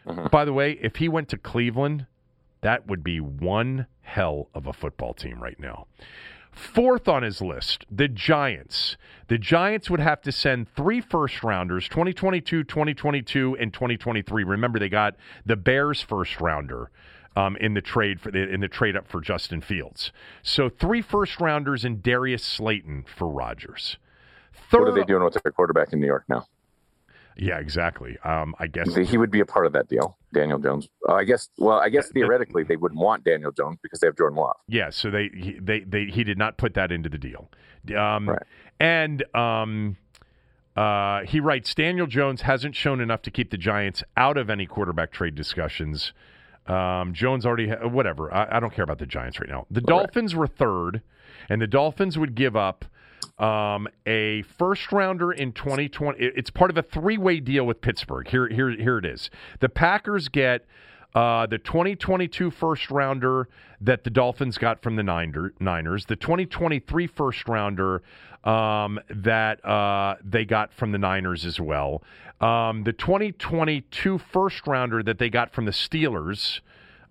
Uh-huh. 0.08 0.30
By 0.30 0.46
the 0.46 0.54
way, 0.54 0.80
if 0.82 0.96
he 0.96 1.08
went 1.08 1.30
to 1.30 1.38
Cleveland, 1.38 2.08
that 2.62 2.88
would 2.88 3.04
be 3.04 3.20
one 3.20 3.86
hell 4.02 4.50
of 4.56 4.66
a 4.66 4.74
football 4.74 5.14
team 5.14 5.44
right 5.44 5.60
now. 5.60 5.86
Fourth 6.52 7.08
on 7.08 7.22
his 7.22 7.40
list, 7.40 7.86
the 7.92 8.08
Giants. 8.08 8.98
The 9.28 9.38
Giants 9.38 9.92
would 9.92 10.00
have 10.00 10.22
to 10.24 10.32
send 10.32 10.68
three 10.76 11.00
first 11.00 11.44
rounders 11.44 11.88
2022, 11.88 12.64
2022, 12.64 13.58
and 13.60 13.72
2023. 13.72 14.44
Remember, 14.44 14.80
they 14.80 14.90
got 14.90 15.16
the 15.46 15.56
Bears 15.56 16.02
first 16.02 16.42
rounder. 16.42 16.90
Um, 17.40 17.56
in 17.58 17.74
the 17.74 17.82
trade 17.82 18.20
for 18.20 18.32
the, 18.32 18.50
in 18.52 18.60
the 18.60 18.68
trade 18.68 18.98
up 18.98 19.08
for 19.08 19.22
Justin 19.22 19.62
Fields, 19.62 20.12
so 20.44 20.68
three 20.68 21.02
first 21.02 21.40
rounders 21.40 21.86
and 21.86 22.04
Darius 22.04 22.44
Slayton 22.44 23.06
for 23.18 23.28
Rodgers. 23.30 23.98
Third, 24.70 24.82
What 24.82 24.88
are 24.90 24.96
they 24.96 25.04
doing 25.04 25.24
with 25.24 25.38
their 25.42 25.52
quarterback 25.52 25.94
in 25.94 26.00
New 26.00 26.08
York 26.08 26.26
now? 26.28 26.46
Yeah, 27.38 27.60
exactly. 27.60 28.18
Um, 28.26 28.54
I 28.60 28.68
guess 28.68 28.94
He 28.94 29.18
would 29.18 29.32
be 29.32 29.40
a 29.40 29.46
part 29.46 29.66
of 29.66 29.72
that 29.74 29.88
deal, 29.88 30.18
Daniel 30.34 30.60
Jones. 30.60 30.90
Uh, 31.08 31.14
I 31.14 31.24
guess. 31.24 31.48
Well, 31.58 31.80
I 31.80 31.88
guess 31.88 32.10
theoretically 32.10 32.64
they 32.64 32.76
wouldn't 32.76 33.00
want 33.00 33.24
Daniel 33.24 33.52
Jones 33.52 33.78
because 33.82 34.02
they 34.02 34.08
have 34.08 34.18
Jordan 34.18 34.38
Love. 34.38 34.58
Yeah, 34.68 34.90
so 34.90 35.10
they 35.10 35.30
he, 35.34 35.58
they 35.62 35.80
they 35.82 36.06
he 36.06 36.26
did 36.26 36.38
not 36.38 36.58
put 36.58 36.74
that 36.74 36.92
into 36.92 37.08
the 37.08 37.18
deal. 37.18 37.50
Um, 37.98 38.30
Right. 38.30 38.44
And 38.82 39.24
um, 39.34 39.98
uh, 40.76 41.22
he 41.24 41.40
writes 41.40 41.74
Daniel 41.74 42.08
Jones 42.08 42.42
hasn't 42.42 42.76
shown 42.76 43.00
enough 43.00 43.22
to 43.24 43.32
keep 43.32 43.52
the 43.52 43.58
Giants 43.58 44.04
out 44.18 44.38
of 44.38 44.50
any 44.50 44.66
quarterback 44.66 45.12
trade 45.12 45.36
discussions. 45.36 46.12
Um, 46.70 47.14
Jones 47.14 47.46
already 47.46 47.70
ha- 47.70 47.88
whatever. 47.88 48.34
I, 48.34 48.58
I 48.58 48.60
don't 48.60 48.74
care 48.74 48.84
about 48.84 49.00
the 49.00 49.06
Giants 49.06 49.40
right 49.40 49.50
now. 49.50 49.66
The 49.72 49.82
Dolphins 49.82 50.36
were 50.36 50.48
third, 50.48 51.02
and 51.50 51.62
the 51.62 51.68
Dolphins 51.68 52.18
would 52.18 52.36
give 52.36 52.56
up 52.56 52.86
um, 53.40 53.88
a 54.06 54.44
first 54.44 54.92
rounder 54.92 55.32
in 55.32 55.52
2020. 55.54 56.20
It's 56.20 56.50
part 56.50 56.70
of 56.70 56.78
a 56.78 56.84
three 56.84 57.18
way 57.18 57.40
deal 57.40 57.66
with 57.66 57.82
Pittsburgh. 57.82 58.28
Here, 58.28 58.48
here, 58.48 58.70
here 58.70 58.98
it 58.98 59.06
is. 59.06 59.30
The 59.60 59.70
Packers 59.70 60.28
get 60.28 60.66
uh, 61.16 61.48
the 61.48 61.58
2022 61.58 62.52
first 62.52 62.92
rounder 62.92 63.50
that 63.82 64.04
the 64.04 64.10
Dolphins 64.10 64.58
got 64.58 64.84
from 64.84 64.96
the 64.96 65.04
Niners, 65.04 66.06
the 66.06 66.16
2023 66.16 67.08
first 67.08 67.48
rounder 67.48 68.04
um, 68.44 69.00
that 69.10 69.64
uh, 69.66 70.16
they 70.24 70.46
got 70.46 70.74
from 70.74 70.92
the 70.92 70.98
Niners 70.98 71.46
as 71.46 71.60
well, 71.60 72.04
um, 72.42 72.84
the 72.84 72.94
2022 72.94 74.18
first 74.18 74.66
rounder 74.66 75.04
that 75.04 75.18
they 75.18 75.30
got 75.30 75.52
from 75.52 75.66
the 75.66 75.72
Steelers. 75.72 76.62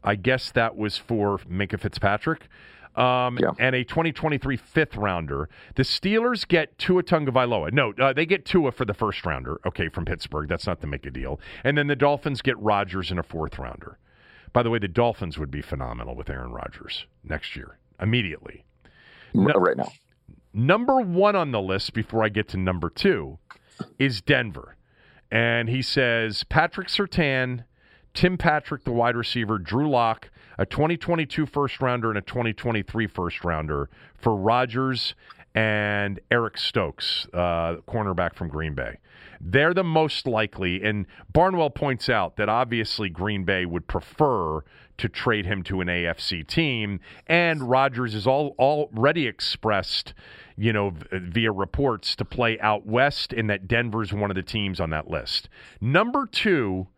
I 0.03 0.15
guess 0.15 0.51
that 0.53 0.77
was 0.77 0.97
for 0.97 1.39
Minkah 1.39 1.81
Fitzpatrick. 1.81 2.49
Um, 2.97 3.39
yeah. 3.41 3.51
and 3.61 3.77
a 3.77 3.85
2023 3.85 4.57
fifth 4.57 4.97
rounder. 4.97 5.49
The 5.77 5.85
Steelers 5.85 6.49
get 6.49 6.77
Tua 6.79 7.05
Tagovailoa. 7.05 7.73
No, 7.73 7.93
uh, 7.93 8.13
they 8.13 8.27
get 8.27 8.45
Tua 8.45 8.73
for 8.73 8.85
the 8.85 8.95
first 8.95 9.25
rounder. 9.25 9.61
Okay, 9.65 9.89
from 9.89 10.05
Pittsburgh. 10.05 10.49
That's 10.49 10.67
not 10.67 10.81
to 10.81 10.89
make 10.89 11.07
a 11.07 11.11
deal. 11.11 11.39
And 11.63 11.79
then 11.79 11.87
the 11.87 11.95
Dolphins 11.95 12.43
get 12.43 12.59
Rodgers 12.59 13.13
in 13.13 13.19
a 13.19 13.23
fourth 13.23 13.57
rounder. 13.57 13.99
By 14.53 14.65
the 14.65 14.71
way, 14.71 14.81
the 14.81 14.89
Dolphins 14.89 15.39
would 15.39 15.51
be 15.51 15.63
phenomenal 15.63 16.17
with 16.17 16.29
Aaron 16.29 16.51
Rodgers 16.51 17.07
next 17.23 17.55
year, 17.55 17.79
immediately. 18.01 18.65
No, 19.33 19.55
right 19.55 19.77
now. 19.77 19.93
Number 20.53 21.01
one 21.01 21.37
on 21.37 21.53
the 21.53 21.61
list 21.61 21.93
before 21.93 22.25
I 22.25 22.29
get 22.29 22.49
to 22.49 22.57
number 22.57 22.91
two 22.91 23.39
is 23.99 24.21
Denver. 24.21 24.77
And 25.31 25.69
he 25.69 25.83
says 25.83 26.45
Patrick 26.45 26.89
Surtain, 26.89 27.65
Tim 28.15 28.39
Patrick, 28.39 28.85
the 28.85 28.93
wide 28.93 29.17
receiver, 29.17 29.59
Drew 29.59 29.89
Lock, 29.89 30.31
a 30.59 30.67
2022 30.67 31.47
first 31.47 31.81
rounder 31.81 32.09
and 32.09 32.19
a 32.19 32.23
2023 32.23 33.07
first 33.07 33.45
rounder 33.45 33.89
for 34.17 34.35
Rodgers 34.35 35.15
and 35.55 36.21
Eric 36.31 36.59
Stokes, 36.59 37.27
uh, 37.33 37.77
cornerback 37.87 38.35
from 38.35 38.49
Green 38.49 38.75
Bay. 38.75 38.99
They're 39.41 39.75
the 39.75 39.85
most 39.85 40.27
likely, 40.27 40.83
and 40.83 41.07
Barnwell 41.33 41.71
points 41.71 42.09
out 42.09 42.37
that 42.37 42.49
obviously 42.49 43.09
Green 43.09 43.45
Bay 43.45 43.65
would 43.67 43.87
prefer 43.87 44.63
to 44.99 45.09
trade 45.09 45.47
him 45.47 45.63
to 45.65 45.81
an 45.81 45.89
AFC 45.89 46.47
team, 46.47 47.01
and 47.27 47.71
Rodgers 47.71 48.13
has 48.13 48.27
all, 48.27 48.55
already 48.59 49.27
expressed, 49.27 50.13
you 50.57 50.73
know, 50.73 50.93
via 51.13 51.53
reports 51.53 52.15
to 52.17 52.25
play 52.25 52.59
out 52.61 52.87
west, 52.87 53.33
and 53.33 53.49
that 53.49 53.67
Denver's 53.67 54.13
one 54.13 54.31
of 54.31 54.35
the 54.35 54.43
teams 54.43 54.81
on 54.81 54.91
that 54.91 55.09
list. 55.09 55.49
Number 55.81 56.27
two, 56.27 56.89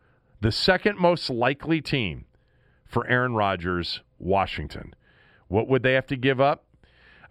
the 0.40 0.52
second 0.52 0.98
most 0.98 1.30
likely 1.30 1.80
team 1.80 2.24
for 2.86 3.06
Aaron 3.06 3.34
Rodgers, 3.34 4.00
Washington. 4.18 4.94
What 5.48 5.68
would 5.68 5.82
they 5.82 5.92
have 5.92 6.06
to 6.06 6.16
give 6.16 6.40
up? 6.40 6.64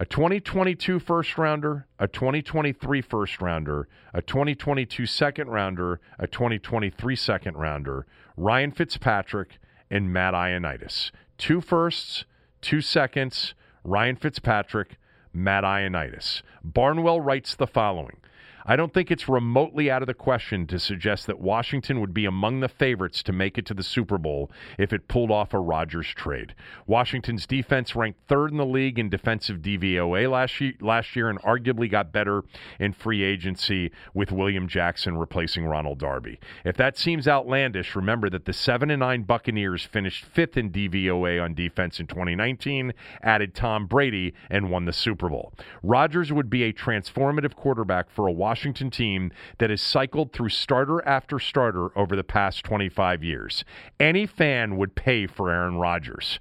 A 0.02 0.06
2022 0.06 1.00
first 1.00 1.38
rounder, 1.38 1.86
a 2.00 2.08
2023 2.08 3.02
first 3.02 3.42
rounder, 3.42 3.90
a 4.14 4.22
2022 4.22 5.06
second 5.06 5.50
rounder, 5.50 6.00
a 6.18 6.26
2023 6.26 7.16
second 7.18 7.58
rounder, 7.58 8.06
Ryan 8.38 8.72
Fitzpatrick, 8.72 9.60
and 9.90 10.12
Matt 10.14 10.34
Ioannidis. 10.34 11.12
Two 11.38 11.62
firsts, 11.62 12.26
two 12.62 12.82
seconds, 12.82 13.54
Ryan 13.84 14.16
Fitzpatrick, 14.16 14.98
Matt 15.34 15.64
Ioannidis. 15.64 16.42
Barnwell 16.64 17.22
writes 17.22 17.56
the 17.56 17.68
following 17.68 18.18
I 18.66 18.76
don't 18.76 18.94
think 18.94 19.10
it's 19.10 19.30
remotely 19.30 19.90
out 19.90 20.02
of 20.02 20.08
the 20.08 20.14
question 20.14 20.68
to 20.68 20.80
suggest 20.80 21.28
that 21.28 21.40
Washington 21.40 22.02
would 22.02 22.14
be 22.14 22.26
among 22.26 22.60
the 22.60 22.68
favorites 22.68 23.24
to 23.24 23.34
make 23.34 23.58
it 23.58 23.66
to 23.68 23.74
the 23.74 23.84
Super 23.84 24.18
Bowl 24.18 24.52
if 24.78 24.94
it 24.94 25.08
pulled 25.08 25.32
off 25.32 25.54
a 25.54 25.60
Rodgers 25.60 26.08
trade. 26.08 26.54
Washington's 26.86 27.48
defense 27.48 27.96
ranked 27.96 28.20
third 28.28 28.52
in 28.52 28.58
the 28.58 28.66
league 28.66 29.00
in 29.00 29.10
defensive 29.10 29.58
DVOA 29.58 30.30
last 30.30 30.60
year, 30.60 30.74
last 30.82 31.16
year 31.16 31.30
and 31.30 31.42
arguably 31.42 31.90
got 31.90 32.12
better 32.12 32.44
in 32.80 32.94
free 32.94 33.24
agency 33.24 33.92
with 34.14 34.32
William 34.32 34.68
Jackson 34.68 35.18
replacing 35.18 35.66
Ronald 35.66 36.00
Darby. 36.00 36.40
If 36.66 36.78
that 36.78 36.98
seems 36.98 37.28
outlandish, 37.28 37.96
remember 37.96 38.30
that 38.30 38.46
the 38.46 38.54
7 38.54 38.92
and 38.92 39.00
9 39.00 39.24
Buccaneers 39.24 39.84
finished 39.84 40.26
5th 40.34 40.58
in 40.58 40.72
DVOA 40.72 41.42
on 41.42 41.54
defense 41.54 42.00
in 42.00 42.08
2019, 42.08 42.94
added 43.24 43.56
Tom 43.56 43.88
Brady 43.88 44.34
and 44.50 44.70
won 44.70 44.86
the 44.86 44.94
Super 44.94 45.30
Bowl. 45.30 45.54
Rodgers 45.82 46.32
would 46.34 46.50
be 46.50 46.64
a 46.64 46.74
transformative 46.74 47.56
quarterback 47.56 48.10
for 48.10 48.28
a 48.28 48.32
Washington 48.32 48.49
Washington 48.50 48.90
team 48.90 49.32
that 49.60 49.70
has 49.70 49.80
cycled 49.80 50.34
through 50.34 50.50
starter 50.50 51.08
after 51.08 51.38
starter 51.38 51.96
over 51.96 52.16
the 52.16 52.24
past 52.24 52.66
25 52.66 53.24
years. 53.24 53.64
Any 54.00 54.26
fan 54.26 54.76
would 54.78 54.96
pay 54.96 55.28
for 55.28 55.52
Aaron 55.52 55.76
Rodgers. 55.76 56.40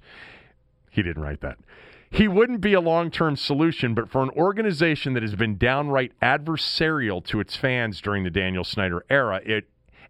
He 0.89 1.03
didn't 1.03 1.21
write 1.21 1.41
that. 1.41 1.59
He 2.09 2.27
wouldn't 2.27 2.61
be 2.61 2.73
a 2.73 2.81
long 2.81 3.11
term 3.11 3.35
solution, 3.35 3.93
but 3.93 4.09
for 4.09 4.23
an 4.23 4.31
organization 4.31 5.13
that 5.13 5.21
has 5.21 5.35
been 5.35 5.59
downright 5.59 6.13
adversarial 6.19 7.23
to 7.25 7.39
its 7.39 7.55
fans 7.55 8.01
during 8.01 8.23
the 8.23 8.31
Daniel 8.31 8.63
Snyder 8.63 9.05
era, 9.07 9.39
it 9.45 9.69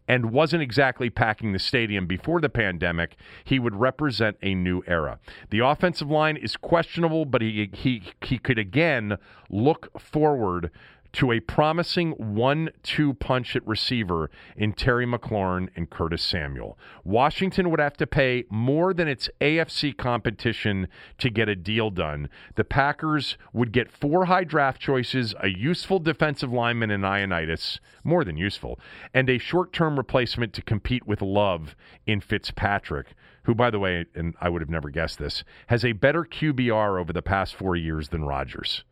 and 0.10 0.32
wasn't 0.32 0.64
exactly 0.64 1.10
packing 1.10 1.52
the 1.52 1.60
stadium 1.60 2.08
before 2.08 2.42
the 2.42 2.50
pandemic, 2.50 3.16
he 3.44 3.60
would 3.60 3.76
represent 3.76 4.36
a 4.42 4.56
new 4.56 4.82
era. 4.88 5.20
The 5.52 5.60
offensive 5.60 6.10
line 6.10 6.36
is 6.36 6.58
questionable, 6.58 7.26
but 7.26 7.42
he 7.42 7.70
he 7.74 8.02
he 8.22 8.40
could 8.40 8.58
again 8.58 9.18
look 9.50 9.90
forward 10.00 10.72
to 11.14 11.32
a 11.32 11.40
promising 11.40 12.12
one-two 12.12 13.14
punch 13.16 13.56
at 13.56 13.68
receiver 13.68 14.30
in 14.56 14.74
Terry 14.74 15.06
McLaurin 15.06 15.70
and 15.76 15.90
Curtis 15.90 16.24
Samuel. 16.24 16.78
Washington 17.04 17.70
would 17.70 17.80
have 17.80 17.98
to 17.98 18.08
pay 18.08 18.46
more 18.50 18.94
than 18.94 19.08
its 19.08 19.30
AFC 19.42 19.96
competition 19.96 20.88
to 21.18 21.30
get 21.30 21.50
a 21.50 21.56
deal 21.56 21.90
done. 21.90 22.30
The 22.56 22.64
Packers 22.64 23.38
would 23.54 23.72
get 23.72 23.92
four 23.92 24.26
high 24.26 24.44
draft 24.44 24.80
choices, 24.80 25.34
a 25.40 25.48
useful 25.48 26.00
defensive 26.00 26.54
lineman 26.54 26.92
in 26.92 27.02
Ioannidis, 27.02 27.80
more 28.04 28.24
than 28.24 28.38
useful, 28.38 28.80
and 29.14 29.30
a 29.30 29.38
short-term 29.38 29.98
replacement 29.98 30.54
to 30.54 30.62
compete 30.62 31.08
with 31.08 31.22
Love 31.22 31.76
in 32.06 32.22
Fitzpatrick 32.22 33.16
who, 33.44 33.56
by 33.56 33.72
the 33.72 33.80
way, 33.80 34.06
and 34.14 34.36
I 34.40 34.48
would 34.50 34.62
have 34.62 34.70
never 34.70 34.92
guessed 34.92 35.18
this, 35.18 35.44
has 35.68 35.84
a 35.84 35.94
better 35.94 36.24
QBR 36.24 37.00
over 37.00 37.12
the 37.12 37.24
past 37.24 37.56
four 37.56 37.76
years 37.76 38.10
than 38.10 38.24
Rodgers. 38.24 38.84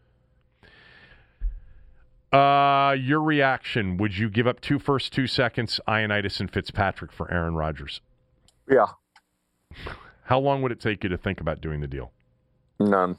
Uh, 2.32 2.96
your 3.00 3.22
reaction? 3.22 3.98
Would 3.98 4.18
you 4.18 4.30
give 4.30 4.48
up 4.48 4.60
two 4.60 4.80
first, 4.80 5.14
two 5.14 5.28
seconds, 5.28 5.80
Ioannidis 5.88 6.40
and 6.40 6.52
Fitzpatrick 6.52 7.12
for 7.12 7.32
Aaron 7.32 7.56
Rodgers? 7.56 8.02
Yeah. 8.70 8.88
How 10.24 10.40
long 10.40 10.62
would 10.62 10.74
it 10.74 10.82
take 10.82 11.04
you 11.04 11.10
to 11.10 11.18
think 11.18 11.40
about 11.40 11.62
doing 11.62 11.80
the 11.80 11.88
deal? 11.88 12.12
None. 12.80 13.18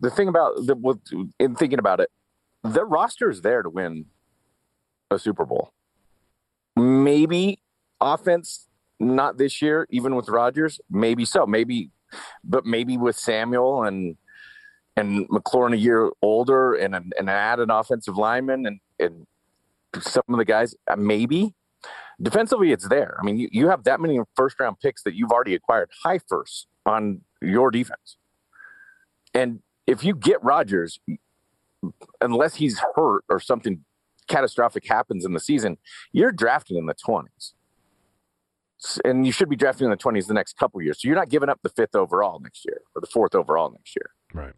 The 0.00 0.10
thing 0.10 0.26
about 0.26 0.54
the 0.66 0.74
with, 0.74 0.98
in 1.38 1.54
thinking 1.54 1.78
about 1.78 2.00
it, 2.00 2.10
the 2.64 2.84
roster 2.84 3.30
is 3.30 3.42
there 3.42 3.62
to 3.62 3.70
win 3.70 4.06
a 5.10 5.18
Super 5.18 5.44
Bowl. 5.44 5.72
Maybe 6.74 7.60
offense, 8.00 8.66
not 8.98 9.38
this 9.38 9.62
year, 9.62 9.86
even 9.90 10.16
with 10.16 10.28
Rodgers. 10.28 10.80
Maybe 10.90 11.24
so. 11.24 11.46
Maybe, 11.46 11.90
but 12.42 12.66
maybe 12.66 12.96
with 12.96 13.16
Samuel 13.16 13.84
and 13.84 14.16
and 14.96 15.28
McLaurin 15.28 15.72
a 15.72 15.78
year 15.78 16.10
older 16.22 16.74
and 16.74 16.94
an, 16.94 17.10
and 17.18 17.30
add 17.30 17.60
an 17.60 17.70
offensive 17.70 18.16
lineman 18.16 18.66
and, 18.66 18.80
and 18.98 19.26
some 20.02 20.22
of 20.28 20.38
the 20.38 20.44
guys, 20.44 20.74
uh, 20.90 20.96
maybe. 20.96 21.54
Defensively, 22.20 22.70
it's 22.70 22.88
there. 22.88 23.16
I 23.18 23.24
mean, 23.24 23.38
you, 23.38 23.48
you 23.50 23.68
have 23.68 23.84
that 23.84 24.00
many 24.00 24.18
first 24.36 24.60
round 24.60 24.78
picks 24.80 25.02
that 25.04 25.14
you've 25.14 25.30
already 25.30 25.54
acquired 25.54 25.90
high 26.02 26.20
first 26.28 26.66
on 26.84 27.22
your 27.40 27.70
defense. 27.70 28.18
And 29.32 29.60
if 29.86 30.04
you 30.04 30.14
get 30.14 30.42
Rodgers, 30.42 31.00
unless 32.20 32.56
he's 32.56 32.80
hurt 32.94 33.24
or 33.30 33.40
something 33.40 33.84
catastrophic 34.28 34.86
happens 34.86 35.24
in 35.24 35.32
the 35.32 35.40
season, 35.40 35.78
you're 36.12 36.32
drafting 36.32 36.76
in 36.76 36.86
the 36.86 36.94
20s. 36.94 37.52
And 39.04 39.26
you 39.26 39.32
should 39.32 39.50
be 39.50 39.56
drafting 39.56 39.86
in 39.86 39.90
the 39.90 39.96
20s 39.96 40.26
the 40.26 40.34
next 40.34 40.56
couple 40.56 40.80
years. 40.80 41.02
So 41.02 41.08
you're 41.08 41.16
not 41.16 41.28
giving 41.28 41.48
up 41.48 41.60
the 41.62 41.68
fifth 41.68 41.94
overall 41.94 42.40
next 42.40 42.64
year 42.64 42.80
or 42.94 43.00
the 43.00 43.06
fourth 43.06 43.34
overall 43.34 43.70
next 43.70 43.94
year. 43.94 44.10
Right. 44.32 44.54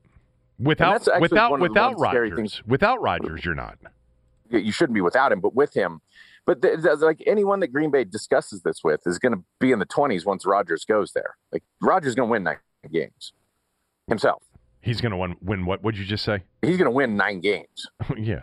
Without 0.62 1.06
without 1.20 1.60
without 1.60 1.98
Rodgers, 1.98 2.62
without 2.66 3.00
Rodgers, 3.00 3.44
you're 3.44 3.54
not. 3.54 3.78
You 4.50 4.70
shouldn't 4.70 4.94
be 4.94 5.00
without 5.00 5.32
him, 5.32 5.40
but 5.40 5.54
with 5.54 5.74
him. 5.74 6.00
But 6.44 6.60
the, 6.60 6.76
the, 6.76 6.96
like 6.96 7.22
anyone 7.26 7.60
that 7.60 7.68
Green 7.68 7.90
Bay 7.90 8.04
discusses 8.04 8.62
this 8.62 8.82
with 8.82 9.02
is 9.06 9.18
going 9.18 9.32
to 9.32 9.42
be 9.60 9.72
in 9.72 9.78
the 9.78 9.86
20s 9.86 10.26
once 10.26 10.44
Rodgers 10.44 10.84
goes 10.84 11.12
there. 11.12 11.36
Like 11.52 11.62
Rodgers 11.80 12.10
is 12.10 12.14
going 12.14 12.28
to 12.28 12.30
win 12.30 12.42
nine 12.42 12.58
games 12.92 13.32
himself. 14.08 14.42
He's 14.80 15.00
going 15.00 15.12
to 15.12 15.16
win. 15.16 15.36
Win 15.40 15.64
what? 15.64 15.82
Would 15.84 15.96
you 15.96 16.04
just 16.04 16.24
say? 16.24 16.42
He's 16.60 16.76
going 16.76 16.86
to 16.86 16.90
win 16.90 17.16
nine 17.16 17.40
games. 17.40 17.86
yeah, 18.16 18.42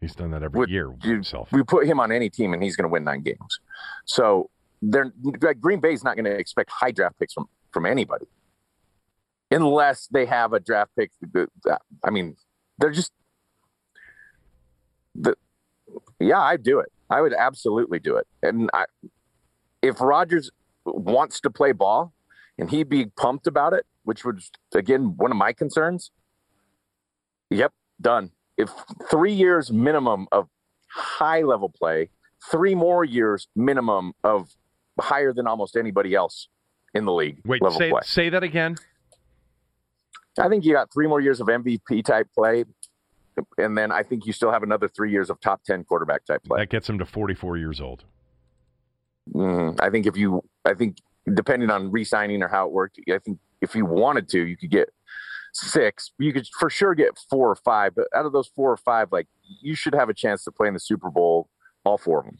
he's 0.00 0.14
done 0.14 0.30
that 0.30 0.42
every 0.42 0.60
with, 0.60 0.70
year 0.70 0.92
himself. 1.02 1.52
We 1.52 1.62
put 1.62 1.86
him 1.86 2.00
on 2.00 2.10
any 2.10 2.30
team, 2.30 2.54
and 2.54 2.62
he's 2.62 2.76
going 2.76 2.88
to 2.88 2.92
win 2.92 3.04
nine 3.04 3.22
games. 3.22 3.60
So 4.06 4.50
they're 4.82 5.12
like 5.42 5.60
Green 5.60 5.80
Bay's 5.80 6.02
not 6.02 6.16
going 6.16 6.24
to 6.24 6.34
expect 6.34 6.70
high 6.70 6.90
draft 6.90 7.18
picks 7.18 7.34
from 7.34 7.48
from 7.72 7.86
anybody 7.86 8.26
unless 9.50 10.06
they 10.08 10.26
have 10.26 10.52
a 10.52 10.60
draft 10.60 10.92
pick. 10.96 11.10
I 12.04 12.10
mean, 12.10 12.36
they're 12.78 12.90
just 12.90 13.12
the 15.14 15.34
yeah, 16.18 16.40
I'd 16.40 16.62
do 16.62 16.78
it. 16.78 16.92
I 17.08 17.20
would 17.20 17.34
absolutely 17.34 17.98
do 17.98 18.16
it. 18.16 18.26
And 18.42 18.70
I, 18.72 18.84
if 19.82 20.00
Rodgers 20.00 20.50
wants 20.84 21.40
to 21.40 21.50
play 21.50 21.72
ball 21.72 22.12
and 22.58 22.70
he'd 22.70 22.88
be 22.88 23.06
pumped 23.06 23.46
about 23.46 23.72
it, 23.72 23.86
which 24.04 24.24
was 24.24 24.50
again 24.74 25.14
one 25.16 25.30
of 25.30 25.36
my 25.36 25.52
concerns. 25.52 26.10
Yep, 27.50 27.72
done. 28.00 28.30
If 28.56 28.70
three 29.10 29.32
years 29.32 29.72
minimum 29.72 30.28
of 30.30 30.48
high 30.88 31.42
level 31.42 31.68
play, 31.68 32.10
three 32.50 32.74
more 32.74 33.04
years 33.04 33.48
minimum 33.56 34.12
of 34.22 34.50
higher 35.00 35.32
than 35.32 35.46
almost 35.46 35.76
anybody 35.76 36.14
else 36.14 36.48
in 36.94 37.04
the 37.04 37.12
league. 37.12 37.40
Wait, 37.44 37.62
say 37.70 37.90
play. 37.90 38.00
say 38.04 38.28
that 38.28 38.42
again. 38.42 38.76
I 40.38 40.48
think 40.48 40.64
you 40.64 40.72
got 40.72 40.92
three 40.92 41.06
more 41.06 41.20
years 41.20 41.40
of 41.40 41.48
MVP 41.48 42.04
type 42.04 42.28
play, 42.34 42.64
and 43.58 43.76
then 43.76 43.90
I 43.90 44.02
think 44.02 44.26
you 44.26 44.32
still 44.32 44.52
have 44.52 44.62
another 44.62 44.88
three 44.88 45.10
years 45.10 45.30
of 45.30 45.40
top 45.40 45.62
ten 45.64 45.84
quarterback 45.84 46.24
type 46.24 46.42
play. 46.44 46.60
That 46.60 46.70
gets 46.70 46.88
him 46.88 46.98
to 46.98 47.04
44 47.04 47.56
years 47.56 47.80
old. 47.80 48.04
Mm, 49.34 49.80
I 49.80 49.90
think 49.90 50.06
if 50.06 50.16
you, 50.16 50.42
I 50.64 50.74
think 50.74 50.98
depending 51.34 51.70
on 51.70 51.90
re-signing 51.90 52.42
or 52.42 52.48
how 52.48 52.66
it 52.66 52.72
worked, 52.72 52.98
I 53.08 53.18
think 53.18 53.38
if 53.60 53.74
you 53.74 53.84
wanted 53.84 54.28
to, 54.30 54.46
you 54.46 54.56
could 54.56 54.70
get 54.70 54.90
six. 55.52 56.12
You 56.18 56.32
could 56.32 56.46
for 56.58 56.70
sure 56.70 56.94
get 56.94 57.18
four 57.28 57.50
or 57.50 57.56
five, 57.56 57.94
but 57.94 58.06
out 58.14 58.26
of 58.26 58.32
those 58.32 58.48
four 58.54 58.70
or 58.72 58.76
five, 58.76 59.08
like 59.12 59.26
you 59.60 59.74
should 59.74 59.94
have 59.94 60.08
a 60.08 60.14
chance 60.14 60.44
to 60.44 60.52
play 60.52 60.68
in 60.68 60.74
the 60.74 60.80
Super 60.80 61.10
Bowl, 61.10 61.48
all 61.84 61.98
four 61.98 62.20
of 62.20 62.26
them. 62.26 62.38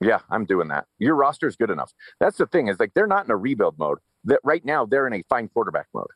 Yeah, 0.00 0.18
I'm 0.30 0.44
doing 0.44 0.68
that. 0.68 0.86
Your 0.98 1.14
roster 1.14 1.46
is 1.46 1.56
good 1.56 1.70
enough. 1.70 1.92
That's 2.18 2.36
the 2.36 2.46
thing 2.46 2.68
is 2.68 2.80
like 2.80 2.92
they're 2.94 3.06
not 3.06 3.24
in 3.24 3.30
a 3.30 3.36
rebuild 3.36 3.78
mode. 3.78 3.98
That 4.24 4.40
right 4.44 4.64
now 4.64 4.84
they're 4.84 5.06
in 5.06 5.14
a 5.14 5.22
fine 5.28 5.48
quarterback 5.48 5.86
mode. 5.94 6.08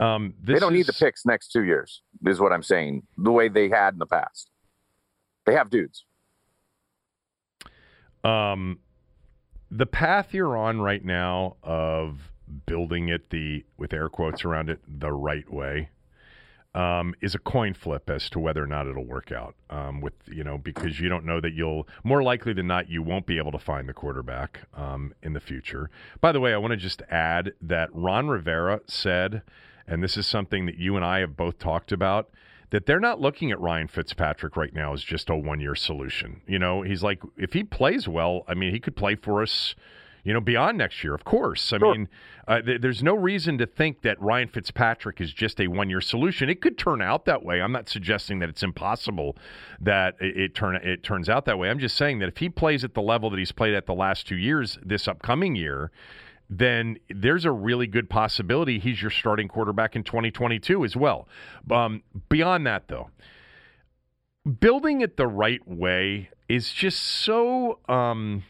Um, 0.00 0.34
they 0.42 0.58
don't 0.58 0.72
need 0.72 0.86
the 0.86 0.92
picks 0.92 1.26
next 1.26 1.48
two 1.48 1.64
years. 1.64 2.02
Is 2.24 2.40
what 2.40 2.52
I'm 2.52 2.62
saying. 2.62 3.02
The 3.16 3.32
way 3.32 3.48
they 3.48 3.68
had 3.68 3.94
in 3.94 3.98
the 3.98 4.06
past, 4.06 4.50
they 5.44 5.54
have 5.54 5.70
dudes. 5.70 6.04
Um, 8.24 8.78
the 9.70 9.86
path 9.86 10.32
you're 10.32 10.56
on 10.56 10.80
right 10.80 11.04
now 11.04 11.56
of 11.62 12.32
building 12.66 13.08
it 13.08 13.30
the 13.30 13.64
with 13.76 13.92
air 13.92 14.08
quotes 14.08 14.44
around 14.44 14.70
it 14.70 14.80
the 14.86 15.12
right 15.12 15.50
way 15.52 15.90
um, 16.74 17.14
is 17.20 17.34
a 17.34 17.38
coin 17.38 17.74
flip 17.74 18.08
as 18.08 18.30
to 18.30 18.38
whether 18.38 18.62
or 18.62 18.66
not 18.66 18.86
it'll 18.86 19.04
work 19.04 19.32
out. 19.32 19.54
Um, 19.70 20.00
with 20.00 20.14
you 20.26 20.44
know 20.44 20.58
because 20.58 21.00
you 21.00 21.08
don't 21.08 21.24
know 21.24 21.40
that 21.40 21.52
you'll 21.52 21.88
more 22.04 22.22
likely 22.22 22.52
than 22.52 22.66
not 22.66 22.88
you 22.88 23.02
won't 23.02 23.26
be 23.26 23.38
able 23.38 23.52
to 23.52 23.58
find 23.58 23.88
the 23.88 23.94
quarterback 23.94 24.60
um, 24.74 25.12
in 25.22 25.32
the 25.32 25.40
future. 25.40 25.90
By 26.20 26.32
the 26.32 26.40
way, 26.40 26.54
I 26.54 26.58
want 26.58 26.72
to 26.72 26.76
just 26.76 27.02
add 27.10 27.52
that 27.60 27.88
Ron 27.92 28.28
Rivera 28.28 28.80
said, 28.86 29.42
and 29.88 30.02
this 30.02 30.16
is 30.16 30.26
something 30.26 30.66
that 30.66 30.76
you 30.76 30.96
and 30.96 31.04
I 31.04 31.20
have 31.20 31.36
both 31.36 31.58
talked 31.58 31.90
about 31.92 32.30
that 32.70 32.84
they're 32.86 33.00
not 33.00 33.18
looking 33.20 33.50
at 33.50 33.58
Ryan 33.60 33.88
Fitzpatrick 33.88 34.54
right 34.56 34.74
now 34.74 34.92
as 34.92 35.02
just 35.02 35.30
a 35.30 35.34
one 35.34 35.58
year 35.60 35.74
solution. 35.74 36.42
You 36.46 36.58
know, 36.58 36.82
he's 36.82 37.02
like, 37.02 37.20
if 37.36 37.54
he 37.54 37.64
plays 37.64 38.06
well, 38.06 38.42
I 38.46 38.54
mean, 38.54 38.72
he 38.72 38.78
could 38.80 38.94
play 38.94 39.14
for 39.14 39.40
us, 39.42 39.74
you 40.22 40.34
know, 40.34 40.40
beyond 40.40 40.76
next 40.76 41.02
year, 41.02 41.14
of 41.14 41.24
course. 41.24 41.72
I 41.72 41.78
Sure. 41.78 41.94
mean, 41.94 42.08
uh, 42.46 42.60
th- 42.60 42.82
there's 42.82 43.02
no 43.02 43.14
reason 43.14 43.56
to 43.58 43.66
think 43.66 44.02
that 44.02 44.20
Ryan 44.20 44.48
Fitzpatrick 44.48 45.18
is 45.18 45.32
just 45.32 45.60
a 45.60 45.68
one 45.68 45.88
year 45.88 46.02
solution. 46.02 46.50
It 46.50 46.60
could 46.60 46.76
turn 46.76 47.00
out 47.00 47.24
that 47.24 47.42
way. 47.42 47.62
I'm 47.62 47.72
not 47.72 47.88
suggesting 47.88 48.38
that 48.40 48.50
it's 48.50 48.62
impossible 48.62 49.36
that 49.80 50.16
it, 50.20 50.36
it 50.36 50.54
turn 50.54 50.76
it 50.76 51.02
turns 51.02 51.30
out 51.30 51.46
that 51.46 51.58
way. 51.58 51.70
I'm 51.70 51.78
just 51.78 51.96
saying 51.96 52.18
that 52.18 52.28
if 52.28 52.36
he 52.36 52.50
plays 52.50 52.84
at 52.84 52.92
the 52.92 53.00
level 53.02 53.30
that 53.30 53.38
he's 53.38 53.52
played 53.52 53.72
at 53.72 53.86
the 53.86 53.94
last 53.94 54.26
two 54.26 54.36
years, 54.36 54.78
this 54.84 55.08
upcoming 55.08 55.56
year, 55.56 55.90
then 56.50 56.98
there's 57.10 57.44
a 57.44 57.52
really 57.52 57.86
good 57.86 58.08
possibility 58.08 58.78
he's 58.78 59.02
your 59.02 59.10
starting 59.10 59.48
quarterback 59.48 59.94
in 59.94 60.02
2022 60.02 60.84
as 60.84 60.96
well. 60.96 61.28
Um, 61.70 62.02
beyond 62.28 62.66
that, 62.66 62.88
though, 62.88 63.10
building 64.60 65.00
it 65.02 65.16
the 65.16 65.26
right 65.26 65.66
way 65.66 66.30
is 66.48 66.72
just 66.72 67.00
so. 67.00 67.78
Um, 67.88 68.44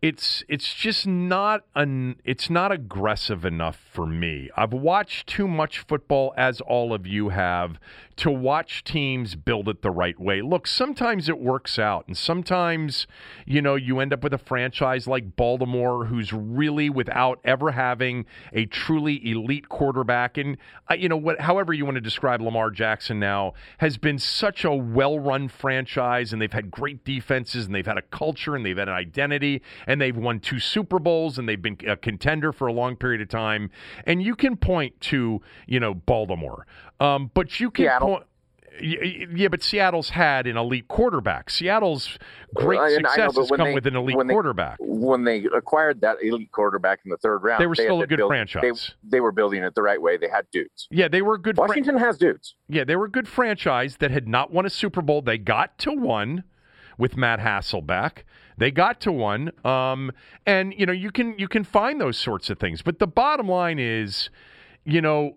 it's 0.00 0.44
it's 0.48 0.74
just 0.74 1.08
not 1.08 1.64
an 1.74 2.16
it's 2.24 2.48
not 2.48 2.70
aggressive 2.70 3.44
enough 3.44 3.80
for 3.92 4.06
me. 4.06 4.48
I've 4.56 4.72
watched 4.72 5.26
too 5.26 5.48
much 5.48 5.80
football 5.80 6.32
as 6.36 6.60
all 6.60 6.94
of 6.94 7.04
you 7.04 7.30
have 7.30 7.80
to 8.16 8.30
watch 8.30 8.84
teams 8.84 9.34
build 9.34 9.68
it 9.68 9.82
the 9.82 9.90
right 9.90 10.18
way. 10.18 10.40
Look, 10.40 10.66
sometimes 10.68 11.28
it 11.28 11.38
works 11.38 11.80
out 11.80 12.06
and 12.06 12.16
sometimes 12.16 13.08
you 13.44 13.60
know 13.60 13.74
you 13.74 13.98
end 13.98 14.12
up 14.12 14.22
with 14.22 14.32
a 14.32 14.38
franchise 14.38 15.08
like 15.08 15.34
Baltimore 15.34 16.04
who's 16.04 16.32
really 16.32 16.88
without 16.88 17.40
ever 17.44 17.72
having 17.72 18.24
a 18.52 18.66
truly 18.66 19.28
elite 19.28 19.68
quarterback 19.68 20.38
and 20.38 20.58
uh, 20.88 20.94
you 20.94 21.08
know 21.08 21.16
what 21.16 21.40
however 21.40 21.72
you 21.72 21.84
want 21.84 21.96
to 21.96 22.00
describe 22.00 22.40
Lamar 22.40 22.70
Jackson 22.70 23.18
now 23.18 23.54
has 23.78 23.98
been 23.98 24.20
such 24.20 24.64
a 24.64 24.72
well-run 24.72 25.48
franchise 25.48 26.32
and 26.32 26.40
they've 26.40 26.52
had 26.52 26.70
great 26.70 27.04
defenses 27.04 27.66
and 27.66 27.74
they've 27.74 27.84
had 27.84 27.98
a 27.98 28.02
culture 28.02 28.54
and 28.54 28.64
they've 28.64 28.78
had 28.78 28.88
an 28.88 28.94
identity 28.94 29.60
and 29.88 30.00
they've 30.00 30.16
won 30.16 30.38
two 30.38 30.60
Super 30.60 31.00
Bowls 31.00 31.38
and 31.38 31.48
they've 31.48 31.60
been 31.60 31.78
a 31.88 31.96
contender 31.96 32.52
for 32.52 32.68
a 32.68 32.72
long 32.72 32.94
period 32.94 33.20
of 33.20 33.28
time. 33.28 33.70
And 34.06 34.22
you 34.22 34.36
can 34.36 34.56
point 34.56 35.00
to, 35.02 35.40
you 35.66 35.80
know, 35.80 35.94
Baltimore. 35.94 36.66
Um, 37.00 37.30
but 37.34 37.58
you 37.58 37.70
can 37.72 37.86
Seattle. 37.86 38.08
point. 38.08 38.24
Yeah, 38.80 39.48
but 39.48 39.60
Seattle's 39.60 40.10
had 40.10 40.46
an 40.46 40.56
elite 40.56 40.86
quarterback. 40.86 41.50
Seattle's 41.50 42.16
great 42.54 42.78
success 42.92 43.36
has 43.36 43.50
when 43.50 43.58
come 43.58 43.68
they- 43.68 43.74
with 43.74 43.88
an 43.88 43.96
elite 43.96 44.14
when 44.16 44.28
they- 44.28 44.34
quarterback. 44.34 44.76
When 44.78 45.24
they 45.24 45.46
acquired 45.46 46.00
that 46.02 46.18
elite 46.22 46.52
quarterback 46.52 47.00
in 47.04 47.10
the 47.10 47.16
third 47.16 47.38
round, 47.42 47.60
They 47.60 47.66
were 47.66 47.74
still 47.74 48.02
a 48.02 48.06
good 48.06 48.18
build- 48.18 48.30
franchise. 48.30 48.94
They, 49.02 49.16
they 49.16 49.20
were 49.20 49.32
building 49.32 49.64
it 49.64 49.74
the 49.74 49.82
right 49.82 50.00
way. 50.00 50.16
They 50.16 50.28
had 50.28 50.46
dudes. 50.52 50.86
Yeah, 50.92 51.08
they 51.08 51.22
were 51.22 51.34
a 51.34 51.40
good. 51.40 51.56
Washington 51.56 51.96
has 51.98 52.18
dudes. 52.18 52.54
Yeah, 52.68 52.84
they 52.84 52.94
were 52.94 53.06
a 53.06 53.10
good 53.10 53.26
franchise 53.26 53.96
that 53.96 54.12
had 54.12 54.28
not 54.28 54.52
won 54.52 54.64
a 54.64 54.70
Super 54.70 55.02
Bowl. 55.02 55.22
They 55.22 55.38
got 55.38 55.76
to 55.78 55.92
one 55.92 56.44
with 56.96 57.16
Matt 57.16 57.40
Hasselbeck. 57.40 58.18
They 58.58 58.72
got 58.72 59.00
to 59.02 59.12
one, 59.12 59.52
um, 59.64 60.10
and 60.44 60.74
you 60.76 60.84
know 60.84 60.92
you 60.92 61.10
can 61.12 61.38
you 61.38 61.48
can 61.48 61.64
find 61.64 62.00
those 62.00 62.18
sorts 62.18 62.50
of 62.50 62.58
things. 62.58 62.82
But 62.82 62.98
the 62.98 63.06
bottom 63.06 63.48
line 63.48 63.78
is, 63.78 64.30
you 64.84 65.00
know, 65.00 65.36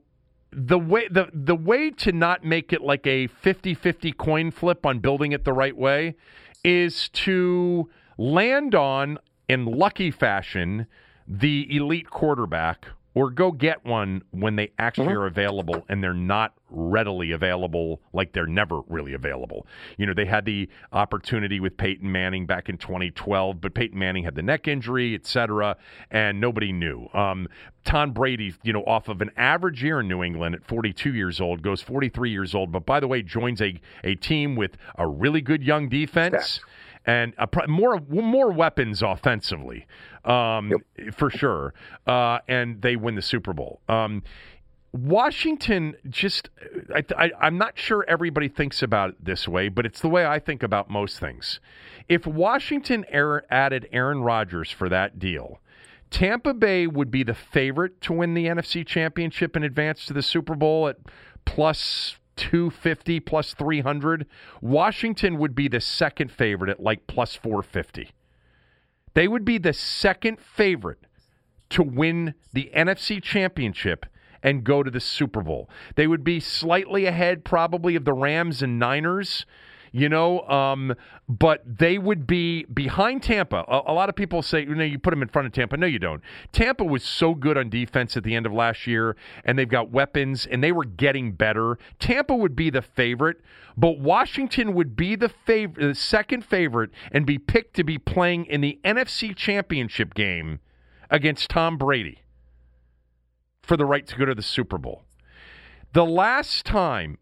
the 0.51 0.80
way 0.80 1.07
the 1.07 1.30
the 1.32 1.55
way 1.55 1.91
to 1.91 2.11
not 2.11 2.43
make 2.43 2.74
it 2.74 2.82
like 2.82 3.05
a 3.05 3.28
50-50 3.28 4.17
coin 4.17 4.51
flip 4.51 4.86
on 4.86 4.99
building 4.99 5.32
it 5.32 5.45
the 5.45 5.53
right 5.53 5.78
way 5.78 6.15
is 6.63 7.09
to 7.09 7.89
land 8.17 8.76
on 8.76 9.17
in 9.47 9.65
lucky 9.65 10.11
fashion 10.11 10.88
the 11.28 11.67
elite 11.76 12.09
quarterback 12.09 12.88
or 13.14 13.30
go 13.30 13.51
get 13.51 13.86
one 13.86 14.22
when 14.32 14.55
they 14.55 14.72
actually 14.80 15.14
are 15.14 15.26
available 15.26 15.84
and 15.89 16.03
they're 16.03 16.14
not 16.14 16.53
readily 16.70 17.32
available 17.32 18.01
like 18.14 18.32
they're 18.32 18.45
never 18.45 18.82
really 18.88 19.14
available. 19.14 19.68
You 19.97 20.05
know, 20.05 20.14
they 20.14 20.26
had 20.26 20.45
the 20.45 20.70
opportunity 20.93 21.59
with 21.59 21.76
Peyton 21.76 22.09
Manning 22.09 22.45
back 22.45 22.70
in 22.70 22.78
2012, 22.78 23.59
but 23.59 23.74
Peyton 23.74 23.99
Manning 23.99 24.24
had 24.24 24.36
the 24.36 24.41
neck 24.41 24.68
injury, 24.68 25.14
et 25.14 25.26
cetera, 25.26 25.76
and 26.09 26.39
nobody 26.39 26.72
knew. 26.72 27.09
Um, 27.14 27.47
Tom 27.84 28.12
Brady, 28.12 28.53
you 28.64 28.72
know, 28.72 28.84
off 28.84 29.09
of 29.09 29.22
an 29.22 29.32
average 29.36 29.84
year 29.84 29.99
in 29.99 30.07
New 30.07 30.24
England 30.24 30.55
at 30.55 30.64
42 30.66 31.14
years 31.14 31.41
old, 31.41 31.62
goes 31.62 31.82
43 31.82 32.30
years 32.30 32.55
old, 32.55 32.72
but 32.72 32.86
by 32.86 32.99
the 32.99 33.07
way, 33.07 33.22
joins 33.22 33.62
a, 33.62 33.80
a 34.03 34.16
team 34.16 34.55
with 34.55 34.78
a 34.97 35.07
really 35.07 35.41
good 35.41 35.64
young 35.64 35.89
defense 35.89 36.62
and 37.05 37.34
a, 37.38 37.68
more 37.68 37.99
more 38.09 38.51
weapons 38.51 39.01
offensively, 39.01 39.88
um, 40.26 40.74
for 41.13 41.30
sure. 41.30 41.74
Uh, 42.05 42.39
and 42.47 42.82
they 42.82 42.95
win 42.95 43.15
the 43.15 43.22
Super 43.22 43.53
Bowl. 43.53 43.82
Um, 43.88 44.24
Washington 44.93 45.95
just, 46.09 46.49
I, 46.93 47.32
I'm 47.39 47.57
not 47.57 47.78
sure 47.78 48.03
everybody 48.07 48.49
thinks 48.49 48.84
about 48.84 49.11
it 49.11 49.26
this 49.26 49.47
way, 49.47 49.69
but 49.69 49.86
it's 49.86 50.01
the 50.01 50.09
way 50.09 50.26
I 50.26 50.39
think 50.39 50.63
about 50.63 50.89
most 50.89 51.19
things. 51.19 51.61
If 52.09 52.28
Washington 52.28 53.05
er- 53.13 53.45
added 53.49 53.88
Aaron 53.93 54.22
Rodgers 54.22 54.69
for 54.69 54.89
that 54.89 55.17
deal, 55.17 55.59
Tampa 56.09 56.53
Bay 56.53 56.88
would 56.88 57.09
be 57.09 57.24
the 57.24 57.34
favorite 57.34 58.01
to 58.01 58.13
win 58.13 58.34
the 58.34 58.47
NFC 58.47 58.86
Championship 58.86 59.55
and 59.55 59.63
advance 59.63 60.05
to 60.05 60.13
the 60.13 60.22
Super 60.22 60.55
Bowl 60.55 60.89
at 60.89 60.97
plus 61.45 62.17
250, 62.36 63.22
plus 63.22 63.53
300. 63.53 64.26
Washington 64.61 65.38
would 65.38 65.55
be 65.55 65.69
the 65.69 65.80
second 65.80 66.32
favorite 66.32 66.69
at 66.69 66.82
like 66.82 67.07
plus 67.07 67.36
450. 67.36 68.09
They 69.14 69.28
would 69.28 69.45
be 69.45 69.57
the 69.57 69.74
second 69.74 70.39
favorite 70.39 70.99
to 71.72 71.84
win 71.84 72.34
the 72.53 72.72
NFC 72.76 73.22
Championship 73.22 74.05
and 74.43 74.64
go 74.64 74.84
to 74.84 74.91
the 74.91 74.99
Super 74.99 75.41
Bowl. 75.41 75.70
They 75.95 76.07
would 76.07 76.24
be 76.24 76.39
slightly 76.39 77.05
ahead, 77.05 77.43
probably, 77.43 77.95
of 77.95 78.05
the 78.05 78.14
Rams 78.14 78.62
and 78.62 78.80
Niners. 78.80 79.45
You 79.94 80.08
know, 80.08 80.42
um, 80.48 80.96
but 81.28 81.62
they 81.66 81.98
would 81.98 82.26
be 82.26 82.64
behind 82.64 83.24
Tampa. 83.24 83.66
A, 83.68 83.82
a 83.88 83.94
lot 83.94 84.08
of 84.08 84.16
people 84.16 84.42
say, 84.42 84.62
you 84.62 84.74
know, 84.74 84.86
you 84.86 84.98
put 84.98 85.10
them 85.10 85.22
in 85.22 85.28
front 85.28 85.48
of 85.48 85.52
Tampa. 85.52 85.76
No, 85.76 85.86
you 85.86 86.00
don't. 86.00 86.22
Tampa 86.54 86.86
was 86.86 87.04
so 87.04 87.36
good 87.36 87.58
on 87.58 87.70
defense 87.70 88.16
at 88.16 88.24
the 88.24 88.34
end 88.34 88.46
of 88.46 88.54
last 88.54 88.88
year, 88.88 89.18
and 89.44 89.60
they've 89.60 89.68
got 89.68 89.92
weapons, 89.92 90.46
and 90.50 90.64
they 90.64 90.72
were 90.72 90.86
getting 90.86 91.34
better. 91.34 91.78
Tampa 92.00 92.34
would 92.34 92.56
be 92.56 92.70
the 92.70 92.82
favorite, 92.82 93.42
but 93.76 94.00
Washington 94.00 94.74
would 94.76 94.96
be 94.96 95.18
the 95.18 95.30
fav- 95.46 95.76
the 95.76 95.94
second 95.94 96.46
favorite 96.46 96.92
and 97.12 97.26
be 97.26 97.38
picked 97.38 97.76
to 97.76 97.84
be 97.84 97.98
playing 97.98 98.46
in 98.46 98.62
the 98.62 98.80
NFC 98.86 99.36
Championship 99.36 100.14
game 100.14 100.62
against 101.10 101.50
Tom 101.50 101.78
Brady 101.78 102.22
for 103.62 103.76
the 103.76 103.86
right 103.86 104.08
to 104.08 104.16
go 104.16 104.24
to 104.24 104.36
the 104.36 104.42
Super 104.42 104.78
Bowl. 104.78 105.04
The 105.94 106.06
last 106.06 106.66
time 106.66 107.18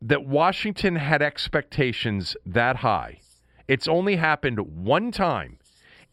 that 0.00 0.26
Washington 0.26 0.96
had 0.96 1.22
expectations 1.22 2.36
that 2.44 2.76
high, 2.76 3.20
it's 3.68 3.88
only 3.88 4.16
happened 4.16 4.60
one 4.60 5.10
time 5.10 5.58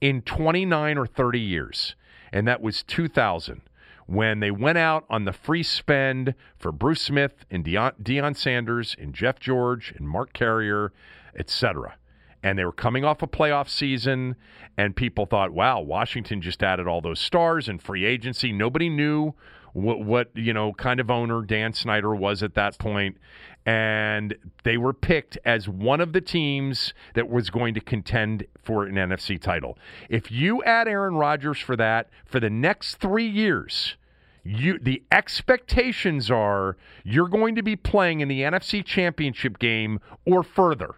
in 0.01 0.21
29 0.21 0.97
or 0.97 1.05
30 1.05 1.39
years, 1.39 1.95
and 2.31 2.47
that 2.47 2.61
was 2.61 2.83
2000 2.83 3.61
when 4.05 4.39
they 4.41 4.51
went 4.51 4.77
out 4.77 5.05
on 5.09 5.25
the 5.25 5.33
free 5.33 5.63
spend 5.63 6.35
for 6.57 6.71
Bruce 6.71 7.01
Smith 7.01 7.45
and 7.49 7.63
Deion, 7.63 7.93
Deion 8.01 8.35
Sanders 8.35 8.95
and 8.99 9.13
Jeff 9.13 9.39
George 9.39 9.93
and 9.95 10.07
Mark 10.07 10.33
Carrier, 10.33 10.91
etc. 11.37 11.95
and 12.41 12.59
they 12.59 12.65
were 12.65 12.73
coming 12.73 13.05
off 13.05 13.21
a 13.21 13.27
playoff 13.27 13.69
season, 13.69 14.35
and 14.77 14.95
people 14.95 15.25
thought, 15.25 15.51
wow, 15.51 15.79
Washington 15.79 16.41
just 16.41 16.61
added 16.61 16.87
all 16.87 17.01
those 17.01 17.19
stars 17.19 17.69
and 17.69 17.81
free 17.81 18.05
agency. 18.05 18.51
Nobody 18.51 18.89
knew 18.89 19.33
what, 19.73 20.01
what 20.01 20.29
you 20.35 20.53
know 20.53 20.73
kind 20.73 20.99
of 20.99 21.09
owner 21.09 21.41
Dan 21.41 21.73
Snyder 21.73 22.15
was 22.15 22.43
at 22.43 22.53
that 22.55 22.77
point, 22.77 23.17
and 23.65 24.35
they 24.63 24.77
were 24.77 24.93
picked 24.93 25.37
as 25.45 25.69
one 25.69 26.01
of 26.01 26.13
the 26.13 26.21
teams 26.21 26.93
that 27.13 27.29
was 27.29 27.49
going 27.49 27.73
to 27.73 27.81
contend 27.81 28.45
for 28.61 28.85
an 28.85 28.95
NFC 28.95 29.39
title. 29.39 29.77
If 30.09 30.31
you 30.31 30.63
add 30.63 30.87
Aaron 30.87 31.15
Rodgers 31.15 31.59
for 31.59 31.75
that 31.77 32.09
for 32.25 32.39
the 32.39 32.49
next 32.49 32.95
three 32.95 33.27
years 33.27 33.95
you 34.43 34.77
the 34.79 35.01
expectations 35.11 36.29
are 36.29 36.77
you're 37.03 37.29
going 37.29 37.55
to 37.55 37.63
be 37.63 37.75
playing 37.75 38.19
in 38.19 38.27
the 38.27 38.41
NFC 38.41 38.83
Championship 38.83 39.57
game 39.57 39.99
or 40.25 40.43
further. 40.43 40.95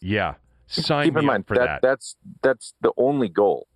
Yeah, 0.00 0.34
sign 0.66 1.06
Keep 1.06 1.16
in 1.16 1.26
mind 1.26 1.44
that, 1.48 1.58
that. 1.58 1.82
that's 1.82 2.16
that's 2.42 2.74
the 2.82 2.92
only 2.96 3.28
goal. 3.28 3.66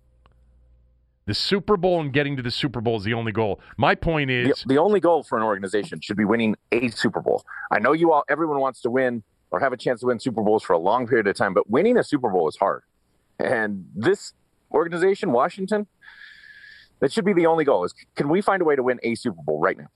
The 1.29 1.35
Super 1.35 1.77
Bowl 1.77 2.01
and 2.01 2.11
getting 2.11 2.35
to 2.37 2.41
the 2.41 2.49
Super 2.49 2.81
Bowl 2.81 2.97
is 2.97 3.03
the 3.03 3.13
only 3.13 3.31
goal. 3.31 3.59
My 3.77 3.93
point 3.93 4.29
The, 4.29 4.49
is, 4.49 4.63
the 4.65 4.79
only 4.79 4.99
goal 4.99 5.21
for 5.21 5.37
an 5.37 5.43
organization 5.43 6.01
should 6.01 6.17
be 6.17 6.25
winning 6.25 6.55
a 6.71 6.87
Super 6.87 7.21
Bowl. 7.21 7.45
I 7.69 7.77
know 7.77 7.93
you 7.93 8.11
all 8.11 8.23
everyone 8.27 8.59
wants 8.59 8.81
to 8.81 8.89
win 8.89 9.21
or 9.51 9.59
have 9.59 9.71
a 9.71 9.77
chance 9.77 9.99
to 9.99 10.07
win 10.07 10.19
Super 10.19 10.41
Bowls 10.41 10.63
for 10.63 10.73
a 10.73 10.79
long 10.79 11.05
period 11.05 11.27
of 11.27 11.35
time, 11.35 11.53
but 11.53 11.69
winning 11.69 11.99
a 11.99 12.03
Super 12.03 12.31
Bowl 12.31 12.49
is 12.49 12.55
hard. 12.55 12.81
And 13.37 13.85
this 13.95 14.33
organization, 14.71 15.31
Washington, 15.31 15.85
that 16.99 17.11
should 17.11 17.25
be 17.25 17.33
the 17.33 17.45
only 17.45 17.63
goal. 17.63 17.83
Is 17.83 17.93
can 18.15 18.27
we 18.27 18.41
find 18.41 18.63
a 18.63 18.65
way 18.65 18.75
to 18.75 18.81
win 18.81 18.99
a 19.03 19.13
Super 19.13 19.43
Bowl 19.43 19.59
right 19.59 19.77
now? 19.77 19.89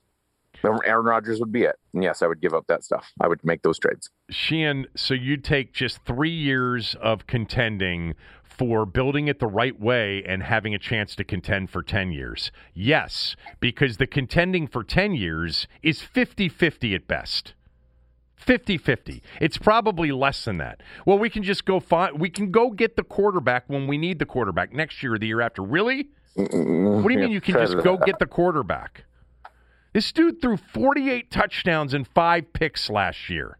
Aaron 0.86 1.06
Rodgers 1.06 1.40
would 1.40 1.52
be 1.52 1.64
it. 1.64 1.78
And 1.94 2.04
yes, 2.04 2.22
I 2.22 2.28
would 2.28 2.42
give 2.42 2.54
up 2.54 2.68
that 2.68 2.84
stuff. 2.84 3.12
I 3.20 3.28
would 3.28 3.44
make 3.44 3.64
those 3.64 3.80
trades. 3.80 4.10
Sheehan, 4.30 4.86
so 4.96 5.14
you 5.14 5.38
take 5.38 5.74
just 5.74 6.06
three 6.06 6.30
years 6.30 6.96
of 7.02 7.28
contending 7.28 8.14
for 8.58 8.86
building 8.86 9.28
it 9.28 9.40
the 9.40 9.48
right 9.48 9.80
way 9.80 10.24
and 10.26 10.44
having 10.44 10.74
a 10.74 10.80
chance 10.80 11.16
to 11.16 11.24
contend 11.24 11.70
for 11.70 11.82
10 11.82 12.12
years. 12.12 12.52
Yes, 12.74 13.36
because 13.60 13.98
the 13.98 14.08
contending 14.08 14.68
for 14.68 14.84
10 14.84 15.16
years 15.16 15.68
is 15.82 16.02
50 16.02 16.50
50 16.50 16.96
at 16.96 17.08
best. 17.08 17.54
50 18.36 18.78
50. 18.78 19.24
It's 19.40 19.58
probably 19.58 20.12
less 20.12 20.46
than 20.46 20.58
that. 20.58 20.82
Well, 21.06 21.18
we 21.18 21.30
can 21.30 21.44
just 21.44 21.66
go 21.66 21.80
find, 21.80 22.20
we 22.20 22.30
can 22.30 22.52
go 22.52 22.70
get 22.70 22.96
the 22.96 23.04
quarterback 23.04 23.64
when 23.68 23.88
we 23.88 23.98
need 23.98 24.20
the 24.20 24.26
quarterback 24.26 24.74
next 24.74 25.02
year 25.02 25.14
or 25.14 25.18
the 25.18 25.28
year 25.28 25.42
after. 25.42 25.62
Really? 25.62 26.10
What 26.36 27.08
do 27.08 27.14
you 27.14 27.20
mean 27.20 27.32
you 27.32 27.42
can 27.42 27.56
just 27.56 27.78
go 27.84 27.98
get 27.98 28.20
the 28.20 28.26
quarterback? 28.26 29.06
This 29.94 30.12
dude 30.12 30.42
threw 30.42 30.58
48 30.58 31.30
touchdowns 31.30 31.94
and 31.94 32.08
five 32.08 32.52
picks 32.52 32.90
last 32.90 33.30
year. 33.30 33.58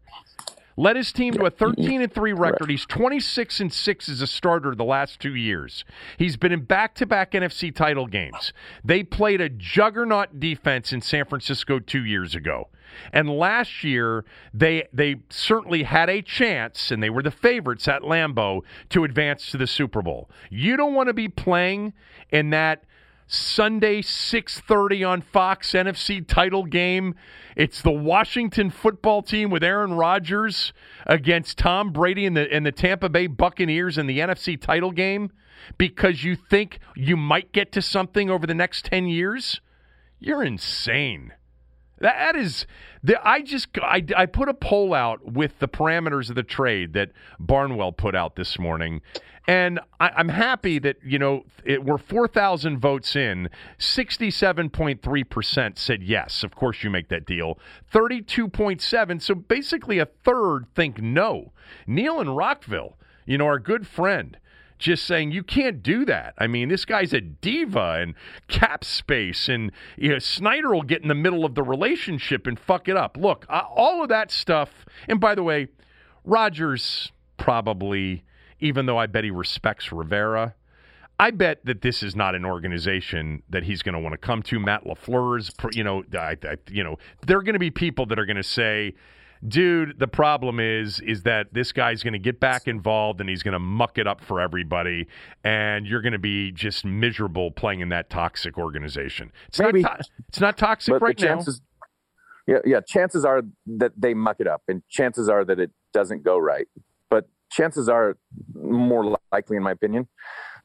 Led 0.76 0.96
his 0.96 1.12
team 1.12 1.34
to 1.34 1.44
a 1.44 1.50
13 1.50 2.02
and 2.02 2.12
3 2.12 2.32
record. 2.32 2.70
He's 2.70 2.86
26 2.86 3.60
and 3.60 3.72
6 3.72 4.08
as 4.08 4.20
a 4.20 4.26
starter 4.26 4.74
the 4.74 4.84
last 4.84 5.20
two 5.20 5.34
years. 5.34 5.84
He's 6.18 6.36
been 6.36 6.52
in 6.52 6.64
back 6.64 6.94
to 6.96 7.06
back 7.06 7.32
NFC 7.32 7.74
title 7.74 8.06
games. 8.06 8.52
They 8.84 9.02
played 9.02 9.40
a 9.40 9.48
juggernaut 9.48 10.40
defense 10.40 10.92
in 10.92 11.00
San 11.00 11.24
Francisco 11.26 11.78
two 11.78 12.04
years 12.04 12.34
ago. 12.34 12.68
And 13.12 13.28
last 13.28 13.82
year, 13.82 14.24
they 14.52 14.86
they 14.92 15.16
certainly 15.28 15.82
had 15.82 16.08
a 16.08 16.22
chance, 16.22 16.90
and 16.90 17.02
they 17.02 17.10
were 17.10 17.22
the 17.22 17.30
favorites 17.30 17.88
at 17.88 18.02
Lambeau 18.02 18.62
to 18.90 19.04
advance 19.04 19.50
to 19.50 19.56
the 19.56 19.66
Super 19.66 20.02
Bowl. 20.02 20.30
You 20.50 20.76
don't 20.76 20.94
want 20.94 21.08
to 21.08 21.14
be 21.14 21.28
playing 21.28 21.92
in 22.30 22.50
that 22.50 22.84
Sunday 23.26 24.02
6:30 24.02 25.04
on 25.04 25.22
Fox 25.22 25.72
NFC 25.72 26.26
title 26.26 26.64
game. 26.64 27.14
It's 27.56 27.82
the 27.82 27.90
Washington 27.90 28.70
football 28.70 29.22
team 29.22 29.50
with 29.50 29.64
Aaron 29.64 29.94
Rodgers 29.94 30.72
against 31.06 31.58
Tom 31.58 31.90
Brady 31.90 32.26
and 32.26 32.36
the 32.36 32.52
and 32.52 32.66
the 32.66 32.72
Tampa 32.72 33.08
Bay 33.08 33.26
Buccaneers 33.26 33.96
in 33.96 34.06
the 34.06 34.18
NFC 34.18 34.60
title 34.60 34.90
game 34.90 35.30
because 35.78 36.24
you 36.24 36.36
think 36.36 36.78
you 36.94 37.16
might 37.16 37.52
get 37.52 37.72
to 37.72 37.82
something 37.82 38.30
over 38.30 38.46
the 38.46 38.54
next 38.54 38.84
10 38.86 39.06
years. 39.06 39.60
You're 40.18 40.42
insane. 40.42 41.32
That 42.04 42.36
is, 42.36 42.66
the, 43.02 43.16
I 43.26 43.40
just 43.40 43.68
I, 43.82 44.04
I 44.14 44.26
put 44.26 44.50
a 44.50 44.54
poll 44.54 44.92
out 44.92 45.24
with 45.24 45.58
the 45.58 45.68
parameters 45.68 46.28
of 46.28 46.34
the 46.36 46.42
trade 46.42 46.92
that 46.92 47.12
Barnwell 47.40 47.92
put 47.92 48.14
out 48.14 48.36
this 48.36 48.58
morning, 48.58 49.00
and 49.48 49.80
I, 49.98 50.10
I'm 50.10 50.28
happy 50.28 50.78
that 50.80 50.96
you 51.02 51.18
know 51.18 51.44
it, 51.64 51.82
we're 51.82 51.96
four 51.96 52.28
thousand 52.28 52.78
votes 52.78 53.16
in. 53.16 53.48
Sixty-seven 53.78 54.68
point 54.68 55.00
three 55.00 55.24
percent 55.24 55.78
said 55.78 56.02
yes. 56.02 56.44
Of 56.44 56.54
course, 56.54 56.84
you 56.84 56.90
make 56.90 57.08
that 57.08 57.24
deal. 57.24 57.58
Thirty-two 57.90 58.48
point 58.48 58.82
seven. 58.82 59.18
So 59.18 59.34
basically, 59.34 59.98
a 59.98 60.04
third 60.04 60.66
think 60.74 61.00
no. 61.00 61.54
Neil 61.86 62.20
in 62.20 62.28
Rockville, 62.28 62.98
you 63.24 63.38
know, 63.38 63.46
our 63.46 63.58
good 63.58 63.86
friend 63.86 64.36
just 64.78 65.04
saying 65.04 65.32
you 65.32 65.42
can't 65.42 65.82
do 65.82 66.04
that. 66.04 66.34
I 66.38 66.46
mean, 66.46 66.68
this 66.68 66.84
guy's 66.84 67.12
a 67.12 67.20
diva 67.20 67.98
and 68.00 68.14
cap 68.48 68.84
space, 68.84 69.48
and 69.48 69.72
you 69.96 70.10
know, 70.10 70.18
Snyder 70.18 70.74
will 70.74 70.82
get 70.82 71.02
in 71.02 71.08
the 71.08 71.14
middle 71.14 71.44
of 71.44 71.54
the 71.54 71.62
relationship 71.62 72.46
and 72.46 72.58
fuck 72.58 72.88
it 72.88 72.96
up. 72.96 73.16
Look, 73.16 73.46
uh, 73.48 73.62
all 73.74 74.02
of 74.02 74.08
that 74.08 74.30
stuff. 74.30 74.84
And 75.08 75.20
by 75.20 75.34
the 75.34 75.42
way, 75.42 75.68
Rodgers 76.24 77.12
probably, 77.36 78.24
even 78.60 78.86
though 78.86 78.98
I 78.98 79.06
bet 79.06 79.24
he 79.24 79.30
respects 79.30 79.92
Rivera. 79.92 80.54
I 81.18 81.30
bet 81.30 81.64
that 81.64 81.82
this 81.82 82.02
is 82.02 82.16
not 82.16 82.34
an 82.34 82.44
organization 82.44 83.42
that 83.48 83.62
he's 83.62 83.82
going 83.82 83.92
to 83.92 84.00
want 84.00 84.14
to 84.14 84.18
come 84.18 84.42
to. 84.44 84.58
Matt 84.58 84.84
Lafleur's, 84.84 85.52
you 85.72 85.84
know, 85.84 86.02
I, 86.12 86.36
I, 86.42 86.56
you 86.68 86.82
know, 86.82 86.98
there 87.24 87.38
are 87.38 87.42
going 87.42 87.52
to 87.54 87.60
be 87.60 87.70
people 87.70 88.06
that 88.06 88.18
are 88.18 88.26
going 88.26 88.36
to 88.36 88.42
say, 88.42 88.94
dude, 89.46 89.98
the 89.98 90.08
problem 90.08 90.58
is 90.60 91.00
is 91.00 91.22
that 91.24 91.52
this 91.52 91.72
guy's 91.72 92.02
going 92.02 92.12
to 92.12 92.18
get 92.18 92.40
back 92.40 92.66
involved 92.66 93.20
and 93.20 93.28
he's 93.28 93.42
going 93.42 93.52
to 93.52 93.58
muck 93.58 93.98
it 93.98 94.06
up 94.06 94.20
for 94.20 94.40
everybody, 94.40 95.06
and 95.42 95.86
you're 95.86 96.02
going 96.02 96.12
to 96.12 96.18
be 96.18 96.50
just 96.52 96.84
miserable 96.84 97.50
playing 97.50 97.80
in 97.80 97.88
that 97.90 98.10
toxic 98.10 98.58
organization. 98.58 99.32
It's 99.48 99.58
Maybe. 99.60 99.82
not. 99.82 100.00
To- 100.00 100.10
it's 100.28 100.40
not 100.40 100.56
toxic 100.58 100.92
But 100.92 101.02
right 101.02 101.16
the 101.16 101.26
now. 101.26 101.42
yeah, 102.46 102.58
yeah. 102.64 102.80
Chances 102.86 103.24
are 103.24 103.42
that 103.66 103.92
they 103.96 104.14
muck 104.14 104.36
it 104.40 104.46
up, 104.46 104.62
and 104.68 104.82
chances 104.88 105.28
are 105.28 105.44
that 105.44 105.58
it 105.60 105.70
doesn't 105.92 106.22
go 106.24 106.38
right. 106.38 106.66
But 107.10 107.28
chances 107.50 107.88
are, 107.88 108.16
more 108.54 109.16
likely, 109.32 109.56
in 109.56 109.62
my 109.62 109.70
opinion, 109.72 110.08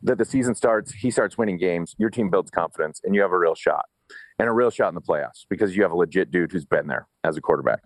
that 0.01 0.17
the 0.17 0.25
season 0.25 0.55
starts, 0.55 0.93
he 0.93 1.11
starts 1.11 1.37
winning 1.37 1.57
games, 1.57 1.93
your 1.97 2.09
team 2.09 2.29
builds 2.29 2.49
confidence, 2.49 3.01
and 3.03 3.13
you 3.13 3.21
have 3.21 3.31
a 3.31 3.37
real 3.37 3.53
shot, 3.55 3.85
and 4.39 4.47
a 4.47 4.51
real 4.51 4.69
shot 4.69 4.87
in 4.89 4.95
the 4.95 5.01
playoffs 5.01 5.45
because 5.49 5.75
you 5.75 5.83
have 5.83 5.91
a 5.91 5.95
legit 5.95 6.31
dude 6.31 6.51
who's 6.51 6.65
been 6.65 6.87
there 6.87 7.07
as 7.23 7.35
a 7.37 7.41
quarterback, 7.41 7.81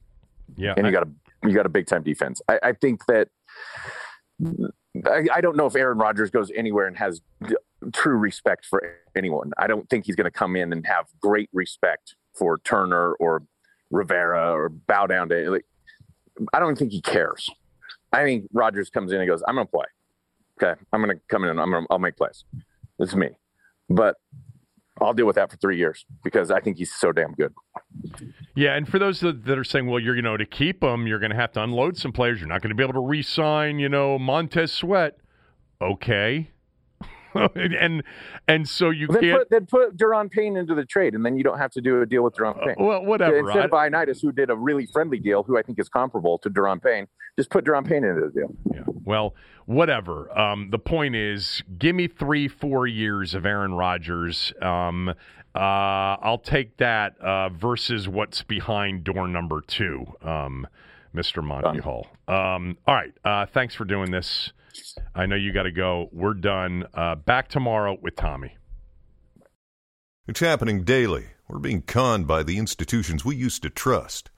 Yeah, 0.56 0.74
and 0.78 0.86
you 0.86 0.92
got 0.92 1.04
a 1.04 1.12
you 1.48 1.54
got 1.54 1.66
a 1.66 1.70
big 1.70 1.88
time 1.88 2.04
defense. 2.04 2.42
I, 2.48 2.60
I 2.64 2.74
think 2.74 3.06
that. 3.08 3.30
I, 5.06 5.26
I 5.34 5.42
don't 5.42 5.56
know 5.56 5.66
if 5.66 5.76
Aaron 5.76 5.98
Rodgers 5.98 6.30
goes 6.30 6.52
anywhere 6.56 6.86
and 6.86 6.96
has 6.98 7.22
d- 7.48 7.56
true 7.94 8.18
respect 8.18 8.66
for 8.66 8.96
anyone. 9.16 9.52
I 9.58 9.66
don't 9.66 9.90
think 9.90 10.06
he's 10.06 10.16
going 10.16 10.26
to 10.26 10.32
come 10.32 10.56
in 10.56 10.72
and 10.72 10.86
have 10.86 11.08
great 11.20 11.50
respect 11.52 12.16
for 12.34 12.60
Turner 12.60 13.14
or 13.14 13.44
Rivera 13.90 14.52
or 14.52 14.70
bow 14.70 15.08
down 15.08 15.30
to. 15.30 15.50
Like, 15.50 15.66
I 16.54 16.60
don't 16.60 16.78
think 16.78 16.92
he 16.92 17.02
cares. 17.02 17.50
I 18.12 18.24
think 18.24 18.46
Rodgers 18.54 18.90
comes 18.90 19.12
in 19.12 19.20
and 19.20 19.28
goes, 19.28 19.44
"I'm 19.48 19.56
going 19.56 19.68
to 19.68 19.72
play. 19.72 19.86
Okay, 20.62 20.80
I'm 20.92 21.04
going 21.04 21.16
to 21.16 21.22
come 21.28 21.44
in 21.44 21.50
and 21.50 21.60
I'm 21.60 21.72
going 21.72 21.84
to 21.84 21.88
I'll 21.90 22.00
make 22.00 22.16
plays. 22.16 22.46
Is 23.00 23.16
me." 23.16 23.30
But 23.90 24.18
I'll 25.02 25.14
deal 25.14 25.26
with 25.26 25.36
that 25.36 25.50
for 25.50 25.58
three 25.58 25.78
years 25.78 26.06
because 26.24 26.52
I 26.52 26.60
think 26.60 26.78
he's 26.78 26.94
so 26.94 27.12
damn 27.12 27.34
good. 27.34 27.54
Yeah, 28.56 28.76
and 28.76 28.88
for 28.88 29.00
those 29.00 29.20
that, 29.22 29.50
are 29.50 29.64
saying, 29.64 29.88
well, 29.88 30.00
you're 30.00 30.16
you 30.16 30.22
know 30.22 30.38
to 30.38 30.46
keep 30.46 30.84
him, 30.84 31.08
you're 31.08 31.20
going 31.20 31.32
to 31.32 31.36
have 31.36 31.52
to 31.54 31.64
unload 31.64 31.98
some 31.98 32.12
players. 32.12 32.40
You're 32.40 32.50
not 32.50 32.62
going 32.62 32.70
to 32.70 32.76
be 32.76 32.84
able 32.84 32.94
to 32.94 33.00
re-sign, 33.08 33.80
you 33.80 33.90
know, 33.90 34.20
Montez 34.20 34.72
Sweat. 34.72 35.18
Okay, 35.82 36.52
and 37.56 38.04
and 38.48 38.70
so 38.70 38.90
you 38.92 39.08
Then 39.08 39.22
can't. 39.22 39.40
put 39.40 39.50
then 39.50 39.66
put 39.66 39.98
Daron 39.98 40.30
Payne 40.30 40.56
into 40.56 40.76
the 40.76 40.86
trade, 40.86 41.16
and 41.16 41.26
then 41.26 41.36
you 41.38 41.44
don't 41.44 41.58
have 41.58 41.72
to 41.72 41.82
do 41.82 42.02
a 42.02 42.06
deal 42.06 42.24
with 42.24 42.36
Daron 42.36 42.62
uh, 42.62 42.66
Payne. 42.68 42.76
well, 42.86 43.04
whatever. 43.04 43.40
Instead 43.40 43.64
I- 43.64 43.66
of 43.66 43.72
Ioannidis, 43.72 44.22
who 44.22 44.32
did 44.32 44.50
a 44.50 44.56
really 44.56 44.86
friendly 44.94 45.20
deal, 45.20 45.44
who 45.44 45.58
I 45.58 45.64
think 45.64 45.80
is 45.80 45.90
comparable 45.90 46.38
to 46.40 46.50
Daron 46.50 46.82
Payne, 46.82 47.08
just 47.38 47.50
put 47.50 47.66
Daron 47.66 47.88
Payne 47.88 48.04
into 48.04 48.22
the 48.22 48.30
deal. 48.30 48.56
Yeah. 48.74 48.84
Well, 49.06 49.36
whatever. 49.66 50.38
Um, 50.38 50.70
the 50.70 50.80
point 50.80 51.16
is, 51.16 51.64
give 51.78 51.96
me 51.96 52.08
three, 52.08 52.48
four 52.48 52.88
years 52.88 53.34
of 53.34 53.46
Aaron 53.46 53.74
Rodgers. 53.74 54.54
Um, 54.62 55.10
uh, 55.56 56.18
I'll 56.22 56.42
take 56.44 56.78
that 56.78 57.20
uh, 57.20 57.50
versus 57.50 58.08
what's 58.08 58.44
behind 58.44 59.04
door 59.04 59.28
number 59.28 59.62
two, 59.62 60.06
um, 60.22 60.68
Mr. 61.16 61.44
Monty 61.44 61.80
Hall. 61.80 62.08
Um, 62.28 62.78
all 62.88 62.96
right. 62.96 63.14
Uh, 63.24 63.46
thanks 63.46 63.76
for 63.76 63.86
doing 63.86 64.12
this. 64.12 64.52
I 65.14 65.28
know 65.28 65.36
you 65.36 65.54
got 65.54 65.64
to 65.64 65.72
go. 65.72 66.10
We're 66.12 66.34
done. 66.34 66.86
Uh, 66.94 67.16
back 67.16 67.50
tomorrow 67.50 67.98
with 68.02 68.16
Tommy. 68.16 68.58
It's 70.28 70.40
happening 70.40 70.84
daily. 70.84 71.28
We're 71.48 71.60
being 71.60 71.82
conned 71.84 72.28
by 72.28 72.42
the 72.44 72.58
institutions 72.58 73.24
we 73.24 73.36
used 73.36 73.62
to 73.64 73.70
trust. 73.70 74.32